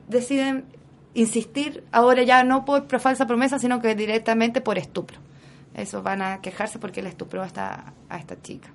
deciden 0.08 0.64
insistir, 1.14 1.84
ahora 1.90 2.22
ya 2.22 2.44
no 2.44 2.64
por 2.64 3.00
falsa 3.00 3.26
promesa, 3.26 3.58
sino 3.58 3.80
que 3.80 3.94
directamente 3.94 4.60
por 4.60 4.78
estupro. 4.78 5.18
Eso 5.74 6.02
van 6.02 6.22
a 6.22 6.40
quejarse 6.40 6.78
porque 6.78 7.00
él 7.00 7.06
estupró 7.06 7.42
a 7.42 7.46
esta, 7.46 7.92
a 8.08 8.18
esta 8.18 8.40
chica. 8.40 8.68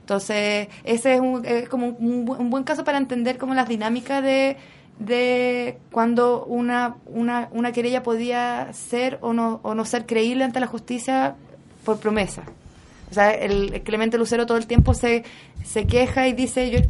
Entonces, 0.00 0.68
ese 0.84 1.14
es, 1.14 1.20
un, 1.20 1.44
es 1.44 1.68
como 1.68 1.88
un, 1.88 2.28
un 2.28 2.50
buen 2.50 2.64
caso 2.64 2.84
para 2.84 2.98
entender 2.98 3.38
como 3.38 3.54
las 3.54 3.68
dinámicas 3.68 4.22
de, 4.22 4.56
de 4.98 5.78
cuando 5.92 6.44
una, 6.46 6.96
una, 7.06 7.48
una 7.52 7.72
querella 7.72 8.02
podía 8.02 8.72
ser 8.72 9.18
o 9.20 9.32
no, 9.32 9.60
o 9.62 9.74
no 9.74 9.84
ser 9.84 10.06
creíble 10.06 10.44
ante 10.44 10.60
la 10.60 10.66
justicia 10.66 11.36
por 11.84 11.98
promesa. 11.98 12.44
O 13.10 13.14
sea, 13.14 13.30
el, 13.30 13.82
Clemente 13.82 14.18
Lucero 14.18 14.46
todo 14.46 14.58
el 14.58 14.66
tiempo 14.66 14.94
se, 14.94 15.24
se 15.64 15.86
queja 15.86 16.28
y 16.28 16.32
dice, 16.32 16.70
yo, 16.70 16.80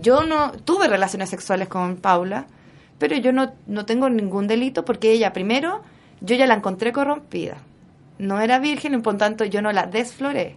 yo 0.00 0.22
no 0.22 0.52
tuve 0.52 0.88
relaciones 0.88 1.30
sexuales 1.30 1.68
con 1.68 1.96
Paula, 1.96 2.46
pero 2.98 3.16
yo 3.16 3.32
no, 3.32 3.52
no 3.66 3.86
tengo 3.86 4.08
ningún 4.08 4.46
delito 4.46 4.84
porque 4.84 5.12
ella, 5.12 5.32
primero, 5.32 5.82
yo 6.20 6.36
ya 6.36 6.46
la 6.46 6.54
encontré 6.54 6.92
corrompida. 6.92 7.58
No 8.18 8.40
era 8.40 8.58
virgen 8.58 8.94
y 8.94 8.98
por 8.98 9.16
tanto 9.16 9.44
yo 9.44 9.62
no 9.62 9.72
la 9.72 9.86
desfloré. 9.86 10.56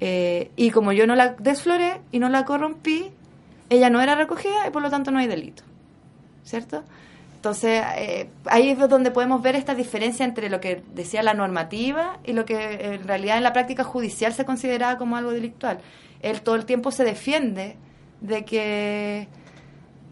Eh, 0.00 0.50
y 0.56 0.70
como 0.70 0.92
yo 0.92 1.06
no 1.06 1.14
la 1.14 1.34
desfloré 1.38 2.00
y 2.12 2.18
no 2.18 2.28
la 2.28 2.44
corrompí, 2.44 3.10
ella 3.68 3.90
no 3.90 4.00
era 4.00 4.14
recogida 4.14 4.66
y 4.66 4.70
por 4.70 4.82
lo 4.82 4.90
tanto 4.90 5.10
no 5.10 5.18
hay 5.18 5.26
delito. 5.26 5.62
¿Cierto? 6.44 6.82
Entonces, 7.40 7.82
eh, 7.96 8.28
ahí 8.44 8.68
es 8.68 8.78
donde 8.90 9.10
podemos 9.10 9.40
ver 9.40 9.56
esta 9.56 9.74
diferencia 9.74 10.26
entre 10.26 10.50
lo 10.50 10.60
que 10.60 10.82
decía 10.94 11.22
la 11.22 11.32
normativa 11.32 12.18
y 12.22 12.34
lo 12.34 12.44
que 12.44 12.94
en 12.96 13.08
realidad 13.08 13.38
en 13.38 13.42
la 13.44 13.54
práctica 13.54 13.82
judicial 13.82 14.34
se 14.34 14.44
consideraba 14.44 14.98
como 14.98 15.16
algo 15.16 15.30
delictual. 15.32 15.78
Él 16.20 16.42
todo 16.42 16.54
el 16.56 16.66
tiempo 16.66 16.90
se 16.90 17.02
defiende 17.02 17.76
de 18.20 18.44
que 18.44 19.28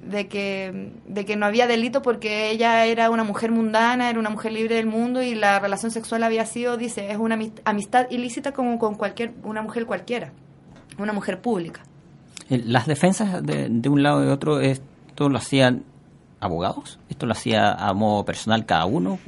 de 0.03 0.26
que 0.26 0.91
de 1.07 1.24
que 1.26 1.37
no 1.37 1.45
había 1.45 1.66
delito 1.66 2.01
porque 2.01 2.49
ella 2.51 2.87
era 2.87 3.11
una 3.11 3.24
mujer 3.24 3.51
mundana, 3.53 4.09
era 4.09 4.18
una 4.18 4.31
mujer 4.31 4.53
libre 4.53 4.76
del 4.76 4.87
mundo 4.87 5.20
y 5.20 5.35
la 5.35 5.59
relación 5.59 5.91
sexual 5.91 6.22
había 6.22 6.47
sido, 6.47 6.79
dice, 6.79 7.11
es 7.11 7.18
una 7.18 7.37
amist- 7.37 7.61
amistad 7.66 8.07
ilícita 8.11 8.53
como 8.53 8.79
con 8.79 8.95
cualquier 8.95 9.33
una 9.43 9.61
mujer 9.61 9.85
cualquiera, 9.85 10.33
una 10.99 11.12
mujer 11.12 11.43
pública. 11.43 11.83
Eh, 12.49 12.62
Las 12.64 12.87
defensas 12.87 13.45
de, 13.45 13.68
de 13.68 13.89
un 13.91 14.03
lado 14.03 14.22
y 14.22 14.26
de 14.29 14.33
otro, 14.33 14.61
esto 14.61 15.29
lo 15.29 15.37
hacían 15.37 15.83
abogados? 16.41 16.99
¿Esto 17.09 17.26
lo 17.26 17.32
hacía 17.32 17.72
a 17.72 17.93
modo 17.95 18.24
personal 18.24 18.66
cada 18.66 18.86
uno? 18.86 19.18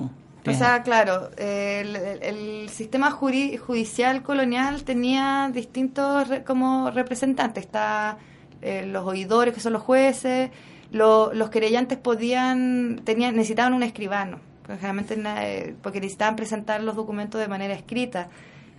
O 0.46 0.52
sea, 0.52 0.82
claro, 0.82 1.30
el, 1.36 2.68
sistema 2.70 3.11
judicial 3.11 4.22
colonial 4.22 4.84
tenía 4.84 5.50
distintos 5.52 6.28
como 6.46 6.90
representantes. 6.90 7.64
Está 7.64 8.16
eh, 8.62 8.86
los 8.86 9.04
oidores, 9.04 9.52
que 9.54 9.61
son 9.61 9.72
los 9.72 9.82
jueces, 9.82 10.50
los 10.92 11.50
querellantes 11.50 11.98
podían, 11.98 13.00
tenían, 13.04 13.36
necesitaban 13.36 13.74
un 13.74 13.82
escribano, 13.82 14.40
porque 14.62 14.76
generalmente 14.76 15.76
porque 15.82 16.00
necesitaban 16.00 16.36
presentar 16.36 16.82
los 16.82 16.96
documentos 16.96 17.40
de 17.40 17.48
manera 17.48 17.74
escrita 17.74 18.28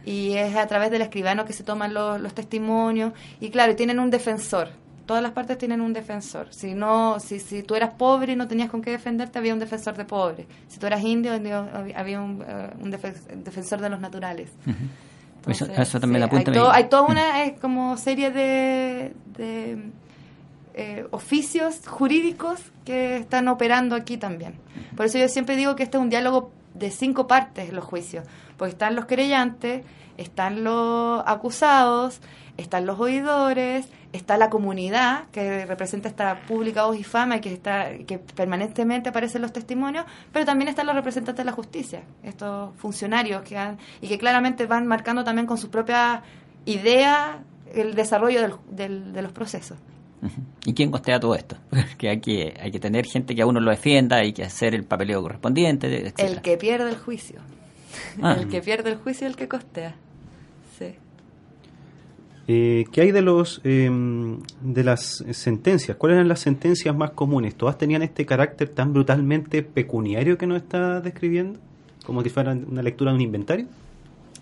y 0.03 0.33
es 0.33 0.55
a 0.55 0.65
través 0.67 0.89
del 0.89 1.01
escribano 1.03 1.45
que 1.45 1.53
se 1.53 1.63
toman 1.63 1.93
los, 1.93 2.19
los 2.19 2.33
testimonios 2.33 3.13
y 3.39 3.49
claro, 3.49 3.75
tienen 3.75 3.99
un 3.99 4.09
defensor 4.09 4.69
todas 5.11 5.21
las 5.21 5.33
partes 5.33 5.57
tienen 5.57 5.81
un 5.81 5.91
defensor. 5.91 6.47
Si 6.51 6.73
no, 6.73 7.19
si, 7.19 7.41
si 7.41 7.63
tú 7.63 7.75
eras 7.75 7.93
pobre 7.95 8.31
y 8.31 8.35
no 8.37 8.47
tenías 8.47 8.69
con 8.69 8.81
qué 8.81 8.91
defenderte, 8.91 9.39
había 9.39 9.51
un 9.51 9.59
defensor 9.59 9.97
de 9.97 10.05
pobre. 10.05 10.47
Si 10.69 10.79
tú 10.79 10.87
eras 10.87 11.03
indio, 11.03 11.33
había 11.33 12.21
un, 12.21 12.41
eh, 12.47 12.69
un 12.79 12.91
defensor 12.91 13.81
de 13.81 13.89
los 13.89 13.99
naturales. 13.99 14.49
eso, 15.47 15.99
también 15.99 16.23
hay, 16.23 16.29
hay, 16.71 16.87
toda 16.87 17.01
una 17.01 17.43
eh, 17.43 17.57
como 17.59 17.97
serie 17.97 18.31
de, 18.31 19.11
eh, 20.75 21.07
oficios 21.11 21.85
jurídicos 21.85 22.61
que 22.85 23.17
están 23.17 23.49
operando 23.49 23.97
aquí 23.97 24.15
también. 24.15 24.53
Por 24.95 25.07
eso 25.07 25.17
yo 25.17 25.27
siempre 25.27 25.57
digo 25.57 25.75
que 25.75 25.83
este 25.83 25.97
es 25.97 26.03
un 26.03 26.09
diálogo 26.09 26.53
de 26.73 26.89
cinco 26.89 27.27
partes, 27.27 27.73
los 27.73 27.83
juicios, 27.83 28.25
porque 28.55 28.71
están 28.71 28.95
los 28.95 29.07
querellantes, 29.07 29.83
están 30.15 30.63
los 30.63 31.21
acusados, 31.25 32.21
están 32.55 32.85
los 32.85 32.97
oidores, 32.97 33.89
está 34.13 34.37
la 34.37 34.49
comunidad 34.49 35.25
que 35.31 35.65
representa 35.65 36.09
esta 36.09 36.41
pública 36.45 36.85
voz 36.85 36.97
y 36.99 37.03
fama 37.03 37.37
y 37.37 37.41
que 37.41 37.53
está 37.53 37.97
que 38.05 38.19
permanentemente 38.19 39.09
aparecen 39.09 39.41
los 39.41 39.53
testimonios, 39.53 40.05
pero 40.31 40.45
también 40.45 40.67
están 40.67 40.85
los 40.85 40.95
representantes 40.95 41.43
de 41.43 41.45
la 41.45 41.53
justicia, 41.53 42.03
estos 42.23 42.75
funcionarios 42.77 43.41
que 43.43 43.57
han, 43.57 43.77
y 44.01 44.07
que 44.07 44.17
claramente 44.17 44.65
van 44.65 44.87
marcando 44.87 45.23
también 45.23 45.47
con 45.47 45.57
sus 45.57 45.69
propias 45.69 46.21
ideas 46.65 47.37
el 47.73 47.95
desarrollo 47.95 48.59
del, 48.69 49.13
de 49.13 49.21
los 49.21 49.31
procesos. 49.31 49.77
¿Y 50.65 50.73
quién 50.73 50.91
costea 50.91 51.19
todo 51.19 51.35
esto? 51.35 51.57
Porque 51.69 52.09
hay 52.09 52.19
que, 52.19 52.53
hay 52.59 52.71
que 52.71 52.79
tener 52.79 53.05
gente 53.05 53.33
que 53.33 53.41
a 53.41 53.45
uno 53.45 53.59
lo 53.59 53.71
defienda, 53.71 54.17
hay 54.17 54.33
que 54.33 54.43
hacer 54.43 54.75
el 54.75 54.83
papeleo 54.83 55.21
correspondiente, 55.21 55.87
etc. 56.07 56.19
El 56.19 56.41
que 56.41 56.57
pierde 56.57 56.89
el 56.89 56.97
juicio. 56.97 57.39
Ah. 58.21 58.35
El 58.39 58.47
que 58.47 58.61
pierde 58.61 58.91
el 58.91 58.97
juicio 58.97 59.27
es 59.27 59.33
el 59.33 59.37
que 59.37 59.47
costea. 59.47 59.95
Eh, 62.53 62.85
¿Qué 62.91 62.99
hay 62.99 63.11
de 63.13 63.21
los 63.21 63.61
em, 63.63 64.41
de 64.59 64.83
las 64.83 65.23
sentencias? 65.31 65.95
¿Cuáles 65.95 66.15
eran 66.15 66.27
las 66.27 66.41
sentencias 66.41 66.93
más 66.93 67.11
comunes? 67.11 67.55
¿Todas 67.55 67.77
tenían 67.77 68.01
este 68.01 68.25
carácter 68.25 68.67
tan 68.67 68.91
brutalmente 68.91 69.63
pecuniario 69.63 70.37
que 70.37 70.47
nos 70.47 70.57
está 70.57 70.99
describiendo? 70.99 71.61
¿Como 72.05 72.21
si 72.23 72.29
fuera 72.29 72.51
una 72.51 72.81
lectura 72.81 73.11
de 73.11 73.15
un 73.15 73.21
inventario? 73.21 73.67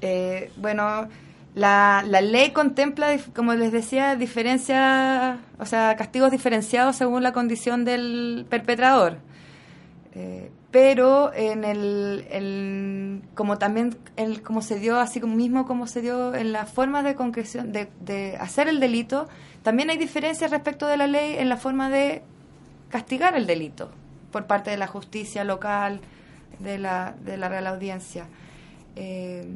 Eh, 0.01 0.49
bueno, 0.57 1.07
la, 1.53 2.03
la, 2.07 2.21
ley 2.21 2.49
contempla, 2.49 3.15
como 3.35 3.53
les 3.53 3.71
decía, 3.71 4.15
diferencia, 4.15 5.37
o 5.59 5.67
sea, 5.67 5.95
castigos 5.95 6.31
diferenciados 6.31 6.95
según 6.95 7.21
la 7.21 7.31
condición 7.31 7.85
del 7.85 8.47
perpetrador. 8.49 9.17
Pero 10.71 11.33
en 11.33 11.63
el, 11.63 13.23
como 13.33 13.57
también 13.57 13.97
el, 14.17 14.43
como 14.43 14.61
se 14.61 14.79
dio 14.79 14.99
así 14.99 15.19
mismo 15.19 15.65
como 15.65 15.87
se 15.87 16.01
dio 16.01 16.35
en 16.35 16.51
la 16.51 16.65
forma 16.67 17.01
de 17.01 17.15
concreción 17.15 17.71
de, 17.71 17.89
de, 18.01 18.37
hacer 18.37 18.67
el 18.67 18.79
delito 18.79 19.27
también 19.63 19.89
hay 19.89 19.97
diferencias 19.97 20.51
respecto 20.51 20.85
de 20.85 20.97
la 20.97 21.07
ley 21.07 21.37
en 21.37 21.49
la 21.49 21.57
forma 21.57 21.89
de 21.89 22.21
castigar 22.89 23.35
el 23.35 23.47
delito 23.47 23.89
por 24.31 24.45
parte 24.45 24.69
de 24.69 24.77
la 24.77 24.85
justicia 24.85 25.43
local 25.43 26.01
de 26.59 26.77
la, 26.77 27.15
de 27.23 27.37
la 27.37 27.49
Real 27.49 27.65
Audiencia. 27.65 28.27
Eh, 28.95 29.47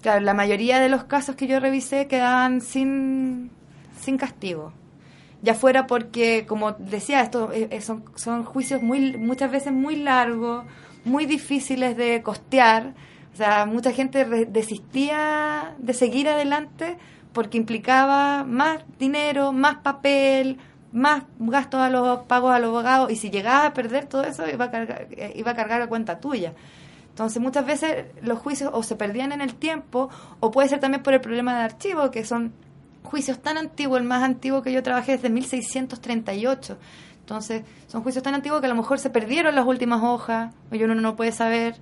claro 0.00 0.20
la 0.20 0.32
mayoría 0.32 0.80
de 0.80 0.88
los 0.88 1.04
casos 1.04 1.36
que 1.36 1.46
yo 1.46 1.60
revisé 1.60 2.06
quedaban 2.06 2.62
sin 2.62 3.50
sin 4.00 4.16
castigo 4.16 4.72
ya 5.42 5.54
fuera 5.54 5.86
porque, 5.86 6.46
como 6.46 6.72
decía, 6.72 7.22
esto 7.22 7.52
eh, 7.52 7.68
eh, 7.70 7.80
son, 7.80 8.04
son 8.14 8.44
juicios 8.44 8.82
muy 8.82 9.16
muchas 9.16 9.50
veces 9.50 9.72
muy 9.72 9.96
largos, 9.96 10.64
muy 11.04 11.26
difíciles 11.26 11.96
de 11.96 12.22
costear. 12.22 12.94
O 13.32 13.36
sea, 13.36 13.66
mucha 13.66 13.92
gente 13.92 14.24
desistía 14.46 15.74
de 15.78 15.92
seguir 15.92 16.28
adelante 16.28 16.96
porque 17.32 17.58
implicaba 17.58 18.44
más 18.44 18.82
dinero, 18.98 19.52
más 19.52 19.76
papel, 19.76 20.58
más 20.92 21.24
gastos 21.38 21.80
a 21.80 21.90
los 21.90 22.20
pagos 22.20 22.54
a 22.54 22.58
los 22.58 22.68
abogados 22.70 23.12
y 23.12 23.16
si 23.16 23.28
llegaba 23.28 23.66
a 23.66 23.74
perder 23.74 24.06
todo 24.06 24.24
eso 24.24 24.48
iba 24.48 24.64
a 24.64 24.70
cargar, 24.70 25.08
eh, 25.10 25.34
iba 25.36 25.50
a 25.50 25.54
cargar 25.54 25.82
a 25.82 25.88
cuenta 25.88 26.18
tuya. 26.18 26.54
Entonces 27.10 27.42
muchas 27.42 27.66
veces 27.66 28.06
los 28.22 28.38
juicios 28.38 28.70
o 28.72 28.82
se 28.82 28.96
perdían 28.96 29.32
en 29.32 29.42
el 29.42 29.54
tiempo 29.54 30.08
o 30.40 30.50
puede 30.50 30.68
ser 30.68 30.80
también 30.80 31.02
por 31.02 31.12
el 31.12 31.20
problema 31.20 31.58
de 31.58 31.64
archivo, 31.64 32.10
que 32.10 32.24
son 32.24 32.54
juicios 33.06 33.40
tan 33.40 33.56
antiguos, 33.56 34.00
el 34.00 34.06
más 34.06 34.22
antiguo 34.22 34.62
que 34.62 34.72
yo 34.72 34.82
trabajé 34.82 35.12
desde 35.12 35.30
1638. 35.30 36.78
Entonces, 37.20 37.64
son 37.88 38.02
juicios 38.02 38.22
tan 38.22 38.34
antiguos 38.34 38.60
que 38.60 38.66
a 38.66 38.68
lo 38.68 38.76
mejor 38.76 38.98
se 38.98 39.10
perdieron 39.10 39.54
las 39.54 39.66
últimas 39.66 40.02
hojas, 40.02 40.54
o 40.70 40.76
uno 40.76 40.94
no 40.94 41.16
puede 41.16 41.32
saber. 41.32 41.76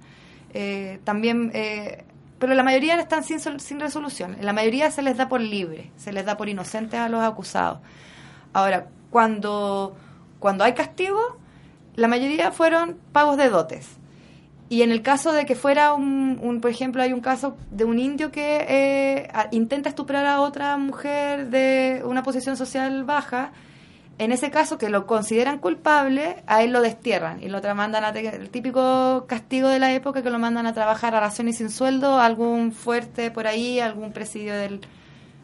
Eh, 0.55 1.01
también, 1.05 1.51
eh, 1.53 2.05
pero 2.39 2.55
la 2.55 2.63
mayoría 2.63 2.99
están 3.01 3.25
sin, 3.25 3.41
sin 3.41 3.81
resolución. 3.81 4.37
La 4.41 4.53
mayoría 4.53 4.91
se 4.91 5.03
les 5.03 5.17
da 5.17 5.29
por 5.29 5.41
libre, 5.41 5.91
se 5.97 6.13
les 6.13 6.25
da 6.25 6.37
por 6.37 6.49
inocentes 6.49 6.99
a 6.99 7.09
los 7.09 7.23
acusados. 7.23 7.81
Ahora, 8.53 8.87
cuando, 9.11 9.97
cuando 10.39 10.65
hay 10.65 10.75
castigo, 10.75 11.39
la 11.97 12.09
mayoría 12.09 12.51
fueron 12.51 12.97
pagos 13.13 13.37
de 13.37 13.49
dotes. 13.49 13.99
Y 14.75 14.83
en 14.83 14.91
el 14.91 15.03
caso 15.03 15.33
de 15.33 15.47
que 15.47 15.55
fuera 15.55 15.95
un, 15.95 16.59
por 16.61 16.69
ejemplo, 16.69 17.01
hay 17.01 17.13
un 17.13 17.21
caso 17.21 17.57
de 17.71 17.85
un 17.85 18.01
indio 18.01 18.33
que 18.33 18.67
eh, 18.69 19.29
intenta 19.53 19.89
estuprar 19.89 20.27
a 20.27 20.41
otra 20.41 20.77
mujer 20.79 21.49
de 21.49 22.03
una 22.05 22.25
posición 22.25 22.57
social 22.57 23.05
baja, 23.05 23.53
en 24.19 24.33
ese 24.33 24.51
caso 24.51 24.77
que 24.77 24.89
lo 24.89 25.07
consideran 25.07 25.61
culpable, 25.61 26.43
a 26.49 26.65
él 26.65 26.73
lo 26.73 26.81
destierran 26.81 27.41
y 27.41 27.51
lo 27.51 27.61
mandan 27.77 28.03
a 28.03 28.09
el 28.09 28.51
típico 28.51 29.27
castigo 29.29 29.69
de 29.69 29.79
la 29.79 29.95
época 29.95 30.25
que 30.25 30.31
lo 30.31 30.41
mandan 30.41 30.67
a 30.67 30.75
trabajar 30.75 31.15
a 31.15 31.29
y 31.29 31.53
sin 31.53 31.71
sueldo, 31.71 32.19
algún 32.19 32.73
fuerte 32.73 33.31
por 33.31 33.47
ahí, 33.47 33.79
algún 33.79 34.11
presidio 34.11 34.55
del 34.55 34.81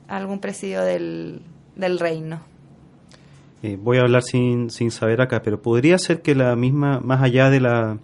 algún 0.09 0.41
presidio 0.41 0.83
del, 0.83 1.43
del 1.77 2.01
reino. 2.01 2.41
Eh, 3.63 3.79
voy 3.81 3.99
a 3.99 4.01
hablar 4.01 4.25
sin, 4.25 4.71
sin 4.71 4.91
saber 4.91 5.21
acá, 5.21 5.41
pero 5.41 5.63
podría 5.63 5.99
ser 5.99 6.21
que 6.21 6.35
la 6.35 6.57
misma, 6.57 6.99
más 6.99 7.23
allá 7.23 7.49
de 7.49 7.61
la 7.61 7.99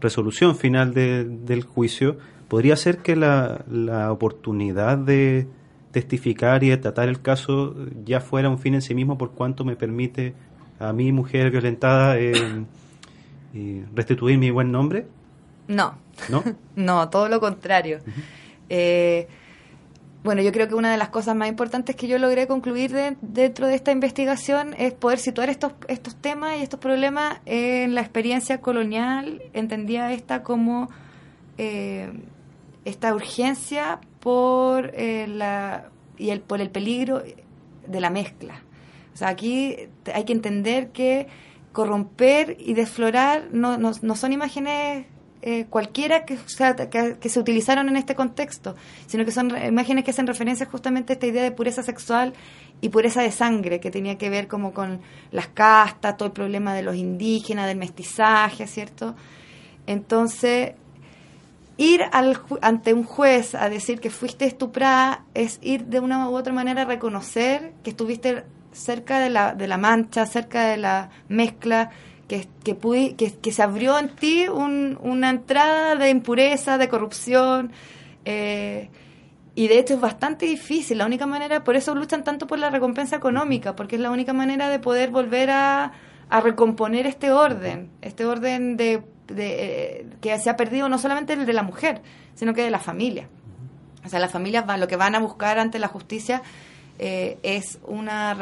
resolución 0.00 0.56
final 0.56 0.94
del 0.94 1.62
juicio, 1.64 2.18
podría 2.48 2.76
ser 2.76 2.98
que 2.98 3.16
la, 3.16 3.64
la, 3.70 4.12
oportunidad 4.12 4.98
de 4.98 5.46
testificar 5.92 6.64
y 6.64 6.68
de 6.68 6.76
tratar 6.76 7.08
el 7.08 7.20
caso 7.20 7.74
ya 8.04 8.20
fuera 8.20 8.48
un 8.48 8.58
fin 8.58 8.74
en 8.74 8.82
sí 8.82 8.94
mismo 8.94 9.18
por 9.18 9.32
cuanto 9.32 9.64
me 9.64 9.76
permite 9.76 10.34
a 10.78 10.92
mi 10.92 11.12
mujer 11.12 11.50
violentada 11.50 12.18
eh, 12.18 12.64
restituir 13.94 14.38
mi 14.38 14.50
buen 14.50 14.70
nombre? 14.70 15.06
No. 15.66 15.94
¿No? 16.28 16.44
no, 16.76 17.08
todo 17.08 17.28
lo 17.28 17.40
contrario. 17.40 17.98
Bueno, 20.28 20.42
yo 20.42 20.52
creo 20.52 20.68
que 20.68 20.74
una 20.74 20.90
de 20.90 20.98
las 20.98 21.08
cosas 21.08 21.34
más 21.34 21.48
importantes 21.48 21.96
que 21.96 22.06
yo 22.06 22.18
logré 22.18 22.46
concluir 22.46 22.92
dentro 23.22 23.66
de 23.66 23.74
esta 23.74 23.92
investigación 23.92 24.74
es 24.76 24.92
poder 24.92 25.18
situar 25.20 25.48
estos, 25.48 25.72
estos 25.88 26.16
temas 26.16 26.58
y 26.58 26.62
estos 26.62 26.78
problemas 26.78 27.38
en 27.46 27.94
la 27.94 28.02
experiencia 28.02 28.60
colonial. 28.60 29.40
Entendía 29.54 30.12
esta 30.12 30.42
como 30.42 30.90
eh, 31.56 32.12
esta 32.84 33.14
urgencia 33.14 34.00
por, 34.20 34.90
eh, 34.92 35.26
la, 35.28 35.88
y 36.18 36.28
el, 36.28 36.42
por 36.42 36.60
el 36.60 36.68
peligro 36.68 37.22
de 37.86 38.00
la 38.02 38.10
mezcla. 38.10 38.60
O 39.14 39.16
sea, 39.16 39.28
aquí 39.28 39.76
hay 40.12 40.24
que 40.24 40.34
entender 40.34 40.90
que 40.90 41.26
corromper 41.72 42.54
y 42.60 42.74
desflorar 42.74 43.48
no, 43.52 43.78
no, 43.78 43.92
no 44.02 44.14
son 44.14 44.34
imágenes 44.34 45.06
eh, 45.40 45.66
cualquiera 45.70 46.24
que, 46.24 46.36
se 46.36 47.40
utilizaron 47.40 47.88
en 47.88 47.96
este 47.96 48.14
contexto, 48.14 48.74
sino 49.06 49.24
que 49.24 49.30
son 49.30 49.50
imágenes 49.64 50.04
que 50.04 50.10
hacen 50.10 50.26
referencia 50.26 50.66
justamente 50.66 51.12
a 51.12 51.14
esta 51.14 51.26
idea 51.26 51.42
de 51.42 51.52
pureza 51.52 51.82
sexual 51.82 52.34
y 52.80 52.88
pureza 52.88 53.22
de 53.22 53.30
sangre, 53.30 53.78
que 53.78 53.90
tenía 53.90 54.18
que 54.18 54.30
ver 54.30 54.48
como 54.48 54.72
con 54.72 55.00
las 55.30 55.46
castas, 55.48 56.16
todo 56.16 56.26
el 56.26 56.32
problema 56.32 56.74
de 56.74 56.82
los 56.82 56.96
indígenas, 56.96 57.66
del 57.66 57.78
mestizaje, 57.78 58.66
¿cierto? 58.66 59.14
Entonces, 59.86 60.72
ir 61.76 62.02
al, 62.10 62.40
ante 62.60 62.92
un 62.92 63.04
juez 63.04 63.54
a 63.54 63.68
decir 63.68 64.00
que 64.00 64.10
fuiste 64.10 64.44
estuprada 64.44 65.24
es 65.34 65.60
ir 65.62 65.84
de 65.86 66.00
una 66.00 66.28
u 66.28 66.36
otra 66.36 66.52
manera 66.52 66.82
a 66.82 66.84
reconocer 66.84 67.72
que 67.84 67.90
estuviste 67.90 68.44
cerca 68.72 69.20
de 69.20 69.30
la, 69.30 69.54
de 69.54 69.66
la 69.66 69.78
mancha, 69.78 70.26
cerca 70.26 70.66
de 70.66 70.76
la 70.76 71.10
mezcla, 71.28 71.90
que, 72.28 72.46
que, 72.62 73.34
que, 73.40 73.52
se 73.52 73.62
abrió 73.62 73.98
en 73.98 74.10
ti 74.10 74.46
una 74.48 75.30
entrada 75.30 75.96
de 75.96 76.10
impureza, 76.10 76.78
de 76.78 76.88
corrupción. 76.88 77.72
Eh, 78.24 78.90
y 79.54 79.66
de 79.66 79.78
hecho 79.78 79.94
es 79.94 80.00
bastante 80.00 80.46
difícil. 80.46 80.98
La 80.98 81.06
única 81.06 81.26
manera, 81.26 81.64
por 81.64 81.74
eso 81.74 81.94
luchan 81.94 82.22
tanto 82.22 82.46
por 82.46 82.58
la 82.58 82.70
recompensa 82.70 83.16
económica, 83.16 83.74
porque 83.74 83.96
es 83.96 84.02
la 84.02 84.10
única 84.10 84.32
manera 84.32 84.68
de 84.68 84.78
poder 84.78 85.10
volver 85.10 85.50
a, 85.50 85.92
a 86.28 86.40
recomponer 86.40 87.06
este 87.06 87.32
orden, 87.32 87.90
este 88.02 88.26
orden 88.26 88.76
de, 88.76 89.02
de, 89.26 90.06
que 90.20 90.38
se 90.38 90.50
ha 90.50 90.56
perdido 90.56 90.88
no 90.88 90.98
solamente 90.98 91.32
el 91.32 91.46
de 91.46 91.52
la 91.54 91.62
mujer, 91.62 92.02
sino 92.34 92.52
que 92.54 92.62
de 92.62 92.70
la 92.70 92.78
familia. 92.78 93.28
O 94.04 94.08
sea, 94.08 94.20
las 94.20 94.30
familias 94.30 94.66
van, 94.66 94.80
lo 94.80 94.86
que 94.86 94.96
van 94.96 95.14
a 95.14 95.18
buscar 95.18 95.58
ante 95.58 95.78
la 95.78 95.88
justicia 95.88 96.42
eh, 96.98 97.38
es 97.42 97.78
una 97.86 98.36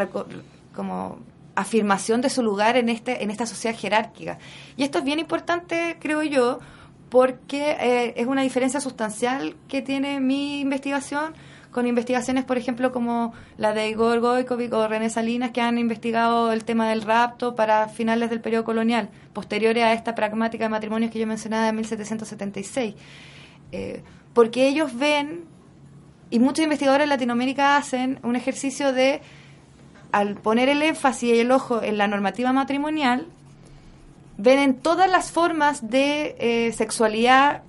como 0.75 1.19
afirmación 1.57 2.21
de 2.21 2.31
su 2.31 2.43
lugar 2.43 2.77
en 2.77 2.89
este 2.89 3.25
en 3.25 3.31
esta 3.31 3.47
sociedad 3.47 3.77
jerárquica. 3.77 4.39
Y 4.77 4.85
esto 4.85 4.99
es 4.99 5.05
bien 5.05 5.19
importante, 5.19 5.97
creo 5.99 6.23
yo, 6.23 6.61
porque 7.09 7.77
eh, 7.81 8.15
es 8.17 8.27
una 8.27 8.43
diferencia 8.43 8.81
sustancial 8.81 9.57
que 9.69 9.83
tiene 9.83 10.21
mi 10.21 10.61
investigación 10.61 11.35
con 11.77 11.87
investigaciones, 11.87 12.47
por 12.47 12.57
ejemplo, 12.57 12.91
como 12.91 13.35
la 13.59 13.75
de 13.75 13.91
Igor 13.91 14.21
Goikovic 14.21 14.73
o 14.73 14.89
René 14.89 15.11
Salinas, 15.11 15.51
que 15.51 15.61
han 15.61 15.77
investigado 15.77 16.51
el 16.51 16.65
tema 16.65 16.89
del 16.89 17.03
rapto 17.03 17.55
para 17.55 17.89
finales 17.89 18.31
del 18.31 18.41
periodo 18.41 18.65
colonial, 18.65 19.11
posteriores 19.35 19.85
a 19.85 19.93
esta 19.93 20.15
pragmática 20.15 20.65
de 20.65 20.71
matrimonios 20.71 21.11
que 21.11 21.19
yo 21.19 21.27
mencionaba 21.27 21.67
de 21.67 21.75
1776. 21.75 22.95
Eh, 23.73 24.03
porque 24.33 24.67
ellos 24.69 24.97
ven, 24.97 25.45
y 26.31 26.39
muchos 26.39 26.65
investigadores 26.65 27.05
en 27.05 27.11
Latinoamérica 27.11 27.77
hacen, 27.77 28.21
un 28.23 28.37
ejercicio 28.37 28.95
de, 28.95 29.21
al 30.13 30.37
poner 30.37 30.69
el 30.69 30.83
énfasis 30.83 31.35
y 31.35 31.39
el 31.41 31.51
ojo 31.51 31.83
en 31.83 31.99
la 31.99 32.09
normativa 32.09 32.53
matrimonial, 32.53 33.27
ven 34.39 34.59
en 34.59 34.75
todas 34.75 35.11
las 35.11 35.31
formas 35.33 35.91
de 35.91 36.37
eh, 36.39 36.73
sexualidad 36.73 37.63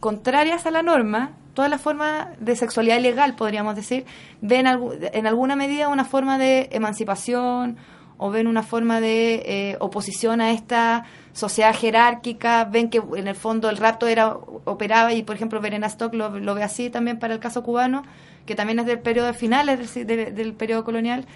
contrarias 0.00 0.66
a 0.66 0.70
la 0.70 0.82
norma, 0.82 1.32
todas 1.54 1.70
las 1.70 1.80
formas 1.80 2.28
de 2.40 2.56
sexualidad 2.56 2.98
ilegal, 2.98 3.34
podríamos 3.34 3.76
decir, 3.76 4.04
ven 4.40 4.66
en 4.66 5.26
alguna 5.26 5.56
medida 5.56 5.88
una 5.88 6.04
forma 6.04 6.38
de 6.38 6.68
emancipación 6.72 7.76
o 8.16 8.30
ven 8.30 8.46
una 8.46 8.62
forma 8.62 9.00
de 9.00 9.42
eh, 9.44 9.76
oposición 9.80 10.40
a 10.40 10.52
esta 10.52 11.04
sociedad 11.32 11.74
jerárquica, 11.74 12.64
ven 12.64 12.88
que 12.88 13.02
en 13.16 13.26
el 13.26 13.34
fondo 13.34 13.68
el 13.68 13.76
rapto 13.76 14.06
era 14.06 14.36
operaba 14.64 15.12
y 15.12 15.22
por 15.22 15.36
ejemplo 15.36 15.60
Verena 15.60 15.86
Stock 15.88 16.14
lo, 16.14 16.30
ve 16.30 16.62
así 16.62 16.90
también 16.90 17.18
para 17.18 17.34
el 17.34 17.40
caso 17.40 17.62
cubano, 17.62 18.02
que 18.46 18.54
también 18.54 18.78
es 18.78 18.86
del 18.86 19.00
periodo 19.00 19.32
final, 19.34 19.66
del, 19.66 20.34
del 20.34 20.52
periodo 20.54 20.84
colonial, 20.84 21.26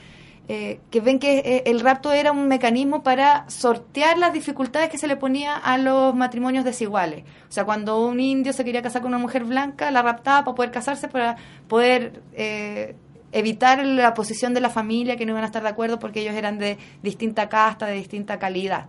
eh, 0.49 0.78
que 0.90 1.01
ven 1.01 1.18
que 1.18 1.38
eh, 1.38 1.62
el 1.66 1.80
rapto 1.80 2.12
era 2.12 2.30
un 2.30 2.47
mecanismo 2.47 3.03
para 3.03 3.51
sortear 3.51 4.16
las 4.16 4.32
dificultades 4.32 4.88
que 4.88 4.97
se 4.97 5.09
le 5.09 5.16
ponía 5.16 5.57
a 5.57 5.76
los 5.76 6.14
matrimonios 6.14 6.64
desiguales. 6.64 7.24
O 7.49 7.53
sea, 7.53 7.64
cuando 7.64 8.07
un 8.07 8.20
indio 8.20 8.53
se 8.53 8.64
quería 8.64 8.80
casar 8.80 9.03
con 9.03 9.09
una 9.09 9.18
mujer 9.18 9.42
blanca, 9.42 9.90
la 9.90 10.03
raptaba 10.03 10.44
para 10.44 10.55
poder 10.55 10.70
casarse, 10.70 11.09
para 11.09 11.36
poder 11.66 12.22
eh, 12.34 12.94
evitar 13.32 13.84
la 13.84 14.14
posición 14.14 14.55
de 14.55 14.61
la 14.61 14.70
familia, 14.70 15.16
que 15.16 15.26
no 15.26 15.32
iban 15.32 15.42
a 15.42 15.47
estar 15.47 15.64
de 15.64 15.68
acuerdo 15.68 15.99
porque 15.99 16.20
ellos 16.20 16.36
eran 16.36 16.59
de 16.59 16.78
distinta 17.03 17.49
casta, 17.49 17.86
de 17.86 17.94
distinta 17.94 18.38
calidad. 18.38 18.86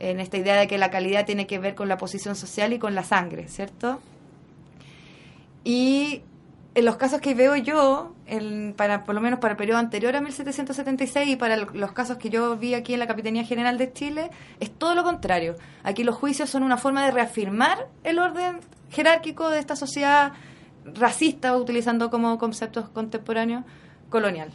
En 0.00 0.20
esta 0.20 0.38
idea 0.38 0.56
de 0.56 0.66
que 0.66 0.78
la 0.78 0.90
calidad 0.90 1.26
tiene 1.26 1.46
que 1.46 1.58
ver 1.58 1.74
con 1.74 1.88
la 1.88 1.98
posición 1.98 2.34
social 2.34 2.72
y 2.72 2.78
con 2.78 2.94
la 2.94 3.04
sangre, 3.04 3.48
¿cierto? 3.48 4.00
Y 5.64 6.22
en 6.74 6.84
los 6.84 6.96
casos 6.96 7.20
que 7.20 7.34
veo 7.34 7.54
yo, 7.54 8.12
para 8.76 9.04
por 9.04 9.14
lo 9.14 9.20
menos 9.20 9.38
para 9.38 9.52
el 9.52 9.56
periodo 9.56 9.78
anterior 9.78 10.16
a 10.16 10.20
1776 10.20 11.28
y 11.28 11.36
para 11.36 11.56
los 11.56 11.92
casos 11.92 12.16
que 12.16 12.30
yo 12.30 12.56
vi 12.56 12.74
aquí 12.74 12.94
en 12.94 13.00
la 13.00 13.06
Capitanía 13.06 13.44
General 13.44 13.78
de 13.78 13.92
Chile, 13.92 14.30
es 14.58 14.72
todo 14.72 14.94
lo 14.96 15.04
contrario. 15.04 15.54
Aquí 15.84 16.02
los 16.02 16.16
juicios 16.16 16.50
son 16.50 16.64
una 16.64 16.76
forma 16.76 17.04
de 17.04 17.12
reafirmar 17.12 17.86
el 18.02 18.18
orden 18.18 18.58
jerárquico 18.90 19.50
de 19.50 19.60
esta 19.60 19.76
sociedad 19.76 20.32
racista, 20.84 21.56
utilizando 21.56 22.10
como 22.10 22.38
conceptos 22.38 22.88
contemporáneos, 22.88 23.64
colonial. 24.10 24.50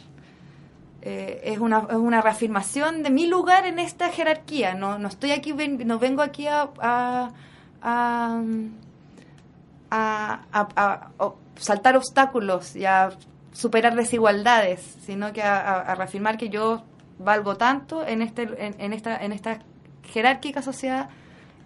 Eh, 1.02 1.40
es, 1.44 1.58
una, 1.58 1.86
es 1.88 1.96
una 1.96 2.20
reafirmación 2.20 3.02
de 3.02 3.08
mi 3.08 3.26
lugar 3.26 3.64
en 3.64 3.78
esta 3.78 4.10
jerarquía. 4.10 4.74
No, 4.74 4.98
no 4.98 5.08
estoy 5.08 5.30
aquí, 5.30 5.54
no 5.54 5.98
vengo 5.98 6.20
aquí 6.20 6.46
a, 6.46 6.68
a, 6.80 7.30
a 7.80 8.42
saltar 11.56 11.96
obstáculos 11.96 12.76
y 12.76 12.84
a 12.84 13.10
superar 13.52 13.94
desigualdades, 13.96 14.80
sino 15.04 15.32
que 15.32 15.42
a, 15.42 15.94
reafirmar 15.94 16.36
que 16.36 16.48
yo 16.48 16.82
valgo 17.18 17.56
tanto 17.56 18.06
en, 18.06 18.22
este, 18.22 18.48
en, 18.58 18.92
esta, 18.92 19.16
en 19.22 19.32
esta 19.32 19.60
jerárquica 20.04 20.62
sociedad 20.62 21.10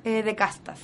eh, 0.04 0.22
de 0.22 0.34
castas. 0.34 0.80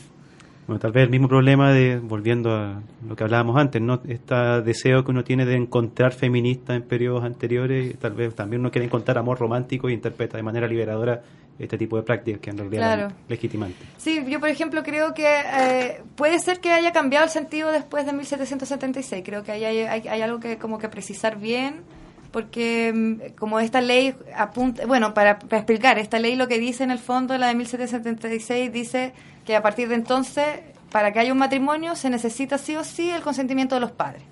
Bueno, 0.66 0.78
tal 0.78 0.92
vez 0.92 1.02
el 1.02 1.10
mismo 1.10 1.26
problema 1.26 1.72
de, 1.72 1.98
volviendo 1.98 2.54
a 2.54 2.80
lo 3.04 3.16
que 3.16 3.24
hablábamos 3.24 3.56
antes, 3.56 3.82
¿no? 3.82 4.00
Este 4.06 4.34
deseo 4.62 5.04
que 5.04 5.10
uno 5.10 5.24
tiene 5.24 5.44
de 5.44 5.56
encontrar 5.56 6.12
feministas 6.12 6.76
en 6.76 6.82
periodos 6.82 7.24
anteriores, 7.24 7.98
tal 7.98 8.12
vez 8.12 8.36
también 8.36 8.60
uno 8.60 8.70
quiere 8.70 8.86
encontrar 8.86 9.18
amor 9.18 9.40
romántico 9.40 9.88
e 9.88 9.92
interpreta 9.92 10.36
de 10.36 10.44
manera 10.44 10.68
liberadora 10.68 11.22
este 11.60 11.76
tipo 11.76 11.96
de 11.96 12.02
prácticas 12.02 12.40
que 12.40 12.50
en 12.50 12.58
realidad 12.58 12.96
claro. 12.96 13.14
legitimantes. 13.28 13.86
Sí, 13.98 14.24
yo 14.26 14.40
por 14.40 14.48
ejemplo 14.48 14.82
creo 14.82 15.12
que 15.12 15.26
eh, 15.26 16.02
puede 16.16 16.38
ser 16.38 16.60
que 16.60 16.72
haya 16.72 16.92
cambiado 16.92 17.26
el 17.26 17.30
sentido 17.30 17.70
después 17.70 18.06
de 18.06 18.12
1776. 18.12 19.22
Creo 19.24 19.42
que 19.42 19.52
hay, 19.52 19.64
hay, 19.64 20.08
hay 20.08 20.22
algo 20.22 20.40
que 20.40 20.56
como 20.56 20.78
que 20.78 20.88
precisar 20.88 21.38
bien 21.38 21.82
porque 22.30 22.92
mm, 22.94 23.36
como 23.38 23.60
esta 23.60 23.80
ley 23.80 24.14
apunta, 24.36 24.86
bueno, 24.86 25.14
para, 25.14 25.38
para, 25.38 25.58
explicar, 25.58 25.98
esta 25.98 26.18
ley 26.18 26.36
lo 26.36 26.48
que 26.48 26.58
dice 26.58 26.84
en 26.84 26.90
el 26.90 26.98
fondo, 26.98 27.36
la 27.38 27.48
de 27.48 27.54
1776, 27.54 28.72
dice 28.72 29.12
que 29.44 29.56
a 29.56 29.62
partir 29.62 29.88
de 29.88 29.96
entonces, 29.96 30.46
para 30.90 31.12
que 31.12 31.20
haya 31.20 31.32
un 31.32 31.38
matrimonio, 31.38 31.96
se 31.96 32.10
necesita 32.10 32.58
sí 32.58 32.76
o 32.76 32.84
sí 32.84 33.10
el 33.10 33.22
consentimiento 33.22 33.74
de 33.74 33.80
los 33.80 33.90
padres. 33.90 34.22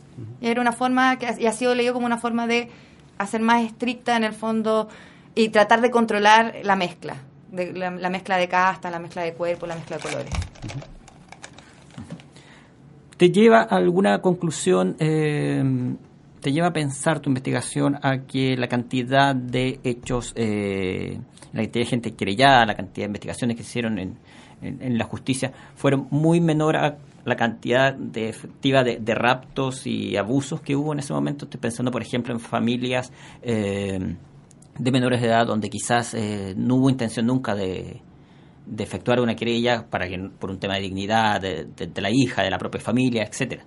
Y 0.40 0.48
era 0.48 0.60
una 0.60 0.72
forma, 0.72 1.16
que 1.16 1.32
y 1.38 1.46
ha 1.46 1.52
sido 1.52 1.74
leído 1.76 1.94
como 1.94 2.06
una 2.06 2.18
forma 2.18 2.48
de 2.48 2.68
hacer 3.18 3.40
más 3.40 3.62
estricta 3.62 4.16
en 4.16 4.24
el 4.24 4.32
fondo 4.32 4.88
y 5.38 5.50
tratar 5.50 5.80
de 5.80 5.92
controlar 5.92 6.56
la 6.64 6.74
mezcla, 6.74 7.14
de, 7.52 7.72
la, 7.72 8.10
mezcla 8.10 8.36
de 8.36 8.48
casta, 8.48 8.90
la 8.90 8.98
mezcla 8.98 9.22
de 9.22 9.34
cuerpo, 9.34 9.68
la 9.68 9.76
mezcla 9.76 9.96
de 9.96 10.02
colores. 10.02 10.32
¿Te 13.16 13.30
lleva 13.30 13.60
a 13.60 13.76
alguna 13.76 14.20
conclusión, 14.20 14.96
eh, 14.98 15.62
te 16.40 16.50
lleva 16.50 16.66
a 16.66 16.72
pensar 16.72 17.20
tu 17.20 17.30
investigación 17.30 18.00
a 18.02 18.22
que 18.26 18.56
la 18.56 18.66
cantidad 18.66 19.32
de 19.32 19.78
hechos, 19.84 20.32
eh, 20.34 21.20
la 21.52 21.62
cantidad 21.62 21.84
de 21.84 21.88
gente 21.88 22.14
querellada, 22.14 22.66
la 22.66 22.74
cantidad 22.74 23.04
de 23.04 23.10
investigaciones 23.10 23.56
que 23.56 23.62
se 23.62 23.68
hicieron 23.68 24.00
en, 24.00 24.18
en, 24.60 24.98
la 24.98 25.04
justicia 25.04 25.52
fueron 25.76 26.08
muy 26.10 26.40
menor 26.40 26.76
a 26.76 26.98
la 27.24 27.36
cantidad 27.36 27.94
de 27.94 28.28
efectiva 28.28 28.82
de, 28.82 29.14
raptos 29.14 29.86
y 29.86 30.16
abusos 30.16 30.60
que 30.62 30.74
hubo 30.74 30.92
en 30.92 30.98
ese 30.98 31.12
momento? 31.12 31.44
Estoy 31.44 31.60
pensando, 31.60 31.92
por 31.92 32.02
ejemplo, 32.02 32.34
en 32.34 32.40
familias... 32.40 33.12
Eh, 33.40 34.16
de 34.78 34.92
menores 34.92 35.20
de 35.20 35.28
edad 35.28 35.46
donde 35.46 35.68
quizás 35.68 36.14
eh, 36.14 36.54
no 36.56 36.76
hubo 36.76 36.90
intención 36.90 37.26
nunca 37.26 37.54
de, 37.54 38.00
efectuar 38.78 39.20
una 39.20 39.34
querella 39.34 39.86
para 39.88 40.08
que 40.08 40.18
por 40.38 40.50
un 40.50 40.58
tema 40.58 40.74
de 40.74 40.82
dignidad 40.82 41.40
de, 41.40 41.90
la 41.96 42.10
hija, 42.10 42.42
de 42.42 42.50
la 42.50 42.58
propia 42.58 42.80
familia, 42.80 43.24
etcétera. 43.24 43.64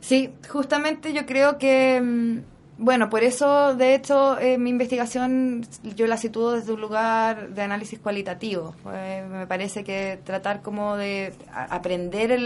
Sí, 0.00 0.30
justamente 0.48 1.12
yo 1.12 1.24
creo 1.24 1.56
que, 1.56 2.00
mm, 2.00 2.38
bueno, 2.78 3.08
por 3.08 3.22
eso, 3.22 3.76
de 3.76 3.94
hecho, 3.94 4.38
eh, 4.40 4.58
mi 4.58 4.70
investigación 4.70 5.64
yo 5.94 6.06
la 6.06 6.16
sitúo 6.16 6.52
desde 6.52 6.72
un 6.72 6.80
lugar 6.80 7.50
de 7.50 7.62
análisis 7.62 7.98
cualitativo. 8.00 8.74
Eh, 8.92 9.24
me 9.30 9.46
parece 9.46 9.84
que 9.84 10.18
tratar 10.24 10.62
como 10.62 10.96
de 10.96 11.32
aprender 11.52 12.40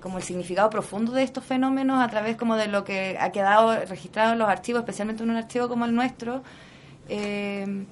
como 0.00 0.18
el 0.18 0.22
significado 0.22 0.70
profundo 0.70 1.12
de 1.12 1.22
estos 1.24 1.44
fenómenos 1.44 2.00
a 2.00 2.08
través 2.08 2.36
como 2.36 2.54
de 2.56 2.68
lo 2.68 2.84
que 2.84 3.16
ha 3.18 3.32
quedado 3.32 3.74
registrado 3.86 4.34
en 4.34 4.38
los 4.38 4.48
archivos, 4.48 4.80
especialmente 4.80 5.24
en 5.24 5.30
un 5.30 5.36
archivo 5.36 5.68
como 5.68 5.86
el 5.86 5.94
nuestro, 5.94 6.42
eh, 7.08 7.86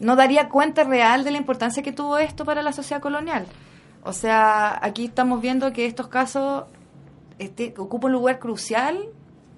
no 0.00 0.16
daría 0.16 0.48
cuenta 0.48 0.84
real 0.84 1.24
de 1.24 1.30
la 1.30 1.38
importancia 1.38 1.82
que 1.82 1.92
tuvo 1.92 2.18
esto 2.18 2.44
para 2.44 2.62
la 2.62 2.72
sociedad 2.72 3.00
colonial. 3.00 3.46
O 4.04 4.12
sea, 4.12 4.78
aquí 4.82 5.06
estamos 5.06 5.40
viendo 5.40 5.72
que 5.72 5.86
estos 5.86 6.08
casos 6.08 6.64
este, 7.38 7.74
ocupan 7.78 8.08
un 8.08 8.12
lugar 8.12 8.38
crucial 8.38 8.98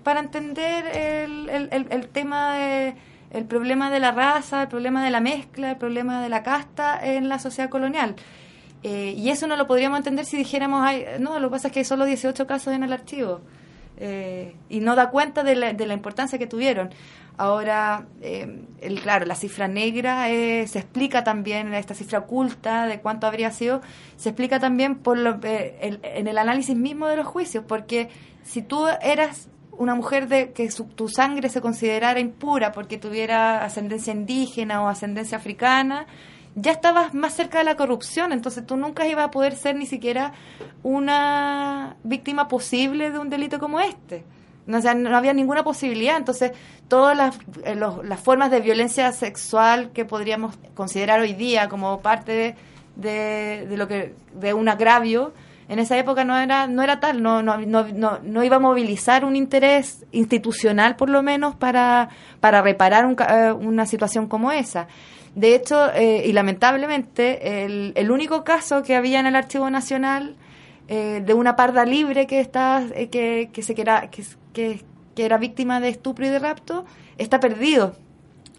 para 0.02 0.20
entender 0.20 0.86
el, 0.86 1.48
el, 1.70 2.08
tema 2.08 2.54
de, 2.56 2.94
el 3.30 3.46
problema 3.46 3.90
de 3.90 4.00
la 4.00 4.12
raza, 4.12 4.62
el 4.62 4.68
problema 4.68 5.02
de 5.02 5.10
la 5.10 5.20
mezcla, 5.20 5.70
el 5.70 5.76
problema 5.78 6.22
de 6.22 6.28
la 6.28 6.42
casta 6.42 7.00
en 7.02 7.30
la 7.30 7.38
sociedad 7.38 7.70
colonial. 7.70 8.14
Eh, 8.82 9.14
y 9.16 9.30
eso 9.30 9.46
no 9.46 9.56
lo 9.56 9.66
podríamos 9.66 9.96
entender 9.96 10.26
si 10.26 10.36
dijéramos, 10.36 10.86
no, 11.18 11.40
lo 11.40 11.48
que 11.48 11.52
pasa 11.52 11.68
es 11.68 11.72
que 11.72 11.80
hay 11.80 11.84
solo 11.86 12.04
18 12.04 12.46
casos 12.46 12.74
en 12.74 12.84
el 12.84 12.92
archivo. 12.92 13.40
Eh, 13.96 14.56
y 14.68 14.80
no 14.80 14.96
da 14.96 15.10
cuenta 15.10 15.44
de 15.44 15.54
la, 15.54 15.72
de 15.72 15.86
la 15.86 15.94
importancia 15.94 16.38
que 16.38 16.46
tuvieron. 16.46 16.90
Ahora, 17.36 18.06
eh, 18.22 18.62
el, 18.80 19.00
claro, 19.00 19.26
la 19.26 19.34
cifra 19.34 19.66
negra 19.66 20.30
eh, 20.30 20.68
se 20.68 20.78
explica 20.78 21.24
también, 21.24 21.74
esta 21.74 21.92
cifra 21.94 22.20
oculta 22.20 22.86
de 22.86 23.00
cuánto 23.00 23.26
habría 23.26 23.50
sido, 23.50 23.82
se 24.16 24.28
explica 24.28 24.60
también 24.60 24.94
por 24.96 25.18
lo, 25.18 25.40
eh, 25.42 25.98
en 26.02 26.28
el 26.28 26.38
análisis 26.38 26.76
mismo 26.76 27.08
de 27.08 27.16
los 27.16 27.26
juicios, 27.26 27.64
porque 27.66 28.08
si 28.44 28.62
tú 28.62 28.86
eras 29.02 29.48
una 29.72 29.96
mujer 29.96 30.28
de 30.28 30.52
que 30.52 30.68
tu 30.94 31.08
sangre 31.08 31.48
se 31.48 31.60
considerara 31.60 32.20
impura 32.20 32.70
porque 32.70 32.98
tuviera 32.98 33.64
ascendencia 33.64 34.12
indígena 34.12 34.84
o 34.84 34.88
ascendencia 34.88 35.36
africana, 35.36 36.06
ya 36.56 36.72
estabas 36.72 37.14
más 37.14 37.34
cerca 37.34 37.58
de 37.58 37.64
la 37.64 37.76
corrupción, 37.76 38.32
entonces 38.32 38.64
tú 38.64 38.76
nunca 38.76 39.06
ibas 39.06 39.26
a 39.26 39.30
poder 39.30 39.56
ser 39.56 39.76
ni 39.76 39.86
siquiera 39.86 40.32
una 40.82 41.96
víctima 42.04 42.48
posible 42.48 43.10
de 43.10 43.18
un 43.18 43.28
delito 43.28 43.58
como 43.58 43.80
este. 43.80 44.24
No, 44.66 44.78
o 44.78 44.94
no 44.94 45.16
había 45.16 45.34
ninguna 45.34 45.62
posibilidad. 45.62 46.16
Entonces, 46.16 46.52
todas 46.88 47.16
las, 47.16 47.38
eh, 47.64 47.74
las 47.74 48.20
formas 48.20 48.50
de 48.50 48.60
violencia 48.60 49.12
sexual 49.12 49.90
que 49.92 50.04
podríamos 50.04 50.56
considerar 50.74 51.20
hoy 51.20 51.34
día 51.34 51.68
como 51.68 52.00
parte 52.00 52.56
de, 52.96 53.66
de, 53.68 53.76
lo 53.76 53.88
que 53.88 54.14
de 54.32 54.54
un 54.54 54.68
agravio, 54.68 55.34
en 55.68 55.78
esa 55.78 55.98
época 55.98 56.24
no 56.24 56.38
era 56.38 56.66
no 56.66 56.82
era 56.82 57.00
tal, 57.00 57.22
no, 57.22 57.42
no, 57.42 57.58
no, 57.58 58.18
no, 58.22 58.44
iba 58.44 58.56
a 58.56 58.60
movilizar 58.60 59.24
un 59.24 59.36
interés 59.36 60.04
institucional, 60.12 60.96
por 60.96 61.10
lo 61.10 61.22
menos, 61.22 61.56
para, 61.56 62.08
para 62.40 62.62
reparar 62.62 63.14
eh, 63.28 63.52
una 63.52 63.86
situación 63.86 64.28
como 64.28 64.52
esa. 64.52 64.88
De 65.34 65.54
hecho, 65.54 65.92
eh, 65.92 66.22
y 66.26 66.32
lamentablemente, 66.32 67.64
el, 67.64 67.92
el 67.96 68.10
único 68.10 68.44
caso 68.44 68.82
que 68.82 68.94
había 68.94 69.18
en 69.18 69.26
el 69.26 69.34
Archivo 69.34 69.68
Nacional 69.68 70.36
eh, 70.86 71.22
de 71.24 71.32
una 71.32 71.56
parda 71.56 71.86
libre 71.86 72.26
que 72.26 72.40
está 72.40 72.84
eh, 72.94 73.08
que, 73.08 73.48
que, 73.52 73.62
se 73.62 73.74
que, 73.74 73.80
era, 73.80 74.10
que, 74.10 74.22
que, 74.52 74.84
era 75.16 75.38
víctima 75.38 75.80
de 75.80 75.88
estupro 75.88 76.26
y 76.26 76.28
de 76.28 76.38
rapto 76.38 76.84
está 77.16 77.40
perdido. 77.40 77.96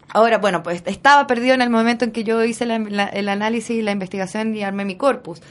Ahora 0.10 0.40
bueno 0.40 0.64
pues 0.64 0.82
estaba 0.88 1.28
perdido 1.28 1.54
en 1.54 1.62
el 1.62 1.70
momento 1.70 2.04
en 2.04 2.12
que 2.12 2.24
yo 2.24 2.44
hice 2.44 2.64
el 2.64 3.30
análisis 3.30 3.78
y 3.78 3.82
la 3.84 3.92
investigación 3.92 4.56
y 4.56 4.64
armé 4.64 4.86
mi 4.86 4.96
corpus 4.96 5.42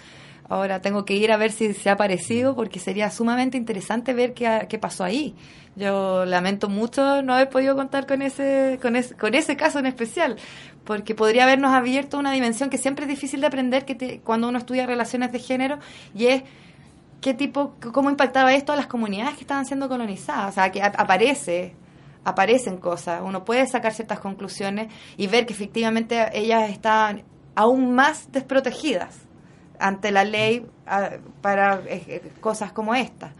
ahora 0.48 0.80
tengo 0.80 1.04
que 1.04 1.14
ir 1.14 1.32
a 1.32 1.36
ver 1.36 1.52
si 1.52 1.72
se 1.74 1.90
ha 1.90 1.94
aparecido 1.94 2.54
porque 2.54 2.78
sería 2.78 3.10
sumamente 3.10 3.56
interesante 3.56 4.12
ver 4.12 4.34
qué, 4.34 4.66
qué 4.68 4.78
pasó 4.78 5.04
ahí 5.04 5.34
yo 5.76 6.24
lamento 6.24 6.68
mucho 6.68 7.22
no 7.22 7.34
haber 7.34 7.48
podido 7.48 7.74
contar 7.74 8.06
con 8.06 8.22
ese, 8.22 8.78
con 8.80 8.94
ese, 8.94 9.16
con 9.16 9.34
ese 9.34 9.56
caso 9.56 9.80
en 9.80 9.86
especial, 9.86 10.36
porque 10.84 11.14
podría 11.14 11.44
habernos 11.44 11.72
abierto 11.72 12.18
una 12.18 12.32
dimensión 12.32 12.70
que 12.70 12.78
siempre 12.78 13.06
es 13.06 13.08
difícil 13.08 13.40
de 13.40 13.48
aprender 13.48 13.84
que 13.84 14.20
cuando 14.20 14.48
uno 14.48 14.58
estudia 14.58 14.86
relaciones 14.86 15.32
de 15.32 15.40
género 15.40 15.78
y 16.14 16.26
es 16.26 16.42
qué 17.20 17.34
tipo, 17.34 17.74
cómo 17.92 18.10
impactaba 18.10 18.54
esto 18.54 18.72
a 18.72 18.76
las 18.76 18.86
comunidades 18.86 19.34
que 19.34 19.40
estaban 19.40 19.64
siendo 19.64 19.88
colonizadas. 19.88 20.50
O 20.50 20.52
sea, 20.52 20.70
que 20.70 20.82
aparece, 20.82 21.74
aparecen 22.22 22.76
cosas. 22.76 23.22
Uno 23.24 23.44
puede 23.44 23.66
sacar 23.66 23.94
ciertas 23.94 24.20
conclusiones 24.20 24.92
y 25.16 25.26
ver 25.26 25.46
que 25.46 25.54
efectivamente 25.54 26.28
ellas 26.34 26.70
estaban 26.70 27.24
aún 27.56 27.94
más 27.94 28.30
desprotegidas 28.30 29.23
ante 29.78 30.10
la 30.10 30.24
ley 30.24 30.66
para 31.40 31.80
eh, 31.80 32.04
eh, 32.08 32.32
cosas 32.40 32.72
como 32.72 32.94
esta. 32.94 33.32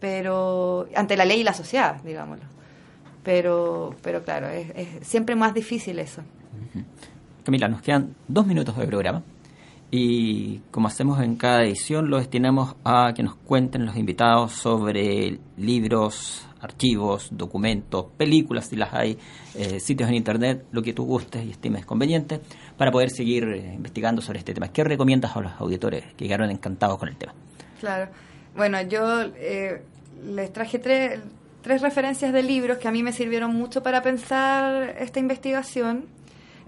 Pero, 0.00 0.86
ante 0.94 1.16
la 1.16 1.24
ley 1.24 1.40
y 1.40 1.44
la 1.44 1.54
sociedad, 1.54 2.00
digámoslo. 2.02 2.44
Pero, 3.24 3.94
pero 4.02 4.22
claro, 4.22 4.48
es, 4.48 4.70
es 4.74 5.06
siempre 5.06 5.34
más 5.34 5.54
difícil 5.54 5.98
eso. 5.98 6.22
Camila, 7.44 7.68
nos 7.68 7.82
quedan 7.82 8.14
dos 8.28 8.46
minutos 8.46 8.76
de 8.76 8.86
programa 8.86 9.22
y 9.90 10.58
como 10.70 10.88
hacemos 10.88 11.20
en 11.20 11.36
cada 11.36 11.64
edición 11.64 12.10
lo 12.10 12.18
destinamos 12.18 12.76
a 12.84 13.12
que 13.14 13.22
nos 13.22 13.36
cuenten 13.36 13.86
los 13.86 13.96
invitados 13.96 14.52
sobre 14.52 15.38
libros, 15.56 16.46
archivos, 16.60 17.28
documentos, 17.30 18.06
películas 18.16 18.66
si 18.66 18.76
las 18.76 18.92
hay, 18.92 19.18
eh, 19.54 19.80
sitios 19.80 20.08
en 20.08 20.16
internet, 20.16 20.64
lo 20.72 20.82
que 20.82 20.92
tú 20.92 21.04
gustes 21.04 21.44
y 21.44 21.50
estimes 21.50 21.86
conveniente 21.86 22.40
para 22.76 22.90
poder 22.90 23.10
seguir 23.10 23.44
eh, 23.44 23.74
investigando 23.74 24.22
sobre 24.22 24.38
este 24.38 24.54
tema. 24.54 24.68
¿Qué 24.68 24.84
recomiendas 24.84 25.36
a 25.36 25.40
los 25.40 25.52
auditores 25.58 26.04
que 26.14 26.26
quedaron 26.26 26.50
encantados 26.50 26.98
con 26.98 27.08
el 27.08 27.16
tema? 27.16 27.34
Claro, 27.80 28.10
bueno, 28.56 28.80
yo 28.82 29.22
eh, 29.36 29.82
les 30.24 30.52
traje 30.52 30.78
tres, 30.78 31.20
tres 31.62 31.82
referencias 31.82 32.32
de 32.32 32.42
libros 32.42 32.78
que 32.78 32.88
a 32.88 32.90
mí 32.90 33.02
me 33.02 33.12
sirvieron 33.12 33.54
mucho 33.54 33.82
para 33.82 34.02
pensar 34.02 34.96
esta 34.98 35.20
investigación 35.20 36.06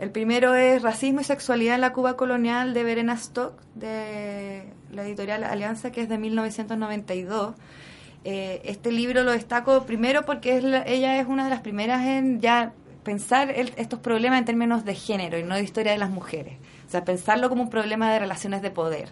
el 0.00 0.10
primero 0.10 0.54
es 0.54 0.80
Racismo 0.80 1.20
y 1.20 1.24
Sexualidad 1.24 1.74
en 1.74 1.82
la 1.82 1.92
Cuba 1.92 2.16
Colonial 2.16 2.72
de 2.72 2.84
Verena 2.84 3.12
Stock, 3.12 3.60
de 3.74 4.62
la 4.92 5.02
editorial 5.02 5.44
Alianza, 5.44 5.92
que 5.92 6.00
es 6.00 6.08
de 6.08 6.16
1992. 6.16 7.54
Eh, 8.24 8.60
este 8.64 8.92
libro 8.92 9.22
lo 9.22 9.32
destaco 9.32 9.84
primero 9.84 10.24
porque 10.26 10.56
es 10.56 10.64
ella 10.86 11.18
es 11.18 11.26
una 11.26 11.44
de 11.44 11.50
las 11.50 11.60
primeras 11.60 12.06
en 12.06 12.40
ya 12.40 12.72
pensar 13.02 13.50
estos 13.50 13.98
problemas 14.00 14.38
en 14.40 14.44
términos 14.44 14.84
de 14.84 14.94
género 14.94 15.38
y 15.38 15.42
no 15.42 15.54
de 15.54 15.62
historia 15.62 15.92
de 15.92 15.98
las 15.98 16.10
mujeres. 16.10 16.58
O 16.86 16.90
sea, 16.90 17.04
pensarlo 17.04 17.48
como 17.48 17.62
un 17.62 17.70
problema 17.70 18.12
de 18.12 18.18
relaciones 18.18 18.62
de 18.62 18.70
poder. 18.70 19.08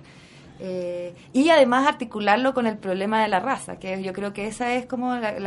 Eh, 0.61 1.15
y 1.33 1.49
además 1.51 1.87
articularlo 1.87 2.53
con 2.53 2.67
el 2.67 2.77
problema 2.77 3.23
de 3.23 3.29
la 3.29 3.41
raza, 3.41 3.79
que 3.79 4.03
yo 4.03 4.13
creo 4.13 4.33
que 4.33 4.47
esa 4.47 4.75
es 4.75 4.87
como 4.87 5.15
el, 5.15 5.45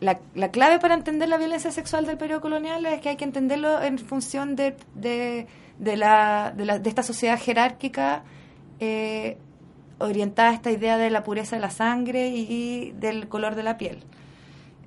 la, 0.00 0.20
la, 0.34 0.50
clave 0.50 0.78
para 0.78 0.94
entender 0.94 1.28
la 1.28 1.38
violencia 1.38 1.70
sexual 1.70 2.04
del 2.04 2.18
periodo 2.18 2.42
colonial 2.42 2.84
es 2.86 3.00
que 3.00 3.08
hay 3.08 3.16
que 3.16 3.24
entenderlo 3.24 3.82
en 3.82 3.98
función 3.98 4.54
de, 4.54 4.76
de, 4.94 5.46
de, 5.78 5.96
la, 5.96 6.52
de 6.54 6.88
esta 6.88 7.02
sociedad 7.02 7.40
jerárquica 7.40 8.22
eh, 8.80 9.38
orientada 9.98 10.50
a 10.50 10.54
esta 10.54 10.70
idea 10.70 10.98
de 10.98 11.10
la 11.10 11.24
pureza 11.24 11.56
de 11.56 11.62
la 11.62 11.70
sangre 11.70 12.28
y, 12.28 12.92
del 12.98 13.28
color 13.28 13.54
de 13.54 13.62
la 13.62 13.78
piel. 13.78 13.98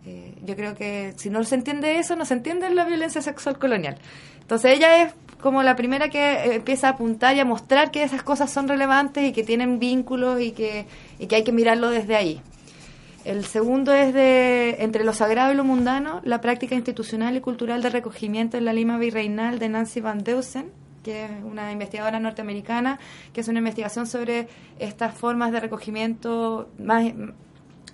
Eh, 0.05 0.35
yo 0.43 0.55
creo 0.55 0.75
que 0.75 1.13
si 1.17 1.29
no 1.29 1.43
se 1.43 1.55
entiende 1.55 1.99
eso, 1.99 2.15
no 2.15 2.25
se 2.25 2.33
entiende 2.33 2.69
la 2.69 2.85
violencia 2.85 3.21
sexual 3.21 3.59
colonial. 3.59 3.97
Entonces 4.41 4.77
ella 4.77 5.03
es 5.03 5.13
como 5.41 5.63
la 5.63 5.75
primera 5.75 6.09
que 6.09 6.55
empieza 6.55 6.87
a 6.87 6.91
apuntar 6.91 7.35
y 7.35 7.39
a 7.39 7.45
mostrar 7.45 7.91
que 7.91 8.03
esas 8.03 8.23
cosas 8.23 8.51
son 8.51 8.67
relevantes 8.67 9.23
y 9.23 9.33
que 9.33 9.43
tienen 9.43 9.79
vínculos 9.79 10.41
y 10.41 10.51
que, 10.51 10.85
y 11.19 11.27
que 11.27 11.35
hay 11.35 11.43
que 11.43 11.51
mirarlo 11.51 11.89
desde 11.89 12.15
ahí. 12.15 12.41
El 13.25 13.43
segundo 13.43 13.93
es 13.93 14.13
de 14.13 14.77
Entre 14.79 15.03
lo 15.03 15.11
sagrado 15.11 15.51
y 15.51 15.55
lo 15.55 15.65
mundano, 15.65 16.21
la 16.23 16.39
práctica 16.39 16.75
institucional 16.75 17.35
y 17.35 17.41
cultural 17.41 17.81
de 17.81 17.89
recogimiento 17.89 18.57
en 18.57 18.63
la 18.63 18.71
Lima 18.71 18.97
Virreinal 18.97 19.59
de 19.59 19.67
Nancy 19.67 19.99
Van 19.99 20.23
Deusen, 20.23 20.71
que 21.07 21.23
es 21.23 21.31
una 21.41 21.71
investigadora 21.71 22.19
norteamericana, 22.19 22.99
que 23.31 23.39
es 23.39 23.47
una 23.47 23.59
investigación 23.59 24.07
sobre 24.07 24.49
estas 24.77 25.15
formas 25.15 25.53
de 25.53 25.61
recogimiento 25.61 26.69
más... 26.77 27.05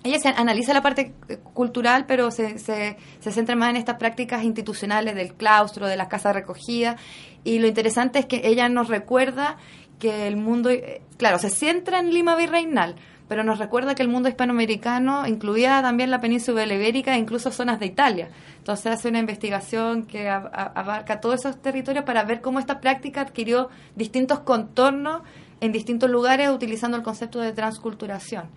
Ella 0.02 0.18
se 0.18 0.28
analiza 0.30 0.74
la 0.74 0.82
parte 0.82 1.14
cultural, 1.52 2.06
pero 2.06 2.32
se, 2.32 2.58
se, 2.58 2.96
se 3.20 3.30
centra 3.30 3.54
más 3.54 3.70
en 3.70 3.76
estas 3.76 3.98
prácticas 3.98 4.42
institucionales 4.42 5.14
del 5.14 5.32
claustro, 5.32 5.86
de 5.86 5.96
las 5.96 6.08
casas 6.08 6.34
recogidas. 6.34 7.00
Y 7.44 7.60
lo 7.60 7.68
interesante 7.68 8.18
es 8.18 8.26
que 8.26 8.42
ella 8.44 8.68
nos 8.68 8.88
recuerda 8.88 9.58
que 10.00 10.26
el 10.26 10.36
mundo, 10.36 10.70
eh, 10.70 11.00
claro, 11.16 11.38
se 11.38 11.50
centra 11.50 12.00
en 12.00 12.12
Lima 12.12 12.34
Virreinal, 12.34 12.96
pero 13.28 13.42
nos 13.42 13.58
recuerda 13.58 13.94
que 13.94 14.02
el 14.02 14.08
mundo 14.08 14.28
hispanoamericano 14.28 15.26
incluía 15.26 15.80
también 15.82 16.10
la 16.10 16.20
península 16.20 16.64
ibérica 16.64 17.14
e 17.14 17.18
incluso 17.18 17.50
zonas 17.50 17.80
de 17.80 17.86
Italia. 17.86 18.28
Entonces 18.58 18.86
hace 18.86 19.08
una 19.08 19.18
investigación 19.18 20.04
que 20.04 20.28
abarca 20.28 21.20
todos 21.20 21.40
esos 21.40 21.60
territorios 21.60 22.04
para 22.04 22.24
ver 22.24 22.40
cómo 22.40 22.58
esta 22.58 22.80
práctica 22.80 23.22
adquirió 23.22 23.70
distintos 23.96 24.40
contornos 24.40 25.22
en 25.60 25.72
distintos 25.72 26.10
lugares 26.10 26.50
utilizando 26.50 26.96
el 26.96 27.02
concepto 27.02 27.40
de 27.40 27.52
transculturación. 27.52 28.48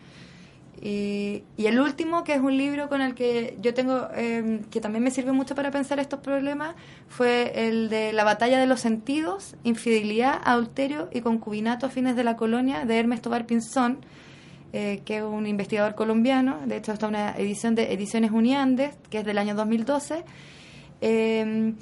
Y, 0.80 1.44
el 1.58 1.80
último, 1.80 2.24
que 2.24 2.36
es 2.36 2.42
un 2.42 2.56
libro 2.56 2.88
con 2.88 3.02
el 3.02 3.16
que 3.16 3.58
yo 3.62 3.74
tengo, 3.74 4.10
em, 4.16 4.64
que 4.66 4.80
también 4.80 5.04
me 5.04 5.10
sirve 5.10 5.32
mucho 5.32 5.56
para 5.56 5.72
pensar 5.72 6.00
estos 6.00 6.20
problemas, 6.20 6.76
fue 7.08 7.68
el 7.68 7.90
de 7.90 8.14
La 8.14 8.24
batalla 8.24 8.60
de 8.60 8.68
los 8.68 8.82
sentidos, 8.82 9.56
infidelidad, 9.64 10.40
adulterio 10.44 11.10
y 11.12 11.22
concubinato 11.22 11.88
a 11.88 11.90
fines 11.90 12.16
de 12.16 12.24
la 12.24 12.36
colonia, 12.36 12.86
de 12.86 13.00
Hermes 13.00 13.22
Tobar 13.22 13.48
Pinzón, 13.48 14.00
eh, 14.74 15.02
que 15.06 15.18
es 15.18 15.24
un 15.24 15.48
investigador 15.48 15.96
colombiano, 15.96 16.60
de 16.66 16.78
hecho 16.78 16.92
está 16.92 17.08
una 17.08 17.36
edición 17.38 17.76
de 17.76 17.94
Ediciones 17.94 18.32
Uniandes, 18.32 18.96
que 19.10 19.20
es 19.20 19.26
del 19.26 19.38
año 19.38 19.56
2012. 19.56 20.24
Eh, 21.02 21.74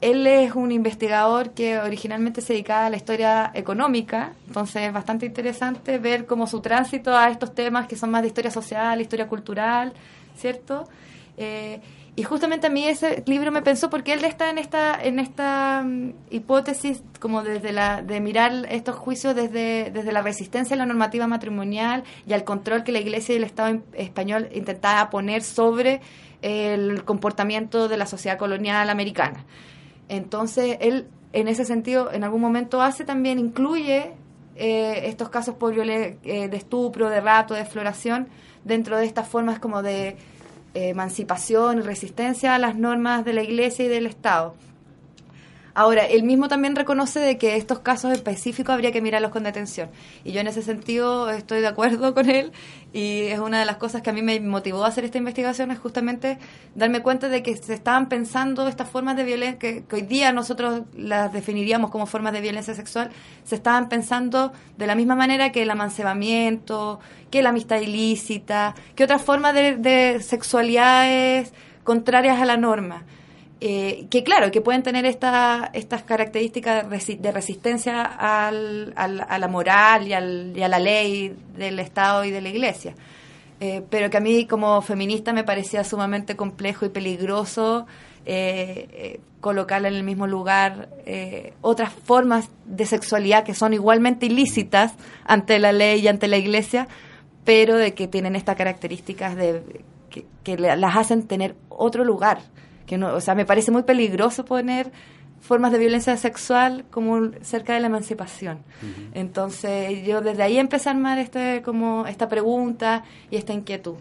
él 0.00 0.26
es 0.28 0.54
un 0.54 0.70
investigador 0.70 1.50
que 1.50 1.78
originalmente 1.78 2.40
se 2.40 2.52
dedicaba 2.52 2.86
a 2.86 2.90
la 2.90 2.96
historia 2.96 3.50
económica, 3.52 4.32
entonces 4.46 4.82
es 4.82 4.92
bastante 4.92 5.26
interesante 5.26 5.98
ver 5.98 6.24
cómo 6.24 6.46
su 6.46 6.60
tránsito 6.60 7.16
a 7.16 7.30
estos 7.30 7.52
temas 7.52 7.88
que 7.88 7.96
son 7.96 8.10
más 8.10 8.22
de 8.22 8.28
historia 8.28 8.52
social, 8.52 9.00
historia 9.00 9.26
cultural, 9.26 9.92
¿cierto? 10.36 10.88
Eh, 11.36 11.80
y 12.18 12.24
justamente 12.24 12.66
a 12.66 12.70
mí 12.70 12.84
ese 12.84 13.22
libro 13.26 13.52
me 13.52 13.62
pensó 13.62 13.90
porque 13.90 14.12
él 14.12 14.24
está 14.24 14.50
en 14.50 14.58
esta 14.58 15.00
en 15.00 15.20
esta 15.20 15.84
mm, 15.86 16.14
hipótesis 16.30 17.00
como 17.20 17.44
desde 17.44 17.70
la 17.70 18.02
de 18.02 18.18
mirar 18.18 18.66
estos 18.70 18.96
juicios 18.96 19.36
desde 19.36 19.92
desde 19.92 20.10
la 20.10 20.20
resistencia 20.20 20.74
a 20.74 20.78
la 20.78 20.84
normativa 20.84 21.28
matrimonial 21.28 22.02
y 22.26 22.32
al 22.32 22.42
control 22.42 22.82
que 22.82 22.90
la 22.90 22.98
Iglesia 22.98 23.34
y 23.34 23.38
el 23.38 23.44
Estado 23.44 23.82
español 23.92 24.48
intentaba 24.52 25.10
poner 25.10 25.44
sobre 25.44 26.00
el 26.42 27.04
comportamiento 27.04 27.86
de 27.86 27.96
la 27.96 28.06
sociedad 28.06 28.36
colonial 28.36 28.90
americana. 28.90 29.44
Entonces, 30.08 30.76
él 30.80 31.06
en 31.32 31.46
ese 31.46 31.64
sentido 31.64 32.10
en 32.10 32.24
algún 32.24 32.40
momento 32.40 32.82
hace 32.82 33.04
también 33.04 33.38
incluye 33.38 34.10
eh, 34.56 35.02
estos 35.04 35.28
casos 35.28 35.54
por 35.54 35.78
eh, 35.78 36.16
de 36.24 36.56
estupro, 36.56 37.10
de 37.10 37.20
rato, 37.20 37.54
de 37.54 37.60
exploración 37.60 38.26
dentro 38.64 38.96
de 38.96 39.06
estas 39.06 39.28
formas 39.28 39.60
como 39.60 39.82
de 39.82 40.16
emancipación 40.74 41.78
y 41.78 41.82
resistencia 41.82 42.54
a 42.54 42.58
las 42.58 42.76
normas 42.76 43.24
de 43.24 43.32
la 43.32 43.42
Iglesia 43.42 43.84
y 43.84 43.88
del 43.88 44.06
Estado. 44.06 44.54
Ahora, 45.78 46.06
él 46.06 46.24
mismo 46.24 46.48
también 46.48 46.74
reconoce 46.74 47.20
de 47.20 47.38
que 47.38 47.54
estos 47.54 47.78
casos 47.78 48.10
específicos 48.10 48.74
habría 48.74 48.90
que 48.90 49.00
mirarlos 49.00 49.30
con 49.30 49.44
detención. 49.44 49.88
Y 50.24 50.32
yo 50.32 50.40
en 50.40 50.48
ese 50.48 50.60
sentido 50.60 51.30
estoy 51.30 51.60
de 51.60 51.68
acuerdo 51.68 52.14
con 52.16 52.28
él 52.28 52.50
y 52.92 53.26
es 53.26 53.38
una 53.38 53.60
de 53.60 53.64
las 53.64 53.76
cosas 53.76 54.02
que 54.02 54.10
a 54.10 54.12
mí 54.12 54.20
me 54.20 54.40
motivó 54.40 54.84
a 54.84 54.88
hacer 54.88 55.04
esta 55.04 55.18
investigación 55.18 55.70
es 55.70 55.78
justamente 55.78 56.38
darme 56.74 57.00
cuenta 57.00 57.28
de 57.28 57.44
que 57.44 57.56
se 57.56 57.74
estaban 57.74 58.08
pensando 58.08 58.66
estas 58.66 58.88
formas 58.90 59.16
de 59.16 59.22
violencia 59.22 59.60
que, 59.60 59.84
hoy 59.92 60.02
día 60.02 60.32
nosotros 60.32 60.82
las 60.96 61.32
definiríamos 61.32 61.92
como 61.92 62.06
formas 62.06 62.32
de 62.32 62.40
violencia 62.40 62.74
sexual, 62.74 63.10
se 63.44 63.54
estaban 63.54 63.88
pensando 63.88 64.52
de 64.78 64.86
la 64.88 64.96
misma 64.96 65.14
manera 65.14 65.52
que 65.52 65.62
el 65.62 65.70
amancebamiento, 65.70 66.98
que 67.30 67.40
la 67.40 67.50
amistad 67.50 67.78
ilícita, 67.78 68.74
que 68.96 69.04
otras 69.04 69.22
formas 69.22 69.54
de, 69.54 69.76
de 69.76 70.20
sexualidades 70.22 71.52
contrarias 71.84 72.40
a 72.40 72.46
la 72.46 72.56
norma. 72.56 73.04
Eh, 73.60 74.06
que 74.08 74.22
claro, 74.22 74.52
que 74.52 74.60
pueden 74.60 74.84
tener 74.84 75.04
esta, 75.04 75.70
estas 75.72 76.04
características 76.04 76.86
de 76.88 77.32
resistencia 77.32 78.02
al, 78.02 78.92
a 78.94 79.38
la 79.38 79.48
moral 79.48 80.06
y, 80.06 80.12
al, 80.12 80.52
y, 80.56 80.62
a 80.62 80.68
la 80.68 80.78
ley 80.78 81.34
del 81.56 81.80
Estado 81.80 82.24
y 82.24 82.30
de 82.30 82.40
la 82.40 82.50
Iglesia. 82.50 82.94
Eh, 83.58 83.82
pero 83.90 84.10
que 84.10 84.16
a 84.16 84.20
mí 84.20 84.46
como 84.46 84.80
feminista 84.80 85.32
me 85.32 85.42
parecía 85.42 85.82
sumamente 85.82 86.36
complejo 86.36 86.86
y 86.86 86.90
peligroso 86.90 87.88
eh, 88.24 89.18
colocarla 89.40 89.88
en 89.88 89.94
el 89.94 90.04
mismo 90.04 90.28
lugar 90.28 90.90
otras 91.60 91.92
formas 91.92 92.50
de 92.64 92.86
sexualidad 92.86 93.42
que 93.42 93.54
son 93.54 93.72
igualmente 93.72 94.26
ilícitas 94.26 94.94
ante 95.24 95.58
la 95.58 95.72
ley 95.72 96.00
y 96.00 96.06
ante 96.06 96.28
la 96.28 96.36
Iglesia, 96.36 96.86
pero 97.44 97.76
de 97.76 97.94
que 97.94 98.06
tienen 98.06 98.36
estas 98.36 98.54
características 98.54 99.34
de, 99.34 99.82
que 100.44 100.58
las 100.58 100.96
hacen 100.96 101.26
tener 101.26 101.56
otro 101.68 102.04
lugar 102.04 102.38
que 102.88 102.98
no, 102.98 103.14
o 103.14 103.20
sea, 103.20 103.36
me 103.36 103.44
parece 103.44 103.70
muy 103.70 103.84
peligroso 103.84 104.44
poner 104.44 104.90
formas 105.40 105.70
de 105.70 105.78
violencia 105.78 106.16
sexual 106.16 106.84
como 106.90 107.30
cerca 107.42 107.74
de 107.74 107.80
la 107.80 107.86
emancipación. 107.86 108.58
Entonces, 109.14 110.04
yo 110.04 110.20
desde 110.20 110.42
ahí 110.42 110.58
empecé 110.58 110.88
a 110.88 110.92
armar 110.92 111.18
este, 111.18 111.62
como 111.62 112.06
esta 112.06 112.28
pregunta 112.28 113.04
y 113.30 113.36
esta 113.36 113.52
inquietud. 113.52 113.94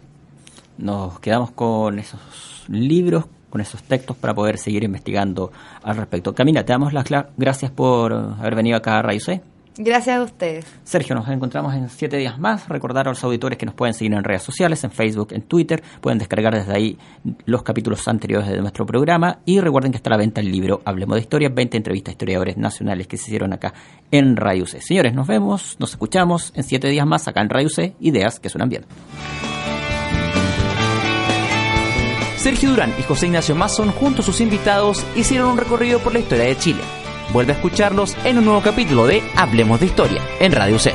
Nos 0.77 1.19
quedamos 1.19 1.51
con 1.51 1.99
esos 1.99 2.65
libros, 2.69 3.25
con 3.49 3.61
esos 3.61 3.83
textos 3.83 4.15
para 4.15 4.33
poder 4.33 4.57
seguir 4.57 4.83
investigando 4.83 5.51
al 5.83 5.97
respecto. 5.97 6.33
Camila, 6.33 6.65
te 6.65 6.71
damos 6.71 6.93
las 6.93 7.05
gracias 7.35 7.71
por 7.71 8.13
haber 8.13 8.55
venido 8.55 8.77
acá 8.77 8.99
a 8.99 9.01
Radio 9.01 9.19
C. 9.19 9.41
Gracias 9.79 10.17
a 10.17 10.23
ustedes. 10.23 10.65
Sergio, 10.83 11.15
nos 11.15 11.27
encontramos 11.29 11.73
en 11.75 11.87
siete 11.89 12.17
días 12.17 12.39
más. 12.39 12.67
Recordar 12.67 13.07
a 13.07 13.11
los 13.11 13.23
auditores 13.23 13.59
que 13.59 13.65
nos 13.67 13.75
pueden 13.75 13.93
seguir 13.93 14.13
en 14.13 14.23
redes 14.23 14.41
sociales, 14.41 14.83
en 14.83 14.91
Facebook, 14.91 15.29
en 15.31 15.43
Twitter. 15.43 15.83
Pueden 16.01 16.17
descargar 16.17 16.55
desde 16.55 16.73
ahí 16.73 16.97
los 17.45 17.61
capítulos 17.61 18.07
anteriores 18.07 18.49
de 18.49 18.59
nuestro 18.59 18.87
programa. 18.87 19.39
Y 19.45 19.59
recuerden 19.59 19.91
que 19.91 19.97
está 19.97 20.09
a 20.09 20.13
la 20.13 20.17
venta 20.17 20.41
el 20.41 20.51
libro 20.51 20.81
Hablemos 20.83 21.15
de 21.15 21.21
Historia, 21.21 21.49
20 21.49 21.77
entrevistas 21.77 22.11
a 22.11 22.13
historiadores 22.13 22.57
nacionales 22.57 23.07
que 23.07 23.17
se 23.17 23.25
hicieron 23.25 23.53
acá 23.53 23.73
en 24.09 24.35
Radio 24.35 24.65
C. 24.65 24.81
Señores, 24.81 25.13
nos 25.13 25.27
vemos, 25.27 25.75
nos 25.79 25.91
escuchamos 25.91 26.51
en 26.55 26.63
siete 26.63 26.87
días 26.87 27.05
más 27.05 27.27
acá 27.27 27.41
en 27.41 27.49
Radio 27.49 27.69
C. 27.69 27.95
Ideas 27.99 28.39
que 28.39 28.49
suenan 28.49 28.69
bien. 28.69 28.85
Sergio 32.37 32.69
Durán 32.71 32.93
y 32.97 33.03
José 33.03 33.27
Ignacio 33.27 33.55
Mason, 33.55 33.91
junto 33.91 34.21
a 34.21 34.25
sus 34.25 34.41
invitados, 34.41 35.05
hicieron 35.15 35.51
un 35.51 35.57
recorrido 35.57 35.99
por 35.99 36.13
la 36.13 36.19
historia 36.19 36.45
de 36.45 36.57
Chile 36.57 36.81
Vuelve 37.31 37.53
a 37.53 37.55
escucharlos 37.55 38.15
en 38.23 38.37
un 38.37 38.45
nuevo 38.45 38.61
capítulo 38.61 39.05
de 39.05 39.21
Hablemos 39.35 39.79
de 39.79 39.85
Historia 39.85 40.21
en 40.39 40.51
Radio 40.51 40.79
C. 40.79 40.93